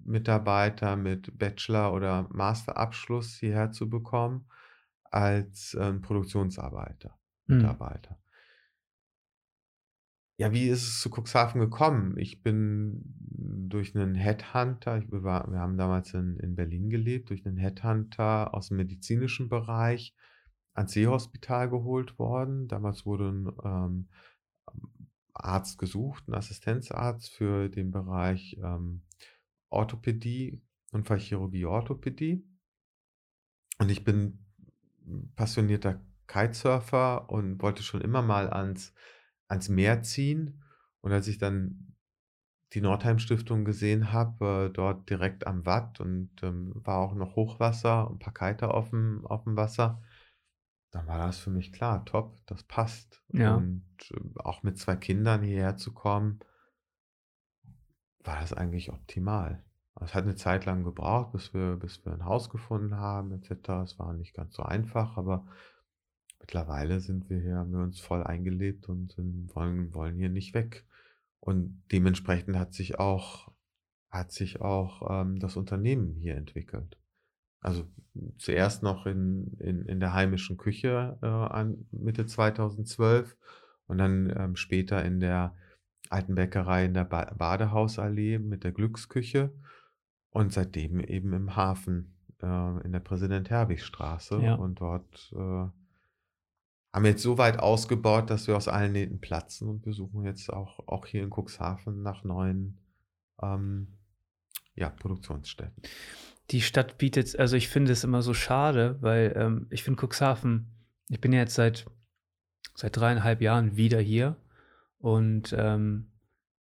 Mitarbeiter 0.00 0.96
mit 0.96 1.38
Bachelor- 1.38 1.92
oder 1.92 2.28
Masterabschluss 2.32 3.36
hierher 3.36 3.70
zu 3.70 3.88
bekommen, 3.88 4.48
als 5.04 5.76
ähm, 5.80 6.00
Produktionsarbeiter, 6.00 7.16
hm, 7.46 7.58
Mitarbeiter. 7.58 8.20
Ja, 10.36 10.50
wie 10.50 10.66
ist 10.66 10.82
es 10.82 11.00
zu 11.00 11.10
Cuxhaven 11.10 11.60
gekommen? 11.60 12.18
Ich 12.18 12.42
bin 12.42 13.04
durch 13.28 13.94
einen 13.94 14.16
Headhunter, 14.16 14.98
ich, 14.98 15.12
wir, 15.12 15.22
war, 15.22 15.48
wir 15.48 15.60
haben 15.60 15.76
damals 15.76 16.12
in, 16.12 16.38
in 16.38 16.56
Berlin 16.56 16.90
gelebt, 16.90 17.30
durch 17.30 17.46
einen 17.46 17.56
Headhunter 17.56 18.52
aus 18.52 18.66
dem 18.66 18.78
medizinischen 18.78 19.48
Bereich 19.48 20.12
ans 20.74 20.90
Seehospital 20.90 21.70
geholt 21.70 22.18
worden. 22.18 22.66
Damals 22.66 23.06
wurde 23.06 23.28
ein 23.28 23.52
ähm, 23.64 24.08
Arzt 25.32 25.78
gesucht, 25.78 26.28
ein 26.28 26.34
Assistenzarzt 26.34 27.30
für 27.30 27.68
den 27.68 27.90
Bereich 27.90 28.58
ähm, 28.62 29.02
Orthopädie, 29.70 30.62
Unfallchirurgie, 30.92 31.64
Orthopädie. 31.64 32.44
Und 33.78 33.90
ich 33.90 34.04
bin 34.04 34.44
passionierter 35.36 36.00
Kitesurfer 36.26 37.30
und 37.30 37.60
wollte 37.62 37.82
schon 37.82 38.00
immer 38.00 38.22
mal 38.22 38.50
ans, 38.50 38.92
ans 39.48 39.68
Meer 39.68 40.02
ziehen. 40.02 40.62
Und 41.00 41.12
als 41.12 41.28
ich 41.28 41.38
dann 41.38 41.96
die 42.72 42.80
Nordheim 42.80 43.18
Stiftung 43.18 43.64
gesehen 43.64 44.12
habe, 44.12 44.68
äh, 44.68 44.72
dort 44.72 45.08
direkt 45.10 45.46
am 45.46 45.66
Watt 45.66 46.00
und 46.00 46.30
ähm, 46.42 46.72
war 46.74 46.98
auch 46.98 47.14
noch 47.14 47.34
Hochwasser 47.34 48.08
und 48.08 48.16
ein 48.16 48.18
paar 48.18 48.34
Kiter 48.34 48.74
auf 48.74 48.92
auf 49.24 49.44
dem 49.44 49.56
Wasser, 49.56 50.02
dann 50.90 51.06
war 51.06 51.18
das 51.18 51.38
für 51.38 51.50
mich 51.50 51.72
klar, 51.72 52.04
top, 52.04 52.36
das 52.46 52.62
passt. 52.64 53.22
ja, 53.32 53.54
Und 53.56 53.84
äh, 54.10 54.40
auch 54.40 54.62
mit 54.62 54.78
zwei 54.78 54.96
Kindern 54.96 55.42
hierher 55.42 55.76
zu 55.76 55.92
kommen, 55.92 56.40
war 58.24 58.40
das 58.40 58.52
eigentlich 58.52 58.92
optimal. 58.92 59.64
Es 60.00 60.14
hat 60.14 60.24
eine 60.24 60.36
Zeit 60.36 60.64
lang 60.64 60.82
gebraucht, 60.84 61.32
bis 61.32 61.52
wir, 61.52 61.76
bis 61.76 62.04
wir 62.04 62.12
ein 62.12 62.24
Haus 62.24 62.48
gefunden 62.48 62.96
haben, 62.96 63.32
etc. 63.32 63.68
Es 63.84 63.98
war 63.98 64.14
nicht 64.14 64.34
ganz 64.34 64.54
so 64.54 64.62
einfach, 64.62 65.16
aber 65.16 65.46
mittlerweile 66.38 67.00
sind 67.00 67.28
wir 67.28 67.38
hier, 67.38 67.56
haben 67.56 67.72
wir 67.72 67.80
uns 67.80 68.00
voll 68.00 68.24
eingelebt 68.24 68.88
und 68.88 69.12
sind, 69.12 69.54
wollen, 69.54 69.92
wollen 69.94 70.16
hier 70.16 70.30
nicht 70.30 70.54
weg. 70.54 70.86
Und 71.38 71.82
dementsprechend 71.92 72.56
hat 72.56 72.72
sich 72.72 72.98
auch, 72.98 73.52
hat 74.10 74.32
sich 74.32 74.60
auch 74.60 75.22
ähm, 75.22 75.38
das 75.38 75.56
Unternehmen 75.56 76.14
hier 76.14 76.36
entwickelt. 76.36 76.98
Also 77.60 77.84
zuerst 78.38 78.82
noch 78.82 79.06
in, 79.06 79.56
in, 79.58 79.84
in 79.84 80.00
der 80.00 80.12
heimischen 80.12 80.56
Küche 80.56 81.18
äh, 81.22 81.26
an 81.26 81.86
Mitte 81.90 82.26
2012 82.26 83.36
und 83.86 83.98
dann 83.98 84.32
ähm, 84.36 84.56
später 84.56 85.04
in 85.04 85.20
der 85.20 85.54
alten 86.08 86.34
Bäckerei 86.34 86.86
in 86.86 86.94
der 86.94 87.04
ba 87.04 87.32
Badehausallee 87.36 88.38
mit 88.38 88.64
der 88.64 88.72
Glücksküche 88.72 89.52
und 90.30 90.52
seitdem 90.52 91.00
eben 91.00 91.32
im 91.32 91.54
Hafen 91.54 92.16
äh, 92.42 92.84
in 92.84 92.92
der 92.92 93.00
Präsident-Herwig-Straße 93.00 94.40
ja. 94.40 94.54
und 94.54 94.80
dort 94.80 95.32
äh, 95.34 95.68
haben 96.92 97.04
wir 97.04 97.10
jetzt 97.10 97.22
so 97.22 97.38
weit 97.38 97.60
ausgebaut, 97.60 98.30
dass 98.30 98.48
wir 98.48 98.56
aus 98.56 98.68
allen 98.68 98.92
Nähten 98.92 99.20
platzen 99.20 99.68
und 99.68 99.86
wir 99.86 99.92
suchen 99.92 100.24
jetzt 100.24 100.52
auch, 100.52 100.80
auch 100.88 101.06
hier 101.06 101.22
in 101.22 101.30
Cuxhaven 101.30 102.02
nach 102.02 102.24
neuen 102.24 102.78
ähm, 103.40 103.98
ja, 104.74 104.88
Produktionsstätten. 104.88 105.82
Die 106.50 106.60
Stadt 106.60 106.98
bietet, 106.98 107.38
also 107.38 107.56
ich 107.56 107.68
finde 107.68 107.92
es 107.92 108.04
immer 108.04 108.22
so 108.22 108.34
schade, 108.34 108.96
weil 109.00 109.32
ähm, 109.36 109.66
ich 109.70 109.84
finde 109.84 110.04
Cuxhaven, 110.04 110.66
ich 111.08 111.20
bin 111.20 111.32
ja 111.32 111.40
jetzt 111.40 111.54
seit, 111.54 111.86
seit 112.74 112.96
dreieinhalb 112.96 113.40
Jahren 113.40 113.76
wieder 113.76 114.00
hier 114.00 114.36
und 114.98 115.54
ähm, 115.56 116.06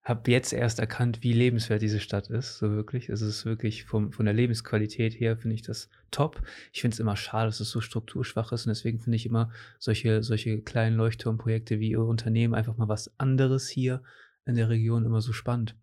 habe 0.04 0.32
jetzt 0.32 0.54
erst 0.54 0.80
erkannt, 0.80 1.22
wie 1.22 1.34
lebenswert 1.34 1.82
diese 1.82 2.00
Stadt 2.00 2.30
ist, 2.30 2.58
so 2.58 2.72
wirklich. 2.72 3.10
Es 3.10 3.22
ist 3.22 3.46
wirklich 3.46 3.86
vom, 3.86 4.12
von 4.12 4.26
der 4.26 4.34
Lebensqualität 4.34 5.20
her, 5.20 5.38
finde 5.38 5.56
ich 5.56 5.62
das 5.62 5.90
top. 6.10 6.42
Ich 6.72 6.82
finde 6.82 6.96
es 6.96 7.00
immer 7.00 7.16
schade, 7.16 7.48
dass 7.48 7.60
es 7.60 7.70
so 7.70 7.82
strukturschwach 7.82 8.52
ist 8.52 8.66
und 8.66 8.70
deswegen 8.70 9.00
finde 9.00 9.18
ich 9.18 9.26
immer 9.26 9.52
solche, 9.78 10.24
solche 10.24 10.62
kleinen 10.62 10.98
Leuchtturmprojekte 10.98 11.80
wie 11.80 11.92
Ihr 11.92 12.02
Unternehmen 12.02 12.56
einfach 12.56 12.78
mal 12.78 12.88
was 12.88 13.20
anderes 13.20 13.70
hier 13.70 14.02
in 14.46 14.56
der 14.56 14.70
Region 14.70 15.06
immer 15.06 15.22
so 15.22 15.34
spannend. 15.34 15.76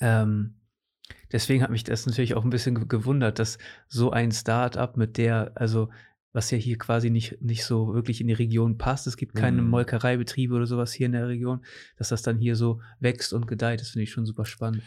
Ähm, 0.00 0.56
deswegen 1.32 1.62
hat 1.62 1.70
mich 1.70 1.84
das 1.84 2.06
natürlich 2.06 2.34
auch 2.34 2.44
ein 2.44 2.50
bisschen 2.50 2.74
ge- 2.74 2.86
gewundert, 2.88 3.38
dass 3.38 3.58
so 3.88 4.10
ein 4.10 4.32
Start-up 4.32 4.96
mit 4.96 5.16
der, 5.18 5.52
also 5.54 5.88
was 6.34 6.50
ja 6.50 6.56
hier 6.56 6.78
quasi 6.78 7.10
nicht, 7.10 7.42
nicht 7.42 7.64
so 7.64 7.92
wirklich 7.94 8.20
in 8.22 8.26
die 8.26 8.32
Region 8.32 8.78
passt, 8.78 9.06
es 9.06 9.16
gibt 9.18 9.34
keine 9.34 9.60
Mhm. 9.60 9.68
Molkereibetriebe 9.68 10.54
oder 10.54 10.66
sowas 10.66 10.92
hier 10.92 11.06
in 11.06 11.12
der 11.12 11.28
Region, 11.28 11.62
dass 11.98 12.08
das 12.08 12.22
dann 12.22 12.38
hier 12.38 12.56
so 12.56 12.80
wächst 13.00 13.32
und 13.34 13.46
gedeiht, 13.46 13.80
das 13.80 13.90
finde 13.90 14.04
ich 14.04 14.12
schon 14.12 14.24
super 14.24 14.46
spannend. 14.46 14.82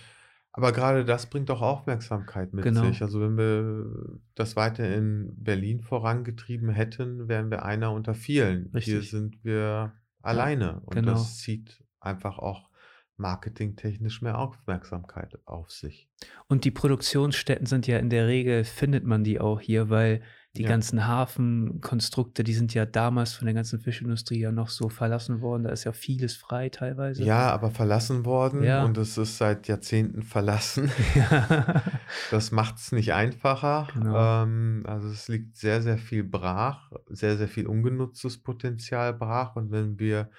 Aber 0.54 0.72
gerade 0.72 1.04
das 1.06 1.26
bringt 1.30 1.52
auch 1.52 1.62
Aufmerksamkeit 1.62 2.54
mit 2.54 2.64
Genau. 2.64 2.86
sich. 2.86 3.02
Also 3.02 3.20
wenn 3.20 3.38
wir 3.38 4.20
das 4.36 4.56
weiter 4.56 4.90
in 4.96 5.34
Berlin 5.36 5.82
vorangetrieben 5.82 6.70
hätten, 6.70 7.28
wären 7.28 7.52
wir 7.52 7.64
einer 7.66 7.92
unter 7.92 8.14
vielen. 8.16 8.68
Hier 8.72 8.74
Richtig. 8.76 9.12
sind 9.12 9.44
wir 9.44 9.92
alleine 10.22 10.80
und 10.86 10.96
genau. 10.96 11.12
das 11.12 11.38
zieht 11.40 11.84
einfach 12.00 12.40
auch 12.40 12.70
marketingtechnisch 13.18 14.22
mehr 14.22 14.38
Aufmerksamkeit 14.38 15.38
auf 15.46 15.72
sich. 15.72 16.08
Und 16.48 16.66
die 16.66 16.72
Produktionsstätten 16.72 17.66
sind 17.66 17.88
ja 17.88 17.98
in 17.98 18.10
der 18.10 18.28
Regel, 18.28 18.64
findet 18.64 19.04
man 19.06 19.24
die 19.24 19.40
auch 19.40 19.60
hier, 19.60 19.90
weil 19.90 20.22
die 20.58 20.64
Ja. 20.64 20.70
ganzen 20.70 21.06
Hafenkonstrukte, 21.06 22.44
die 22.46 22.54
sind 22.54 22.74
ja 22.74 22.86
damals 22.86 23.34
von 23.34 23.46
der 23.46 23.54
ganzen 23.54 23.80
Fischindustrie 23.80 24.40
ja 24.40 24.52
noch 24.54 24.70
so 24.70 24.88
verlassen 24.88 25.42
worden. 25.42 25.64
Da 25.64 25.72
ist 25.72 25.84
ja 25.84 25.92
vieles 25.92 26.36
frei 26.38 26.70
teilweise. 26.70 27.24
Ja, 27.24 27.52
aber 27.52 27.72
verlassen 27.72 28.24
worden 28.26 28.64
Ja. 28.64 28.86
und 28.86 28.98
es 28.98 29.18
ist 29.18 29.38
seit 29.38 29.68
Jahrzehnten 29.68 30.24
verlassen. 30.24 30.90
Ja. 31.16 31.84
Das 32.32 32.52
macht 32.52 32.78
es 32.78 32.92
nicht 32.92 33.14
einfacher. 33.14 33.88
Genau. 33.94 34.44
Ähm, 34.44 34.84
also 34.88 35.10
es 35.10 35.28
liegt 35.28 35.58
sehr, 35.58 35.82
sehr 35.82 35.98
viel 35.98 36.24
brach, 36.24 36.92
sehr, 37.10 37.36
sehr 37.38 37.48
viel 37.48 37.68
ungenutztes 37.68 38.38
Potenzial 38.42 39.14
brach. 39.14 39.56
Und 39.56 39.72
wenn 39.72 40.00
wir 40.00 40.30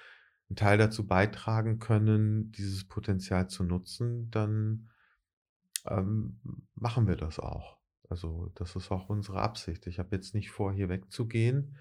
einen 0.49 0.55
Teil 0.55 0.77
dazu 0.77 1.05
beitragen 1.05 1.79
können, 1.79 2.51
dieses 2.51 2.85
Potenzial 2.85 3.49
zu 3.49 3.63
nutzen, 3.63 4.31
dann 4.31 4.89
ähm, 5.85 6.39
machen 6.75 7.07
wir 7.07 7.15
das 7.15 7.39
auch. 7.39 7.77
Also 8.09 8.51
das 8.55 8.75
ist 8.75 8.91
auch 8.91 9.09
unsere 9.09 9.41
Absicht. 9.41 9.87
Ich 9.87 9.99
habe 9.99 10.15
jetzt 10.15 10.33
nicht 10.33 10.51
vor, 10.51 10.71
hier 10.71 10.89
wegzugehen. 10.89 11.77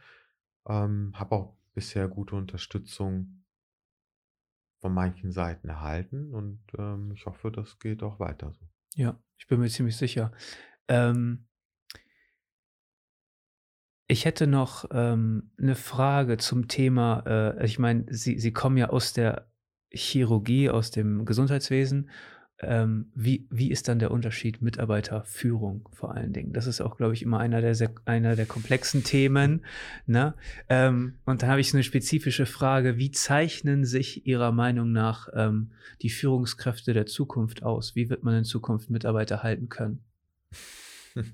Ähm, 0.66 1.12
habe 1.14 1.36
auch 1.36 1.56
bisher 1.74 2.08
gute 2.08 2.34
Unterstützung 2.34 3.44
von 4.80 4.92
manchen 4.92 5.30
Seiten 5.32 5.68
erhalten 5.68 6.32
und 6.34 6.60
ähm, 6.78 7.12
ich 7.12 7.26
hoffe, 7.26 7.50
das 7.50 7.78
geht 7.78 8.02
auch 8.02 8.18
weiter 8.18 8.52
so. 8.52 8.68
Ja, 8.94 9.18
ich 9.38 9.46
bin 9.46 9.60
mir 9.60 9.68
ziemlich 9.68 9.96
sicher. 9.96 10.32
Ähm, 10.88 11.46
ich 14.08 14.24
hätte 14.24 14.46
noch 14.46 14.86
ähm, 14.92 15.50
eine 15.58 15.74
Frage 15.74 16.36
zum 16.36 16.68
Thema, 16.68 17.24
äh, 17.26 17.64
ich 17.64 17.78
meine, 17.78 18.04
Sie, 18.08 18.38
Sie 18.38 18.52
kommen 18.52 18.76
ja 18.76 18.90
aus 18.90 19.12
der 19.12 19.48
Chirurgie, 19.90 20.70
aus 20.70 20.90
dem 20.90 21.24
Gesundheitswesen. 21.24 22.10
Ähm, 22.58 23.10
wie, 23.14 23.46
wie 23.50 23.70
ist 23.70 23.86
dann 23.86 23.98
der 23.98 24.10
Unterschied 24.10 24.62
Mitarbeiterführung 24.62 25.88
vor 25.92 26.14
allen 26.14 26.32
Dingen? 26.32 26.54
Das 26.54 26.66
ist 26.66 26.80
auch, 26.80 26.96
glaube 26.96 27.12
ich, 27.12 27.22
immer 27.22 27.38
einer 27.38 27.60
der, 27.60 27.74
sehr, 27.74 27.92
einer 28.06 28.34
der 28.34 28.46
komplexen 28.46 29.04
Themen. 29.04 29.66
Ne? 30.06 30.34
Ähm, 30.70 31.18
und 31.26 31.42
dann 31.42 31.50
habe 31.50 31.60
ich 31.60 31.70
so 31.70 31.76
eine 31.76 31.84
spezifische 31.84 32.46
Frage. 32.46 32.96
Wie 32.96 33.10
zeichnen 33.10 33.84
sich 33.84 34.26
Ihrer 34.26 34.52
Meinung 34.52 34.92
nach 34.92 35.28
ähm, 35.34 35.72
die 36.00 36.08
Führungskräfte 36.08 36.94
der 36.94 37.04
Zukunft 37.06 37.62
aus? 37.62 37.94
Wie 37.94 38.08
wird 38.08 38.22
man 38.22 38.36
in 38.36 38.44
Zukunft 38.44 38.88
Mitarbeiter 38.88 39.42
halten 39.42 39.68
können? 39.68 40.04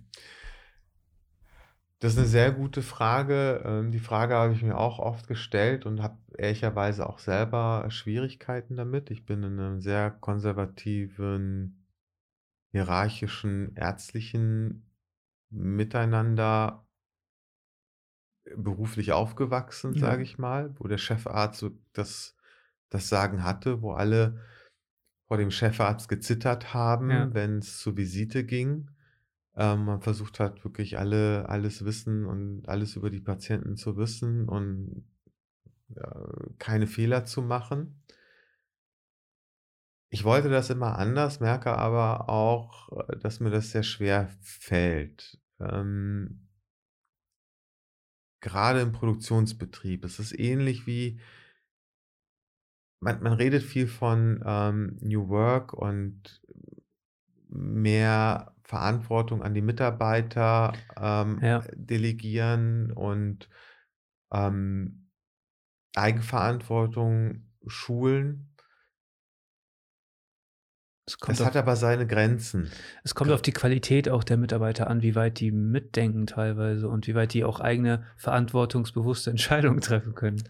Das 2.02 2.14
ist 2.14 2.18
eine 2.18 2.26
sehr 2.26 2.50
gute 2.50 2.82
Frage. 2.82 3.62
Ähm, 3.64 3.92
Die 3.92 4.00
Frage 4.00 4.34
habe 4.34 4.52
ich 4.52 4.62
mir 4.64 4.76
auch 4.76 4.98
oft 4.98 5.28
gestellt 5.28 5.86
und 5.86 6.02
habe 6.02 6.18
ehrlicherweise 6.36 7.08
auch 7.08 7.20
selber 7.20 7.86
Schwierigkeiten 7.90 8.74
damit. 8.74 9.12
Ich 9.12 9.24
bin 9.24 9.44
in 9.44 9.60
einem 9.60 9.80
sehr 9.80 10.10
konservativen, 10.10 11.86
hierarchischen, 12.72 13.76
ärztlichen 13.76 14.90
Miteinander 15.50 16.88
beruflich 18.56 19.12
aufgewachsen, 19.12 19.94
Ja. 19.94 20.00
sage 20.00 20.24
ich 20.24 20.38
mal, 20.38 20.74
wo 20.80 20.88
der 20.88 20.98
Chefarzt 20.98 21.60
so 21.60 21.70
das, 21.92 22.36
das 22.90 23.08
Sagen 23.08 23.44
hatte, 23.44 23.80
wo 23.80 23.92
alle 23.92 24.40
vor 25.28 25.36
dem 25.36 25.52
Chefarzt 25.52 26.08
gezittert 26.08 26.74
haben, 26.74 27.10
Ja. 27.10 27.32
wenn 27.32 27.58
es 27.58 27.78
zur 27.78 27.96
Visite 27.96 28.44
ging. 28.44 28.90
Ähm, 29.54 29.84
man 29.84 30.00
versucht 30.00 30.40
hat, 30.40 30.64
wirklich 30.64 30.98
alle, 30.98 31.48
alles 31.48 31.84
Wissen 31.84 32.24
und 32.24 32.68
alles 32.68 32.96
über 32.96 33.10
die 33.10 33.20
Patienten 33.20 33.76
zu 33.76 33.96
wissen 33.96 34.48
und 34.48 35.04
äh, 35.94 36.50
keine 36.58 36.86
Fehler 36.86 37.24
zu 37.24 37.42
machen. 37.42 38.02
Ich 40.08 40.24
wollte 40.24 40.48
das 40.48 40.70
immer 40.70 40.98
anders, 40.98 41.40
merke 41.40 41.76
aber 41.76 42.28
auch, 42.28 43.08
äh, 43.08 43.16
dass 43.18 43.40
mir 43.40 43.50
das 43.50 43.70
sehr 43.70 43.82
schwer 43.82 44.28
fällt. 44.40 45.38
Ähm, 45.60 46.48
gerade 48.40 48.80
im 48.80 48.92
Produktionsbetrieb. 48.92 50.04
Es 50.04 50.18
ist 50.18 50.38
ähnlich 50.38 50.86
wie, 50.86 51.20
man, 53.00 53.22
man 53.22 53.32
redet 53.32 53.62
viel 53.62 53.86
von 53.86 54.42
ähm, 54.44 54.98
New 55.00 55.28
Work 55.28 55.72
und 55.72 56.42
mehr 57.48 58.54
Verantwortung 58.72 59.42
an 59.42 59.52
die 59.52 59.60
Mitarbeiter 59.60 60.72
ähm, 60.98 61.38
Ja. 61.42 61.62
delegieren 61.74 62.90
und 62.90 63.50
ähm, 64.32 65.10
Eigenverantwortung 65.94 67.42
schulen. 67.66 68.48
Es 71.06 71.18
Das 71.18 71.40
auf, 71.42 71.48
hat 71.48 71.56
aber 71.56 71.76
seine 71.76 72.06
Grenzen. 72.06 72.70
es 73.04 73.14
kommt 73.14 73.30
auf 73.30 73.42
die 73.42 73.52
Qualität 73.52 74.08
auch 74.08 74.24
der 74.24 74.38
Mitarbeiter 74.38 74.88
an, 74.88 75.02
wie 75.02 75.14
weit 75.14 75.38
die 75.38 75.50
mitdenken 75.50 76.26
teilweise 76.26 76.88
und 76.88 77.06
wie 77.06 77.14
weit 77.14 77.34
die 77.34 77.44
auch 77.44 77.60
eigene 77.60 78.06
verantwortungsbewusste 78.16 79.28
Entscheidungen 79.28 79.80
treffen 79.82 80.14
können. 80.14 80.42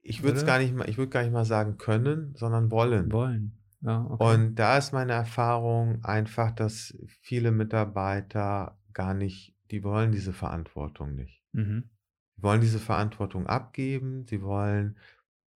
Ich 0.00 0.22
würde 0.22 0.46
gar 0.46 0.60
nicht 0.60 0.74
mal, 0.74 0.88
ich 0.88 0.96
würde 0.96 1.10
gar 1.10 1.24
nicht 1.24 1.32
mal 1.32 1.44
sagen 1.44 1.76
können, 1.76 2.34
sondern 2.36 2.70
wollen. 2.70 3.12
Wollen. 3.12 3.52
Ja, 3.80 4.04
okay. 4.10 4.34
Und 4.34 4.54
da 4.56 4.78
ist 4.78 4.92
meine 4.92 5.12
Erfahrung 5.12 6.04
einfach, 6.04 6.50
dass 6.50 6.96
viele 7.20 7.52
Mitarbeiter 7.52 8.78
gar 8.92 9.14
nicht, 9.14 9.54
die 9.70 9.84
wollen 9.84 10.12
diese 10.12 10.32
Verantwortung 10.32 11.14
nicht. 11.14 11.42
mhm. 11.52 11.90
Die 12.36 12.42
wollen 12.42 12.60
diese 12.60 12.78
Verantwortung 12.78 13.46
abgeben, 13.46 14.24
sie 14.26 14.42
wollen 14.42 14.98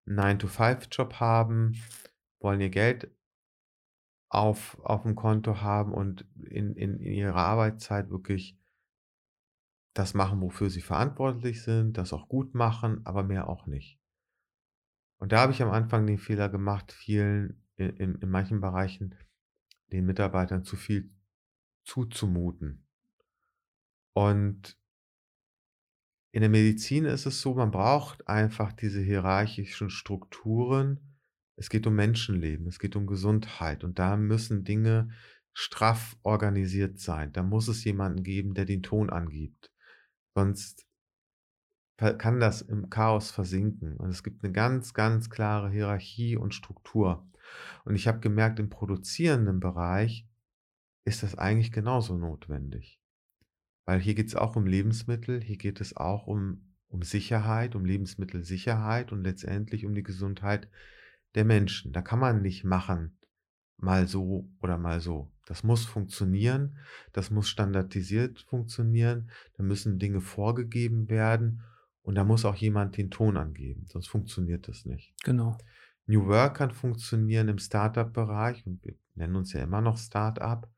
einen 0.07 0.39
9-to-5-Job 0.39 1.21
haben, 1.21 1.81
wollen 2.41 2.61
ihr 2.61 2.71
Geld 2.71 3.11
auf, 4.29 4.79
auf 4.83 5.03
dem 5.03 5.15
Konto 5.15 5.61
haben 5.61 5.93
und 5.93 6.27
in, 6.49 6.75
in, 6.75 6.99
in 6.99 7.13
ihrer 7.13 7.37
Arbeitszeit 7.37 8.11
wirklich 8.11 8.59
das 9.95 10.15
machen, 10.15 10.41
wofür 10.41 10.71
sie 10.71 10.81
verantwortlich 10.81 11.63
sind, 11.63 11.99
das 11.99 12.13
auch 12.13 12.29
gut 12.29 12.55
machen, 12.55 13.05
aber 13.05 13.23
mehr 13.23 13.49
auch 13.49 13.67
nicht. 13.67 14.01
Und 15.19 15.33
da 15.33 15.41
habe 15.41 15.53
ich 15.53 15.63
am 15.63 15.71
Anfang 15.71 16.07
den 16.07 16.19
Fehler 16.19 16.49
gemacht, 16.49 16.91
vielen 16.93 17.62
in, 17.77 18.17
in, 18.17 18.31
manchen 18.31 18.61
Bereichen 18.61 19.15
den 19.93 20.07
Mitarbeitern 20.07 20.65
zu 20.65 20.77
viel 20.77 21.11
zuzumuten. 21.85 22.87
Und 24.15 24.79
in 26.33 26.41
der 26.41 26.51
Medizin 26.51 27.05
ist 27.05 27.27
es 27.27 27.41
so, 27.41 27.55
man 27.55 27.71
braucht 27.71 28.27
einfach 28.29 28.73
diese 28.73 29.01
hierarchischen 29.01 29.91
Strukturen. 29.91 31.19
Es 31.57 31.69
geht 31.69 31.87
um 31.87 31.95
Menschenleben, 31.95 32.67
es 32.67 32.79
geht 32.79 32.97
um 32.97 33.07
Gesundheit 33.07 33.85
und 33.85 33.99
da 33.99 34.17
müssen 34.17 34.65
Dinge 34.65 35.11
straff 35.53 36.17
organisiert 36.23 36.99
sein. 36.99 37.33
Da 37.33 37.43
muss 37.43 37.69
es 37.69 37.85
jemanden 37.85 38.23
geben, 38.23 38.55
der 38.55 38.65
den 38.65 38.83
Ton 38.83 39.11
angibt. 39.11 39.71
Sonst 40.35 40.87
kann 41.97 42.41
das 42.41 42.63
im 42.63 42.91
Chaos 42.91 43.31
versinken. 43.31 43.97
Und 43.97 44.11
es 44.11 44.23
gibt 44.23 44.43
eine 44.43 44.53
ganz, 44.53 44.95
ganz 44.95 45.31
klare 45.31 45.71
Hierarchie 45.71 46.37
und 46.37 46.55
Struktur. 46.55 47.29
Und 47.85 47.95
ich 47.95 48.09
habe 48.09 48.21
gemerkt, 48.21 48.59
im 48.59 48.71
produzierenden 48.71 49.61
Bereich 49.61 50.27
ist 51.05 51.23
das 51.23 51.37
eigentlich 51.37 51.73
genauso 51.73 52.17
notwendig. 52.17 53.01
Weil 53.85 54.01
hier 54.01 54.15
geht 54.15 54.29
es 54.29 54.37
auch 54.37 54.57
um 54.57 54.67
Lebensmittel, 54.67 55.43
hier 55.43 55.57
geht 55.57 55.81
es 55.81 55.97
auch 55.97 56.27
um, 56.27 56.75
um 56.89 57.03
Sicherheit, 57.03 57.75
um 57.75 57.85
Lebensmittelsicherheit 57.85 59.13
und 59.13 59.25
letztendlich 59.25 59.85
um 59.85 59.95
die 59.95 60.05
Gesundheit 60.05 60.69
der 61.35 61.45
Menschen. 61.45 61.93
Da 61.93 62.03
kann 62.03 62.21
man 62.21 62.43
nicht 62.43 62.65
machen, 62.65 63.19
mal 63.77 64.07
so 64.07 64.49
oder 64.61 64.79
mal 64.79 65.01
so. 65.01 65.33
Das 65.47 65.65
muss 65.65 65.85
funktionieren, 65.85 66.79
das 67.13 67.31
muss 67.31 67.49
standardisiert 67.49 68.41
funktionieren, 68.49 69.31
da 69.57 69.65
müssen 69.65 69.99
Dinge 69.99 70.21
vorgegeben 70.21 71.11
werden 71.11 71.63
und 72.03 72.15
da 72.15 72.25
muss 72.25 72.45
auch 72.45 72.55
jemand 72.55 72.97
den 72.97 73.11
Ton 73.11 73.37
angeben, 73.37 73.87
sonst 73.89 74.07
funktioniert 74.09 74.69
das 74.69 74.85
nicht. 74.85 75.15
Genau. 75.25 75.59
New 76.13 76.27
Work 76.27 76.59
kann 76.59 76.73
funktionieren 76.73 77.49
im 77.49 77.57
Startup-Bereich 77.57 78.67
und 78.67 78.85
wir 78.85 78.99
nennen 79.15 79.35
uns 79.35 79.55
ja 79.55 79.63
immer 79.63 79.81
noch 79.81 79.97
Startup. 79.97 80.71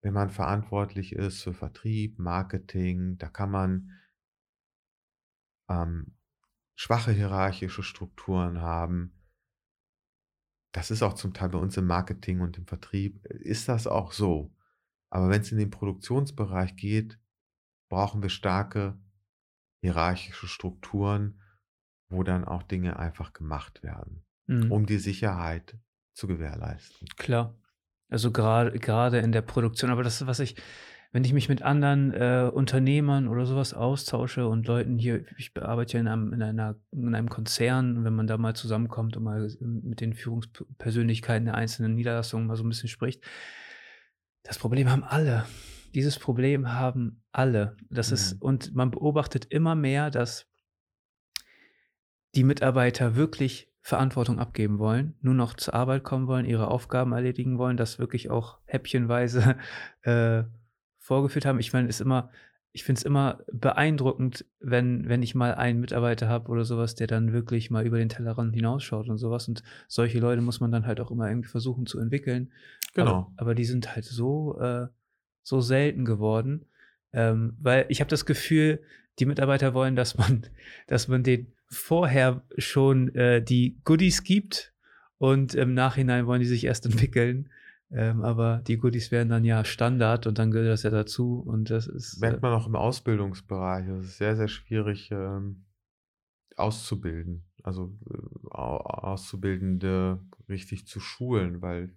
Wenn 0.00 0.14
man 0.14 0.30
verantwortlich 0.30 1.12
ist 1.12 1.42
für 1.42 1.52
Vertrieb, 1.52 2.20
Marketing, 2.20 3.18
da 3.18 3.28
kann 3.28 3.50
man 3.50 3.90
ähm, 5.68 6.16
schwache 6.76 7.10
hierarchische 7.10 7.82
Strukturen 7.82 8.60
haben. 8.60 9.12
Das 10.70 10.92
ist 10.92 11.02
auch 11.02 11.14
zum 11.14 11.34
Teil 11.34 11.48
bei 11.48 11.58
uns 11.58 11.76
im 11.76 11.86
Marketing 11.86 12.42
und 12.42 12.56
im 12.58 12.66
Vertrieb, 12.68 13.26
ist 13.26 13.68
das 13.68 13.88
auch 13.88 14.12
so. 14.12 14.54
Aber 15.10 15.30
wenn 15.30 15.40
es 15.40 15.50
in 15.50 15.58
den 15.58 15.70
Produktionsbereich 15.70 16.76
geht, 16.76 17.18
brauchen 17.88 18.22
wir 18.22 18.30
starke 18.30 19.00
hierarchische 19.80 20.46
Strukturen, 20.46 21.41
wo 22.12 22.22
dann 22.22 22.44
auch 22.44 22.62
Dinge 22.62 22.98
einfach 22.98 23.32
gemacht 23.32 23.82
werden, 23.82 24.22
Mhm. 24.46 24.70
um 24.72 24.86
die 24.86 24.98
Sicherheit 24.98 25.76
zu 26.12 26.26
gewährleisten. 26.26 27.08
Klar. 27.16 27.54
Also 28.08 28.30
gerade 28.30 28.78
gerade 28.78 29.18
in 29.18 29.32
der 29.32 29.42
Produktion, 29.42 29.90
aber 29.90 30.02
das 30.02 30.20
ist, 30.20 30.26
was 30.26 30.38
ich, 30.38 30.56
wenn 31.12 31.24
ich 31.24 31.32
mich 31.32 31.48
mit 31.48 31.62
anderen 31.62 32.12
äh, 32.12 32.50
Unternehmern 32.52 33.28
oder 33.28 33.46
sowas 33.46 33.72
austausche 33.72 34.46
und 34.46 34.66
Leuten 34.66 34.98
hier, 34.98 35.24
ich 35.38 35.52
arbeite 35.56 35.94
ja 35.94 36.00
in 36.00 36.08
einem, 36.08 36.32
in, 36.32 36.42
einer, 36.42 36.76
in 36.90 37.14
einem 37.14 37.30
Konzern, 37.30 38.04
wenn 38.04 38.14
man 38.14 38.26
da 38.26 38.36
mal 38.36 38.54
zusammenkommt 38.54 39.16
und 39.16 39.24
mal 39.24 39.48
mit 39.60 40.00
den 40.00 40.12
Führungspersönlichkeiten 40.12 41.46
der 41.46 41.54
einzelnen 41.54 41.94
Niederlassungen 41.94 42.46
mal 42.46 42.56
so 42.56 42.64
ein 42.64 42.68
bisschen 42.68 42.88
spricht, 42.88 43.22
das 44.42 44.58
Problem 44.58 44.90
haben 44.90 45.04
alle. 45.04 45.46
Dieses 45.94 46.18
Problem 46.18 46.72
haben 46.72 47.22
alle. 47.32 47.76
Das 47.90 48.08
mhm. 48.08 48.14
ist, 48.14 48.42
und 48.42 48.74
man 48.74 48.90
beobachtet 48.90 49.46
immer 49.46 49.74
mehr, 49.74 50.10
dass 50.10 50.51
die 52.34 52.44
Mitarbeiter 52.44 53.16
wirklich 53.16 53.72
Verantwortung 53.82 54.38
abgeben 54.38 54.78
wollen, 54.78 55.14
nur 55.20 55.34
noch 55.34 55.54
zur 55.54 55.74
Arbeit 55.74 56.04
kommen 56.04 56.28
wollen, 56.28 56.46
ihre 56.46 56.68
Aufgaben 56.68 57.12
erledigen 57.12 57.58
wollen, 57.58 57.76
das 57.76 57.98
wirklich 57.98 58.30
auch 58.30 58.58
häppchenweise 58.64 59.56
äh, 60.02 60.44
vorgeführt 60.98 61.44
haben. 61.44 61.58
Ich 61.58 61.72
meine, 61.72 61.88
ist 61.88 62.00
immer, 62.00 62.30
ich 62.70 62.84
finde 62.84 63.00
es 63.00 63.04
immer 63.04 63.40
beeindruckend, 63.52 64.46
wenn, 64.60 65.08
wenn 65.08 65.22
ich 65.22 65.34
mal 65.34 65.54
einen 65.56 65.80
Mitarbeiter 65.80 66.28
habe 66.28 66.48
oder 66.48 66.64
sowas, 66.64 66.94
der 66.94 67.08
dann 67.08 67.32
wirklich 67.32 67.70
mal 67.70 67.84
über 67.84 67.98
den 67.98 68.08
Tellerrand 68.08 68.54
hinausschaut 68.54 69.08
und 69.08 69.18
sowas. 69.18 69.48
Und 69.48 69.64
solche 69.88 70.20
Leute 70.20 70.42
muss 70.42 70.60
man 70.60 70.70
dann 70.70 70.86
halt 70.86 71.00
auch 71.00 71.10
immer 71.10 71.28
irgendwie 71.28 71.48
versuchen 71.48 71.86
zu 71.86 71.98
entwickeln. 71.98 72.52
Genau. 72.94 73.10
Aber, 73.10 73.32
aber 73.36 73.54
die 73.56 73.64
sind 73.64 73.94
halt 73.94 74.04
so, 74.04 74.58
äh, 74.60 74.86
so 75.42 75.60
selten 75.60 76.04
geworden. 76.04 76.66
Ähm, 77.12 77.56
weil 77.60 77.84
ich 77.88 78.00
habe 78.00 78.08
das 78.08 78.24
Gefühl, 78.24 78.80
die 79.18 79.26
Mitarbeiter 79.26 79.74
wollen, 79.74 79.96
dass 79.96 80.16
man, 80.16 80.46
dass 80.86 81.08
man 81.08 81.24
den 81.24 81.52
vorher 81.72 82.42
schon 82.58 83.14
äh, 83.14 83.42
die 83.42 83.80
Goodies 83.84 84.22
gibt 84.22 84.72
und 85.18 85.54
im 85.54 85.74
Nachhinein 85.74 86.26
wollen 86.26 86.40
die 86.40 86.46
sich 86.46 86.64
erst 86.64 86.86
entwickeln. 86.90 87.50
Ähm, 87.90 88.22
aber 88.22 88.62
die 88.66 88.78
Goodies 88.78 89.10
werden 89.10 89.28
dann 89.28 89.44
ja 89.44 89.64
Standard 89.64 90.26
und 90.26 90.38
dann 90.38 90.50
gehört 90.50 90.70
das 90.70 90.82
ja 90.82 90.90
dazu. 90.90 91.40
Und 91.40 91.68
das 91.70 91.86
ist. 91.86 92.20
Merkt 92.20 92.38
äh 92.38 92.40
man 92.40 92.54
auch 92.54 92.66
im 92.66 92.74
Ausbildungsbereich. 92.74 93.86
Es 93.88 94.06
ist 94.06 94.18
sehr, 94.18 94.34
sehr 94.34 94.48
schwierig 94.48 95.10
ähm, 95.10 95.66
auszubilden. 96.56 97.44
Also 97.62 97.94
äh, 98.10 98.48
Auszubildende 98.48 100.20
richtig 100.48 100.86
zu 100.86 101.00
schulen, 101.00 101.60
weil 101.60 101.94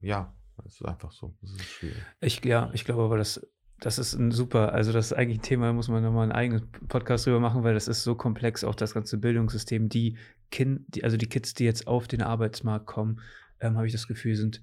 ja, 0.00 0.34
es 0.64 0.80
ist 0.80 0.86
einfach 0.86 1.12
so. 1.12 1.36
Es 1.42 1.52
ist 1.52 1.64
schwierig. 1.64 2.02
Ich, 2.20 2.44
ja, 2.44 2.70
ich 2.72 2.84
glaube 2.84 3.02
aber, 3.02 3.18
das, 3.18 3.46
das 3.80 3.98
ist 3.98 4.14
ein 4.14 4.30
super, 4.30 4.72
also 4.72 4.92
das 4.92 5.06
ist 5.06 5.12
eigentlich 5.12 5.38
ein 5.38 5.42
Thema, 5.42 5.66
da 5.66 5.72
muss 5.72 5.88
man 5.88 6.02
nochmal 6.02 6.24
einen 6.24 6.32
eigenen 6.32 6.70
Podcast 6.88 7.26
drüber 7.26 7.40
machen, 7.40 7.62
weil 7.62 7.74
das 7.74 7.88
ist 7.88 8.02
so 8.02 8.14
komplex, 8.14 8.64
auch 8.64 8.74
das 8.74 8.94
ganze 8.94 9.18
Bildungssystem. 9.18 9.88
Die 9.88 10.16
Kind, 10.50 10.82
die, 10.88 11.04
also 11.04 11.16
die 11.16 11.28
Kids, 11.28 11.54
die 11.54 11.64
jetzt 11.64 11.86
auf 11.86 12.08
den 12.08 12.22
Arbeitsmarkt 12.22 12.86
kommen, 12.86 13.20
ähm, 13.60 13.76
habe 13.76 13.86
ich 13.86 13.92
das 13.92 14.08
Gefühl, 14.08 14.34
sind 14.34 14.62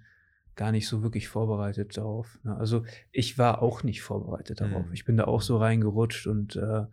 gar 0.56 0.72
nicht 0.72 0.88
so 0.88 1.04
wirklich 1.04 1.28
vorbereitet 1.28 1.98
darauf. 1.98 2.40
Ne? 2.44 2.56
Also 2.56 2.86
ich 3.12 3.38
war 3.38 3.62
auch 3.62 3.84
nicht 3.84 4.02
vorbereitet 4.02 4.62
darauf. 4.62 4.88
Mhm. 4.88 4.94
Ich 4.94 5.06
bin 5.06 5.18
da 5.18 5.26
auch 5.26 5.42
so 5.42 5.58
reingerutscht 5.58 6.28
und 6.28 6.56
äh, 6.56 6.86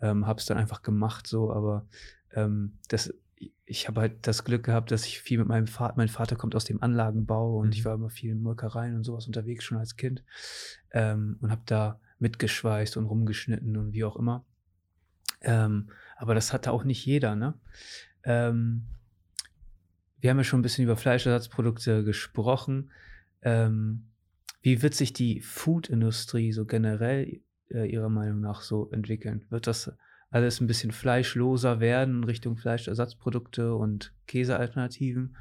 ähm, 0.00 0.26
habe 0.26 0.38
es 0.38 0.46
dann 0.46 0.58
einfach 0.58 0.82
gemacht 0.82 1.26
so, 1.26 1.52
aber 1.52 1.86
ähm, 2.32 2.78
das, 2.88 3.12
ich 3.64 3.86
habe 3.88 4.00
halt 4.00 4.26
das 4.26 4.44
Glück 4.44 4.64
gehabt, 4.64 4.90
dass 4.90 5.06
ich 5.06 5.20
viel 5.20 5.38
mit 5.38 5.48
meinem 5.48 5.66
Vater, 5.66 5.94
mein 5.96 6.08
Vater 6.08 6.36
kommt 6.36 6.54
aus 6.54 6.64
dem 6.64 6.82
Anlagenbau 6.82 7.58
und 7.58 7.66
mhm. 7.66 7.72
ich 7.72 7.84
war 7.84 7.94
immer 7.94 8.10
viel 8.10 8.32
in 8.32 8.42
Molkereien 8.42 8.96
und 8.96 9.04
sowas 9.04 9.26
unterwegs 9.26 9.64
schon 9.64 9.78
als 9.78 9.96
Kind 9.96 10.24
ähm, 10.92 11.36
und 11.40 11.50
habe 11.50 11.62
da 11.66 12.00
mitgeschweißt 12.18 12.96
und 12.96 13.06
rumgeschnitten 13.06 13.76
und 13.76 13.92
wie 13.92 14.04
auch 14.04 14.16
immer. 14.16 14.44
Ähm, 15.40 15.90
aber 16.16 16.34
das 16.34 16.52
hatte 16.52 16.72
auch 16.72 16.84
nicht 16.84 17.04
jeder, 17.04 17.36
ne? 17.36 17.54
Ähm, 18.24 18.86
wir 20.20 20.30
haben 20.30 20.38
ja 20.38 20.44
schon 20.44 20.60
ein 20.60 20.62
bisschen 20.62 20.84
über 20.84 20.96
Fleischersatzprodukte 20.96 22.02
gesprochen. 22.02 22.90
Ähm, 23.42 24.08
wie 24.62 24.82
wird 24.82 24.94
sich 24.94 25.12
die 25.12 25.40
Food-Industrie 25.40 26.52
so 26.52 26.64
generell 26.64 27.40
äh, 27.70 27.88
Ihrer 27.88 28.08
Meinung 28.08 28.40
nach 28.40 28.62
so 28.62 28.90
entwickeln? 28.90 29.44
Wird 29.50 29.68
das 29.68 29.92
alles 30.30 30.60
ein 30.60 30.66
bisschen 30.66 30.92
fleischloser 30.92 31.80
werden 31.80 32.24
Richtung 32.24 32.56
Fleischersatzprodukte 32.56 33.74
und 33.74 34.12
Käsealternativen? 34.26 35.36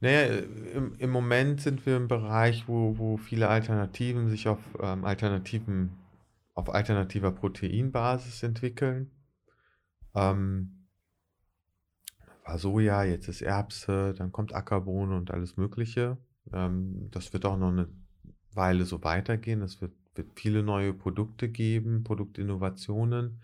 Naja, 0.00 0.38
im, 0.74 0.94
im 0.98 1.10
Moment 1.10 1.60
sind 1.60 1.84
wir 1.84 1.96
im 1.96 2.06
Bereich, 2.06 2.68
wo, 2.68 2.98
wo 2.98 3.16
viele 3.16 3.48
Alternativen 3.48 4.28
sich 4.28 4.46
auf 4.46 4.60
ähm, 4.80 5.04
Alternativen, 5.04 5.90
auf 6.54 6.72
alternativer 6.72 7.32
Proteinbasis 7.32 8.42
entwickeln. 8.44 9.10
Ähm, 10.14 10.86
war 12.44 12.58
Soja, 12.58 13.02
jetzt 13.02 13.28
ist 13.28 13.42
Erbse, 13.42 14.14
dann 14.16 14.30
kommt 14.32 14.54
Ackerbohne 14.54 15.16
und 15.16 15.32
alles 15.32 15.56
Mögliche. 15.56 16.16
Ähm, 16.52 17.08
das 17.10 17.32
wird 17.32 17.44
auch 17.44 17.58
noch 17.58 17.68
eine 17.68 17.88
Weile 18.52 18.84
so 18.84 19.02
weitergehen. 19.02 19.62
Es 19.62 19.80
wird, 19.80 19.92
wird 20.18 20.38
viele 20.38 20.62
neue 20.62 20.92
Produkte 20.92 21.48
geben, 21.48 22.04
Produktinnovationen, 22.04 23.40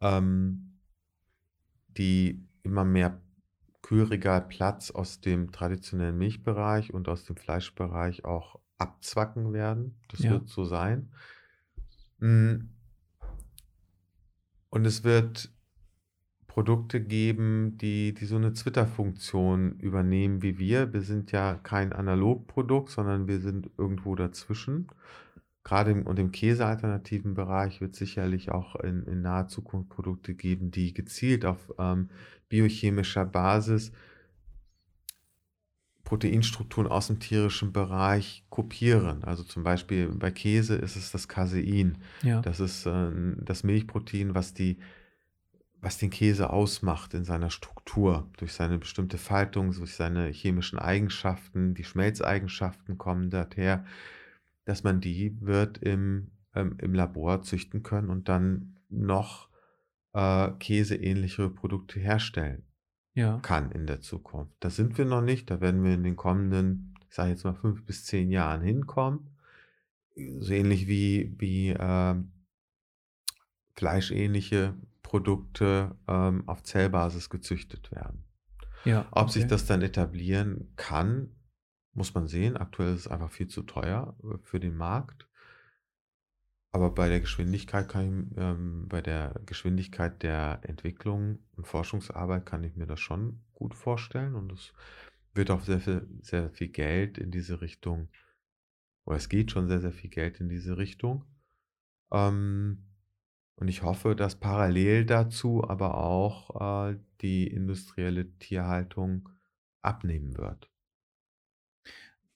ähm, 0.00 0.78
die 1.88 2.46
immer 2.62 2.84
mehr 2.84 3.20
Kühlregalplatz 3.82 4.90
aus 4.90 5.20
dem 5.20 5.50
traditionellen 5.52 6.18
Milchbereich 6.18 6.92
und 6.92 7.08
aus 7.08 7.24
dem 7.24 7.36
Fleischbereich 7.36 8.24
auch 8.24 8.60
abzwacken 8.78 9.52
werden. 9.52 9.98
Das 10.08 10.20
ja. 10.20 10.32
wird 10.32 10.48
so 10.48 10.64
sein. 10.64 11.10
Mm. 12.18 12.68
Und 14.68 14.84
es 14.84 15.04
wird 15.04 15.50
Produkte 16.46 17.00
geben, 17.00 17.78
die, 17.78 18.12
die 18.12 18.24
so 18.24 18.36
eine 18.36 18.52
Twitter-Funktion 18.52 19.78
übernehmen 19.78 20.42
wie 20.42 20.58
wir. 20.58 20.92
Wir 20.92 21.02
sind 21.02 21.30
ja 21.32 21.54
kein 21.54 21.92
Analogprodukt, 21.92 22.90
sondern 22.90 23.28
wir 23.28 23.40
sind 23.40 23.70
irgendwo 23.78 24.14
dazwischen. 24.14 24.88
Gerade 25.66 25.90
im, 25.90 26.06
und 26.06 26.16
im 26.20 26.30
Käsealternativen 26.30 27.34
Bereich 27.34 27.80
wird 27.80 27.94
es 27.94 27.98
sicherlich 27.98 28.52
auch 28.52 28.76
in, 28.76 29.02
in 29.02 29.22
naher 29.22 29.48
Zukunft 29.48 29.88
Produkte 29.88 30.32
geben, 30.34 30.70
die 30.70 30.94
gezielt 30.94 31.44
auf 31.44 31.74
ähm, 31.76 32.08
biochemischer 32.48 33.24
Basis 33.24 33.90
Proteinstrukturen 36.04 36.88
aus 36.88 37.08
dem 37.08 37.18
tierischen 37.18 37.72
Bereich 37.72 38.44
kopieren. 38.48 39.24
Also 39.24 39.42
zum 39.42 39.64
Beispiel 39.64 40.06
bei 40.10 40.30
Käse 40.30 40.76
ist 40.76 40.94
es 40.94 41.10
das 41.10 41.26
Casein. 41.26 41.98
Ja. 42.22 42.40
Das 42.42 42.60
ist 42.60 42.86
äh, 42.86 43.10
das 43.38 43.64
Milchprotein, 43.64 44.36
was 44.36 44.54
die 44.54 44.78
was 45.80 45.98
den 45.98 46.10
Käse 46.10 46.50
ausmacht 46.50 47.12
in 47.12 47.24
seiner 47.24 47.50
Struktur, 47.50 48.30
durch 48.38 48.52
seine 48.52 48.78
bestimmte 48.78 49.18
Faltung, 49.18 49.72
durch 49.72 49.94
seine 49.96 50.28
chemischen 50.28 50.78
Eigenschaften, 50.78 51.74
die 51.74 51.84
Schmelzeigenschaften 51.84 52.98
kommen 52.98 53.30
daher, 53.30 53.84
dass 54.66 54.82
man 54.84 55.00
die 55.00 55.40
wird 55.40 55.78
im, 55.78 56.32
ähm, 56.54 56.76
im 56.78 56.92
Labor 56.92 57.40
züchten 57.40 57.82
können 57.82 58.10
und 58.10 58.28
dann 58.28 58.76
noch 58.90 59.48
äh, 60.12 60.50
käseähnliche 60.58 61.48
Produkte 61.48 61.98
herstellen 61.98 62.66
ja. 63.14 63.38
kann 63.38 63.70
in 63.70 63.86
der 63.86 64.02
Zukunft. 64.02 64.54
Da 64.60 64.68
sind 64.68 64.98
wir 64.98 65.06
noch 65.06 65.22
nicht, 65.22 65.50
da 65.50 65.60
werden 65.60 65.82
wir 65.82 65.94
in 65.94 66.04
den 66.04 66.16
kommenden, 66.16 66.94
ich 67.08 67.14
sage 67.14 67.30
jetzt 67.30 67.44
mal 67.44 67.54
fünf 67.54 67.86
bis 67.86 68.04
zehn 68.04 68.30
Jahren 68.30 68.60
hinkommen. 68.60 69.30
So 70.38 70.52
ähnlich 70.52 70.86
wie, 70.88 71.34
wie 71.38 71.70
äh, 71.70 72.14
fleischähnliche 73.74 74.74
Produkte 75.02 75.94
ähm, 76.08 76.42
auf 76.48 76.62
Zellbasis 76.62 77.30
gezüchtet 77.30 77.92
werden. 77.92 78.24
Ja, 78.84 79.06
Ob 79.10 79.30
sich 79.30 79.46
das 79.46 79.66
dann 79.66 79.82
etablieren 79.82 80.72
kann, 80.76 81.35
muss 81.96 82.14
man 82.14 82.26
sehen. 82.28 82.56
Aktuell 82.56 82.94
ist 82.94 83.06
es 83.06 83.08
einfach 83.08 83.30
viel 83.30 83.48
zu 83.48 83.62
teuer 83.62 84.16
äh, 84.22 84.38
für 84.42 84.60
den 84.60 84.76
Markt. 84.76 85.26
Aber 86.72 86.90
bei 86.90 87.08
der 87.08 87.20
Geschwindigkeit 87.20 87.88
kann 87.88 88.28
ich, 88.30 88.38
ähm, 88.38 88.86
bei 88.88 89.00
der 89.00 89.40
Geschwindigkeit 89.46 90.22
der 90.22 90.60
Entwicklung 90.62 91.38
und 91.56 91.66
Forschungsarbeit 91.66 92.44
kann 92.44 92.64
ich 92.64 92.76
mir 92.76 92.86
das 92.86 93.00
schon 93.00 93.40
gut 93.54 93.74
vorstellen. 93.74 94.34
Und 94.34 94.52
es 94.52 94.74
wird 95.32 95.50
auch 95.50 95.62
sehr 95.62 95.80
viel, 95.80 96.06
sehr 96.20 96.50
viel 96.50 96.68
Geld 96.68 97.16
in 97.18 97.30
diese 97.30 97.60
Richtung, 97.60 98.08
oder 99.04 99.16
es 99.16 99.28
geht 99.28 99.52
schon 99.52 99.68
sehr, 99.68 99.80
sehr 99.80 99.92
viel 99.92 100.10
Geld 100.10 100.40
in 100.40 100.48
diese 100.48 100.76
Richtung. 100.76 101.24
Ähm, 102.12 102.84
und 103.54 103.68
ich 103.68 103.82
hoffe, 103.82 104.14
dass 104.14 104.34
parallel 104.38 105.06
dazu 105.06 105.64
aber 105.66 105.96
auch 105.96 106.90
äh, 106.90 106.98
die 107.22 107.46
industrielle 107.46 108.36
Tierhaltung 108.38 109.30
abnehmen 109.80 110.36
wird. 110.36 110.70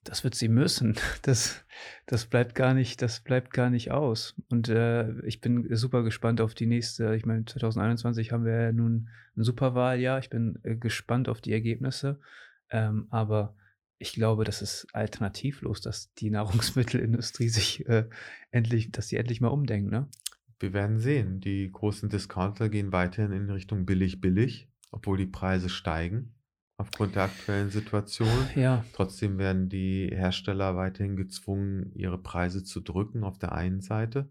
Das 0.04 0.24
wird 0.24 0.34
sie 0.34 0.48
müssen. 0.48 0.96
Das, 1.22 1.64
das 2.06 2.26
bleibt 2.26 2.54
gar 2.54 2.74
nicht, 2.74 3.02
das 3.02 3.20
bleibt 3.20 3.52
gar 3.52 3.70
nicht 3.70 3.90
aus. 3.90 4.34
Und 4.48 4.68
äh, 4.68 5.20
ich 5.26 5.40
bin 5.40 5.74
super 5.76 6.02
gespannt 6.02 6.40
auf 6.40 6.54
die 6.54 6.66
nächste. 6.66 7.14
Ich 7.14 7.26
meine, 7.26 7.44
2021 7.44 8.32
haben 8.32 8.44
wir 8.44 8.60
ja 8.60 8.72
nun 8.72 9.08
ein 9.36 9.44
Superwahljahr. 9.44 10.18
Ich 10.18 10.30
bin 10.30 10.58
äh, 10.62 10.76
gespannt 10.76 11.28
auf 11.28 11.40
die 11.40 11.52
Ergebnisse. 11.52 12.18
Ähm, 12.70 13.06
aber 13.10 13.54
ich 13.98 14.14
glaube, 14.14 14.44
das 14.44 14.62
ist 14.62 14.86
alternativlos, 14.92 15.80
dass 15.80 16.12
die 16.14 16.30
Nahrungsmittelindustrie 16.30 17.48
sich 17.48 17.86
äh, 17.86 18.08
endlich, 18.50 18.90
dass 18.90 19.08
sie 19.08 19.16
endlich 19.16 19.40
mal 19.40 19.48
umdenken. 19.48 19.90
Ne? 19.90 20.08
Wir 20.58 20.72
werden 20.72 20.98
sehen. 20.98 21.40
Die 21.40 21.70
großen 21.70 22.08
Discounter 22.08 22.68
gehen 22.68 22.92
weiterhin 22.92 23.32
in 23.32 23.50
Richtung 23.50 23.86
billig, 23.86 24.20
billig, 24.20 24.68
obwohl 24.90 25.18
die 25.18 25.26
Preise 25.26 25.68
steigen. 25.68 26.34
Aufgrund 26.80 27.14
der 27.14 27.24
aktuellen 27.24 27.68
Situation. 27.68 28.48
Ja. 28.56 28.84
Trotzdem 28.94 29.36
werden 29.36 29.68
die 29.68 30.08
Hersteller 30.10 30.76
weiterhin 30.76 31.14
gezwungen, 31.14 31.92
ihre 31.94 32.16
Preise 32.16 32.64
zu 32.64 32.80
drücken 32.80 33.22
auf 33.22 33.38
der 33.38 33.52
einen 33.52 33.82
Seite. 33.82 34.30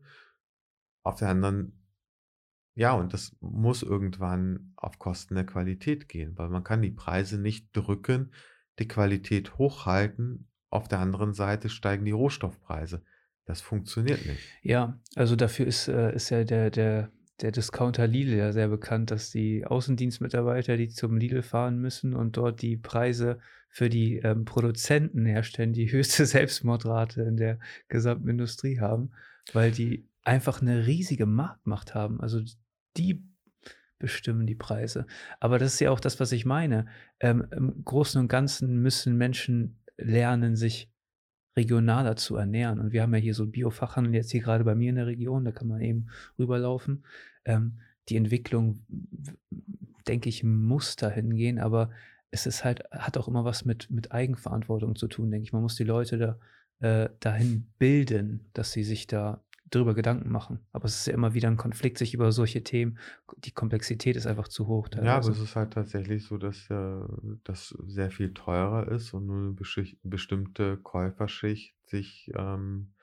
Auf 1.04 1.18
der 1.18 1.30
anderen, 1.30 1.80
ja, 2.74 2.93
und 2.93 3.14
das 3.14 3.38
muss 3.39 3.84
irgendwann 3.84 4.74
auf 4.78 4.97
Kosten 4.97 5.36
der 5.36 5.45
Qualität 5.45 6.10
gehen, 6.10 6.38
weil 6.39 6.50
man 6.50 6.64
kann 6.64 6.82
die 6.82 6.89
Preise 6.89 7.39
nicht 7.39 7.70
drücken, 7.74 8.32
die 8.80 8.88
Qualität 8.88 9.60
hochhalten. 9.60 10.50
Auf 10.72 10.88
der 10.88 11.00
anderen 11.00 11.34
Seite 11.34 11.70
steigen 11.70 12.06
die 12.06 12.12
Rohstoffpreise. 12.12 13.04
Das 13.45 13.62
funktioniert 13.62 14.26
nicht. 14.26 14.41
Ja, 14.64 15.00
also 15.16 15.36
dafür 15.36 15.68
ist, 15.68 15.88
äh, 15.88 16.16
ist 16.16 16.32
ja 16.32 16.43
der, 16.43 16.72
der, 16.72 17.12
der 17.42 17.52
Discounter 17.52 18.08
Lidl 18.08 18.34
ja 18.34 18.52
sehr 18.52 18.68
bekannt, 18.68 19.12
dass 19.12 19.32
die 19.32 19.66
Außendienstmitarbeiter, 19.66 20.78
die 20.78 20.90
zum 20.90 21.18
Lidl 21.18 21.42
fahren 21.42 21.80
müssen 21.80 22.14
und 22.14 22.38
dort 22.38 22.62
die 22.62 22.78
Preise 22.78 23.40
für 23.70 23.90
die 23.90 24.18
ähm, 24.18 24.46
Produzenten 24.46 25.26
herstellen, 25.26 25.74
die 25.74 25.92
höchste 25.92 26.26
Selbstmordrate 26.28 27.22
in 27.22 27.38
der 27.38 27.60
gesamten 27.88 28.30
Industrie 28.30 28.80
haben, 28.80 29.12
weil 29.54 29.72
die 29.72 30.08
einfach 30.24 30.62
eine 30.62 30.86
riesige 30.86 31.26
Marktmacht 31.26 31.96
haben. 31.96 32.20
Also 32.20 32.42
die 32.98 33.24
bestimmen 34.00 34.48
die 34.48 34.56
Preise. 34.56 35.06
Aber 35.40 35.60
das 35.60 35.74
ist 35.74 35.80
ja 35.82 35.92
auch 35.92 36.00
das, 36.00 36.20
was 36.20 36.32
ich 36.32 36.46
meine. 36.46 36.88
Ähm, 37.20 37.46
Im 37.52 37.84
Großen 37.84 38.20
und 38.20 38.28
Ganzen 38.28 38.82
müssen 38.82 39.18
Menschen 39.18 39.80
lernen, 39.98 40.56
sich 40.56 40.90
regionaler 41.56 42.16
zu 42.16 42.36
ernähren. 42.36 42.80
Und 42.80 42.91
wir 42.91 43.02
haben 43.02 43.14
ja 43.14 43.20
hier 43.20 43.34
so 43.34 43.47
Biofachhandel 43.47 44.16
jetzt 44.16 44.32
hier 44.32 44.41
gerade 44.41 44.64
bei 44.64 44.76
mir 44.76 44.89
in 44.89 44.95
der 44.95 45.08
Region, 45.08 45.45
da 45.45 45.52
kann 45.52 45.68
man 45.68 45.82
eben 45.82 46.08
rüberlaufen. 46.38 47.04
Ähm, 47.45 47.80
die 48.08 48.18
Entwicklung, 48.18 48.80
denke 50.08 50.30
ich, 50.30 50.43
muss 50.43 50.95
dahin 50.95 51.36
gehen, 51.36 51.60
aber 51.60 51.91
es 52.32 52.45
ist 52.45 52.64
halt, 52.64 52.84
hat 52.91 53.18
auch 53.18 53.28
immer 53.28 53.45
was 53.45 53.66
mit, 53.66 53.89
mit 53.89 54.12
Eigenverantwortung 54.12 54.95
zu 54.95 55.08
tun, 55.08 55.32
denke 55.32 55.43
ich. 55.43 55.54
Man 55.54 55.62
muss 55.62 55.76
die 55.76 55.84
Leute 55.84 56.18
da 56.18 56.39
äh, 56.80 57.10
dahin 57.20 57.68
bilden, 57.78 58.50
dass 58.54 58.72
sie 58.72 58.84
sich 58.84 59.08
da 59.08 59.43
darüber 59.70 59.94
Gedanken 59.94 60.32
machen. 60.32 60.60
Aber 60.72 60.86
es 60.86 60.96
ist 60.96 61.08
ja 61.08 61.14
immer 61.14 61.34
wieder 61.34 61.48
ein 61.48 61.58
Konflikt, 61.58 61.98
sich 61.98 62.14
über 62.14 62.32
solche 62.32 62.64
Themen, 62.64 62.98
die 63.38 63.52
Komplexität 63.52 64.16
ist 64.16 64.28
einfach 64.28 64.48
zu 64.48 64.68
hoch. 64.68 64.90
Ja, 64.96 65.18
aber 65.18 65.30
es 65.30 65.40
ist 65.40 65.56
halt 65.56 65.74
tatsächlich 65.74 66.26
so, 66.26 66.38
dass 66.38 66.70
äh, 66.70 67.00
das 67.44 67.70
sehr 67.88 68.12
viel 68.12 68.34
teurer 68.34 68.88
ist 68.88 69.14
und 69.14 69.28
nur 69.28 69.38
eine 69.38 69.90
bestimmte 70.04 70.78
Käuferschicht 70.78 71.76
sich 71.88 72.32
ähm, 72.36 72.94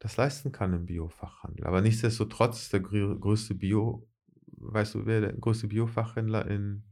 das 0.00 0.16
leisten 0.16 0.50
kann 0.50 0.72
im 0.72 0.86
Biofachhandel. 0.86 1.66
Aber 1.66 1.82
nichtsdestotrotz 1.82 2.70
der 2.70 2.80
größte 2.80 3.54
Bio, 3.54 4.08
weißt 4.56 4.94
du, 4.94 5.06
wer 5.06 5.20
der 5.20 5.32
größte 5.34 5.68
Biofachhändler 5.68 6.46
in, 6.46 6.84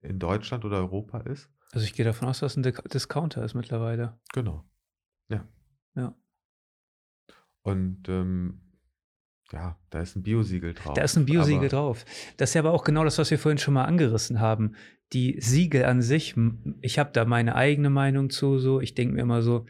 in 0.00 0.18
Deutschland 0.18 0.64
oder 0.64 0.78
Europa 0.78 1.18
ist? 1.20 1.50
Also 1.72 1.84
ich 1.84 1.92
gehe 1.92 2.04
davon 2.04 2.28
aus, 2.28 2.40
dass 2.40 2.56
es 2.56 2.64
ein 2.64 2.74
Discounter 2.92 3.44
ist 3.44 3.54
mittlerweile. 3.54 4.18
Genau. 4.32 4.64
Ja. 5.28 5.46
Ja. 5.94 6.14
Und 7.62 8.08
ähm, 8.08 8.60
ja, 9.52 9.78
da 9.90 10.00
ist 10.00 10.16
ein 10.16 10.22
Biosiegel 10.22 10.74
drauf. 10.74 10.94
Da 10.94 11.02
ist 11.02 11.16
ein 11.16 11.26
Biosiegel 11.26 11.68
drauf. 11.68 12.04
Das 12.36 12.50
ist 12.50 12.54
ja 12.54 12.62
aber 12.62 12.72
auch 12.72 12.84
genau 12.84 13.04
das, 13.04 13.18
was 13.18 13.30
wir 13.30 13.38
vorhin 13.38 13.58
schon 13.58 13.74
mal 13.74 13.84
angerissen 13.84 14.40
haben. 14.40 14.74
Die 15.12 15.38
Siegel 15.40 15.84
an 15.84 16.00
sich, 16.00 16.34
ich 16.80 16.98
habe 16.98 17.10
da 17.12 17.24
meine 17.26 17.54
eigene 17.54 17.90
Meinung 17.90 18.30
zu, 18.30 18.58
so. 18.58 18.80
Ich 18.80 18.94
denke 18.94 19.14
mir 19.14 19.22
immer 19.22 19.42
so, 19.42 19.66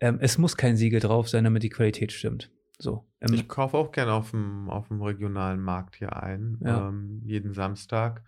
ähm, 0.00 0.18
es 0.20 0.38
muss 0.38 0.56
kein 0.56 0.76
Siegel 0.76 1.00
drauf 1.00 1.28
sein, 1.28 1.44
damit 1.44 1.62
die 1.62 1.68
Qualität 1.68 2.12
stimmt. 2.12 2.50
So. 2.78 3.06
Ähm, 3.20 3.34
ich 3.34 3.48
kaufe 3.48 3.76
auch 3.76 3.92
gerne 3.92 4.12
auf 4.12 4.30
dem, 4.30 4.70
auf 4.70 4.88
dem 4.88 5.02
regionalen 5.02 5.60
Markt 5.60 5.96
hier 5.96 6.16
ein, 6.22 6.58
ja. 6.62 6.88
ähm, 6.88 7.20
jeden 7.24 7.52
Samstag. 7.52 8.24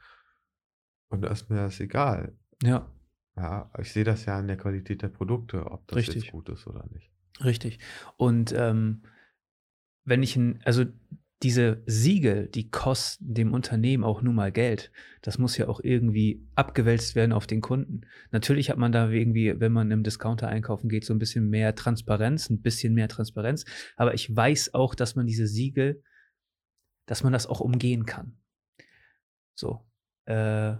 Und 1.09 1.23
da 1.23 1.29
ist 1.29 1.49
mir 1.49 1.57
das 1.57 1.81
egal. 1.81 2.37
Ja. 2.63 2.87
Ja, 3.37 3.71
ich 3.79 3.93
sehe 3.93 4.05
das 4.05 4.27
ja 4.27 4.39
an 4.39 4.49
der 4.49 4.57
Qualität 4.57 5.03
der 5.03 5.09
Produkte, 5.09 5.71
ob 5.71 5.87
das 5.87 5.99
Richtig. 5.99 6.25
jetzt 6.25 6.33
gut 6.33 6.49
ist 6.51 6.67
oder 6.67 6.85
nicht. 6.93 7.11
Richtig. 7.43 7.79
Und 8.17 8.53
ähm, 8.57 9.03
wenn 10.05 10.23
ich 10.23 10.37
ein, 10.37 10.61
also 10.65 10.85
diese 11.43 11.83
Siegel, 11.87 12.49
die 12.49 12.71
kosten 12.71 13.33
dem 13.33 13.55
Unternehmen 13.55 14.05
auch 14.05 14.21
nun 14.21 14.35
mal 14.35 14.53
Geld. 14.53 14.93
Das 15.23 15.39
muss 15.39 15.57
ja 15.57 15.69
auch 15.69 15.81
irgendwie 15.83 16.47
abgewälzt 16.55 17.15
werden 17.15 17.33
auf 17.33 17.47
den 17.47 17.63
Kunden. 17.63 18.03
Natürlich 18.31 18.69
hat 18.69 18.77
man 18.77 18.93
da 18.93 19.09
irgendwie, 19.09 19.59
wenn 19.59 19.73
man 19.73 19.91
im 19.91 20.03
Discounter 20.03 20.49
einkaufen 20.49 20.91
geht, 20.91 21.07
so 21.07 21.15
ein 21.15 21.19
bisschen 21.19 21.49
mehr 21.49 21.75
Transparenz, 21.75 22.51
ein 22.51 22.61
bisschen 22.61 22.93
mehr 22.93 23.09
Transparenz. 23.09 23.65
Aber 23.97 24.13
ich 24.13 24.35
weiß 24.35 24.75
auch, 24.75 24.95
dass 24.95 25.17
man 25.17 25.27
diese 25.27 25.47
Siegel, 25.47 26.03
dass 27.07 27.23
man 27.23 27.33
das 27.33 27.47
auch 27.47 27.61
umgehen 27.61 28.05
kann. 28.05 28.37
So. 29.55 29.87
Äh, 30.27 30.77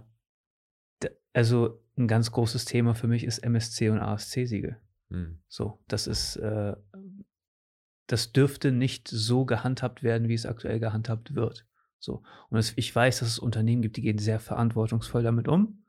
also 1.33 1.83
ein 1.97 2.07
ganz 2.07 2.31
großes 2.31 2.65
Thema 2.65 2.93
für 2.93 3.07
mich 3.07 3.23
ist 3.23 3.39
MSC 3.39 3.89
und 3.89 3.99
ASC-Siegel. 3.99 4.79
Hm. 5.11 5.39
So, 5.47 5.79
das 5.87 6.07
ist, 6.07 6.37
äh, 6.37 6.75
das 8.07 8.31
dürfte 8.31 8.71
nicht 8.71 9.07
so 9.07 9.45
gehandhabt 9.45 10.03
werden, 10.03 10.27
wie 10.27 10.33
es 10.33 10.45
aktuell 10.45 10.79
gehandhabt 10.79 11.35
wird. 11.35 11.67
So. 11.99 12.23
Und 12.49 12.57
es, 12.57 12.73
ich 12.77 12.93
weiß, 12.95 13.19
dass 13.19 13.27
es 13.27 13.39
Unternehmen 13.39 13.81
gibt, 13.81 13.97
die 13.97 14.01
gehen 14.01 14.17
sehr 14.17 14.39
verantwortungsvoll 14.39 15.21
damit 15.21 15.47
um. 15.47 15.83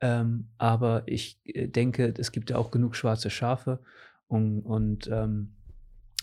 Ähm, 0.00 0.50
aber 0.58 1.02
ich 1.06 1.40
äh, 1.44 1.68
denke, 1.68 2.12
es 2.18 2.32
gibt 2.32 2.50
ja 2.50 2.58
auch 2.58 2.70
genug 2.70 2.94
schwarze 2.94 3.30
Schafe. 3.30 3.80
Und, 4.26 4.60
und 4.62 5.08
ähm, 5.10 5.56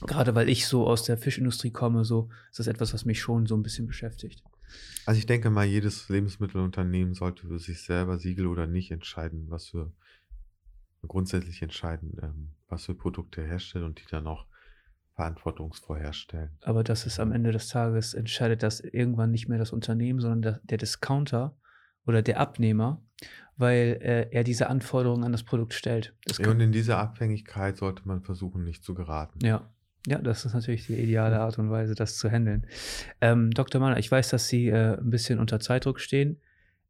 gerade 0.02 0.36
weil 0.36 0.50
ich 0.50 0.68
so 0.68 0.88
aus 0.88 1.04
der 1.04 1.18
Fischindustrie 1.18 1.72
komme, 1.72 2.06
so 2.06 2.30
ist 2.52 2.60
das 2.60 2.68
etwas, 2.68 2.94
was 2.94 3.06
mich 3.06 3.20
schon 3.20 3.48
so 3.48 3.56
ein 3.56 3.64
bisschen 3.64 3.88
beschäftigt. 3.88 4.44
Also 5.06 5.20
ich 5.20 5.26
denke 5.26 5.50
mal, 5.50 5.66
jedes 5.66 6.10
Lebensmittelunternehmen 6.10 7.14
sollte 7.14 7.48
für 7.48 7.60
sich 7.60 7.82
selber 7.82 8.18
Siegel 8.18 8.48
oder 8.48 8.68
nicht 8.68 8.92
entscheiden, 8.92 9.50
was 9.50 9.70
für 9.70 9.94
grundsätzlich 11.08 11.62
entscheiden, 11.62 12.18
ähm, 12.22 12.50
was 12.68 12.86
für 12.86 12.96
Produkte 12.96 13.42
er 13.42 13.48
herstellt 13.48 13.86
und 13.86 14.00
die 14.00 14.06
dann 14.10 14.28
auch 14.28 14.46
verantwortungsvoll 15.16 16.00
herstellen. 16.00 16.52
Aber 16.62 16.84
das 16.84 17.06
ist 17.06 17.20
am 17.20 17.32
Ende 17.32 17.52
des 17.52 17.70
Tages, 17.70 18.14
entscheidet 18.14 18.64
das 18.64 18.82
irgendwann 18.82 19.32
nicht 19.32 19.48
mehr 19.48 19.58
das 19.58 19.72
Unternehmen, 19.72 20.20
sondern 20.20 20.42
der, 20.42 20.60
der 20.64 20.78
Discounter 20.78 21.58
oder 22.06 22.22
der 22.22 22.40
Abnehmer, 22.40 23.02
weil 23.56 23.98
äh, 24.02 24.30
er 24.32 24.44
diese 24.44 24.70
Anforderungen 24.70 25.24
an 25.24 25.32
das 25.32 25.44
Produkt 25.44 25.74
stellt. 25.74 26.14
Das 26.26 26.38
ja, 26.38 26.50
und 26.50 26.60
in 26.60 26.74
dieser 26.74 26.98
Abhängigkeit 26.98 27.78
sollte 27.78 28.06
man 28.06 28.22
versuchen, 28.22 28.64
nicht 28.64 28.84
zu 28.84 28.94
geraten. 28.94 29.40
Ja. 29.44 29.70
Ja, 30.08 30.20
das 30.20 30.46
ist 30.46 30.54
natürlich 30.54 30.86
die 30.86 30.94
ideale 30.94 31.40
Art 31.40 31.58
und 31.58 31.72
Weise, 31.72 31.96
das 31.96 32.16
zu 32.18 32.30
handeln. 32.30 32.68
Ähm, 33.22 33.50
Dr. 33.50 33.82
Mann, 33.82 33.98
ich 33.98 34.12
weiß, 34.12 34.30
dass 34.30 34.48
Sie 34.48 34.68
äh, 34.68 35.00
ein 35.00 35.10
bisschen 35.10 35.40
unter 35.40 35.60
Zeitdruck 35.60 36.00
stehen. 36.00 36.40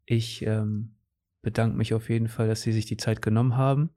Ich 0.06 0.46
ähm, 0.46 0.96
bedanke 1.42 1.78
mich 1.78 1.94
auf 1.94 2.10
jeden 2.10 2.28
Fall, 2.28 2.50
dass 2.50 2.62
Sie 2.62 2.74
sich 2.74 2.88
die 2.88 2.98
Zeit 2.98 3.22
genommen 3.22 3.56
haben 3.56 3.92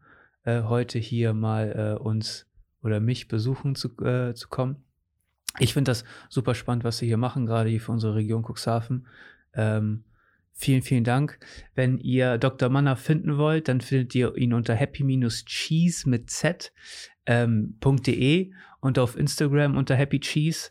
äh, 0.48 0.62
heute 0.62 0.98
hier 0.98 1.34
mal 1.34 1.96
äh, 1.98 2.02
uns 2.02 2.46
oder 2.82 3.00
mich 3.00 3.28
besuchen 3.28 3.74
zu, 3.74 3.88
äh, 4.02 4.34
zu 4.34 4.48
kommen. 4.48 4.76
Ich 5.58 5.74
finde 5.74 5.90
das 5.90 6.04
super 6.28 6.54
spannend, 6.54 6.84
was 6.84 6.98
Sie 6.98 7.06
hier 7.06 7.16
machen, 7.16 7.46
gerade 7.46 7.68
hier 7.68 7.80
für 7.80 7.92
unsere 7.92 8.14
Region 8.14 8.44
Cuxhaven. 8.44 9.06
Ähm, 9.54 10.04
vielen, 10.52 10.82
vielen 10.82 11.04
Dank. 11.04 11.38
Wenn 11.74 11.98
ihr 11.98 12.38
Dr. 12.38 12.68
Manner 12.68 12.96
finden 12.96 13.36
wollt, 13.36 13.68
dann 13.68 13.80
findet 13.80 14.14
ihr 14.14 14.36
ihn 14.36 14.54
unter 14.54 14.74
happy-cheese 14.74 16.08
mit 16.08 16.30
z.de 16.30 16.70
ähm, 17.26 18.54
und 18.80 18.98
auf 18.98 19.18
Instagram 19.18 19.76
unter 19.76 19.96
happy 19.96 20.20
cheese. 20.20 20.70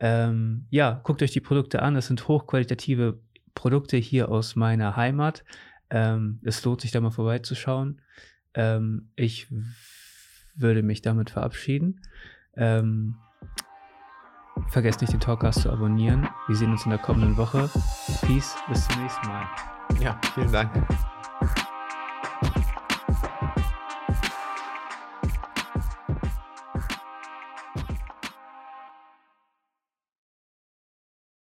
Ähm, 0.00 0.66
ja, 0.70 1.00
guckt 1.02 1.22
euch 1.22 1.32
die 1.32 1.40
Produkte 1.40 1.82
an. 1.82 1.94
Das 1.94 2.06
sind 2.06 2.28
hochqualitative 2.28 3.18
Produkte 3.54 3.96
hier 3.96 4.30
aus 4.30 4.54
meiner 4.54 4.96
Heimat. 4.96 5.44
Ähm, 5.90 6.40
es 6.44 6.64
lohnt 6.64 6.80
sich 6.80 6.92
da 6.92 7.00
mal 7.00 7.10
vorbeizuschauen. 7.10 8.00
Ähm, 8.58 9.08
ich 9.14 9.46
würde 10.56 10.82
mich 10.82 11.00
damit 11.00 11.30
verabschieden. 11.30 12.02
Ähm, 12.56 13.14
vergesst 14.66 15.00
nicht, 15.00 15.12
den 15.12 15.20
Talkcast 15.20 15.62
zu 15.62 15.70
abonnieren. 15.70 16.28
Wir 16.48 16.56
sehen 16.56 16.72
uns 16.72 16.84
in 16.84 16.90
der 16.90 16.98
kommenden 16.98 17.36
Woche. 17.36 17.70
Peace, 18.26 18.56
bis 18.68 18.86
zum 18.88 19.00
nächsten 19.00 19.28
Mal. 19.28 19.46
Ja, 20.00 20.20
vielen 20.34 20.52
Dank. 20.52 20.72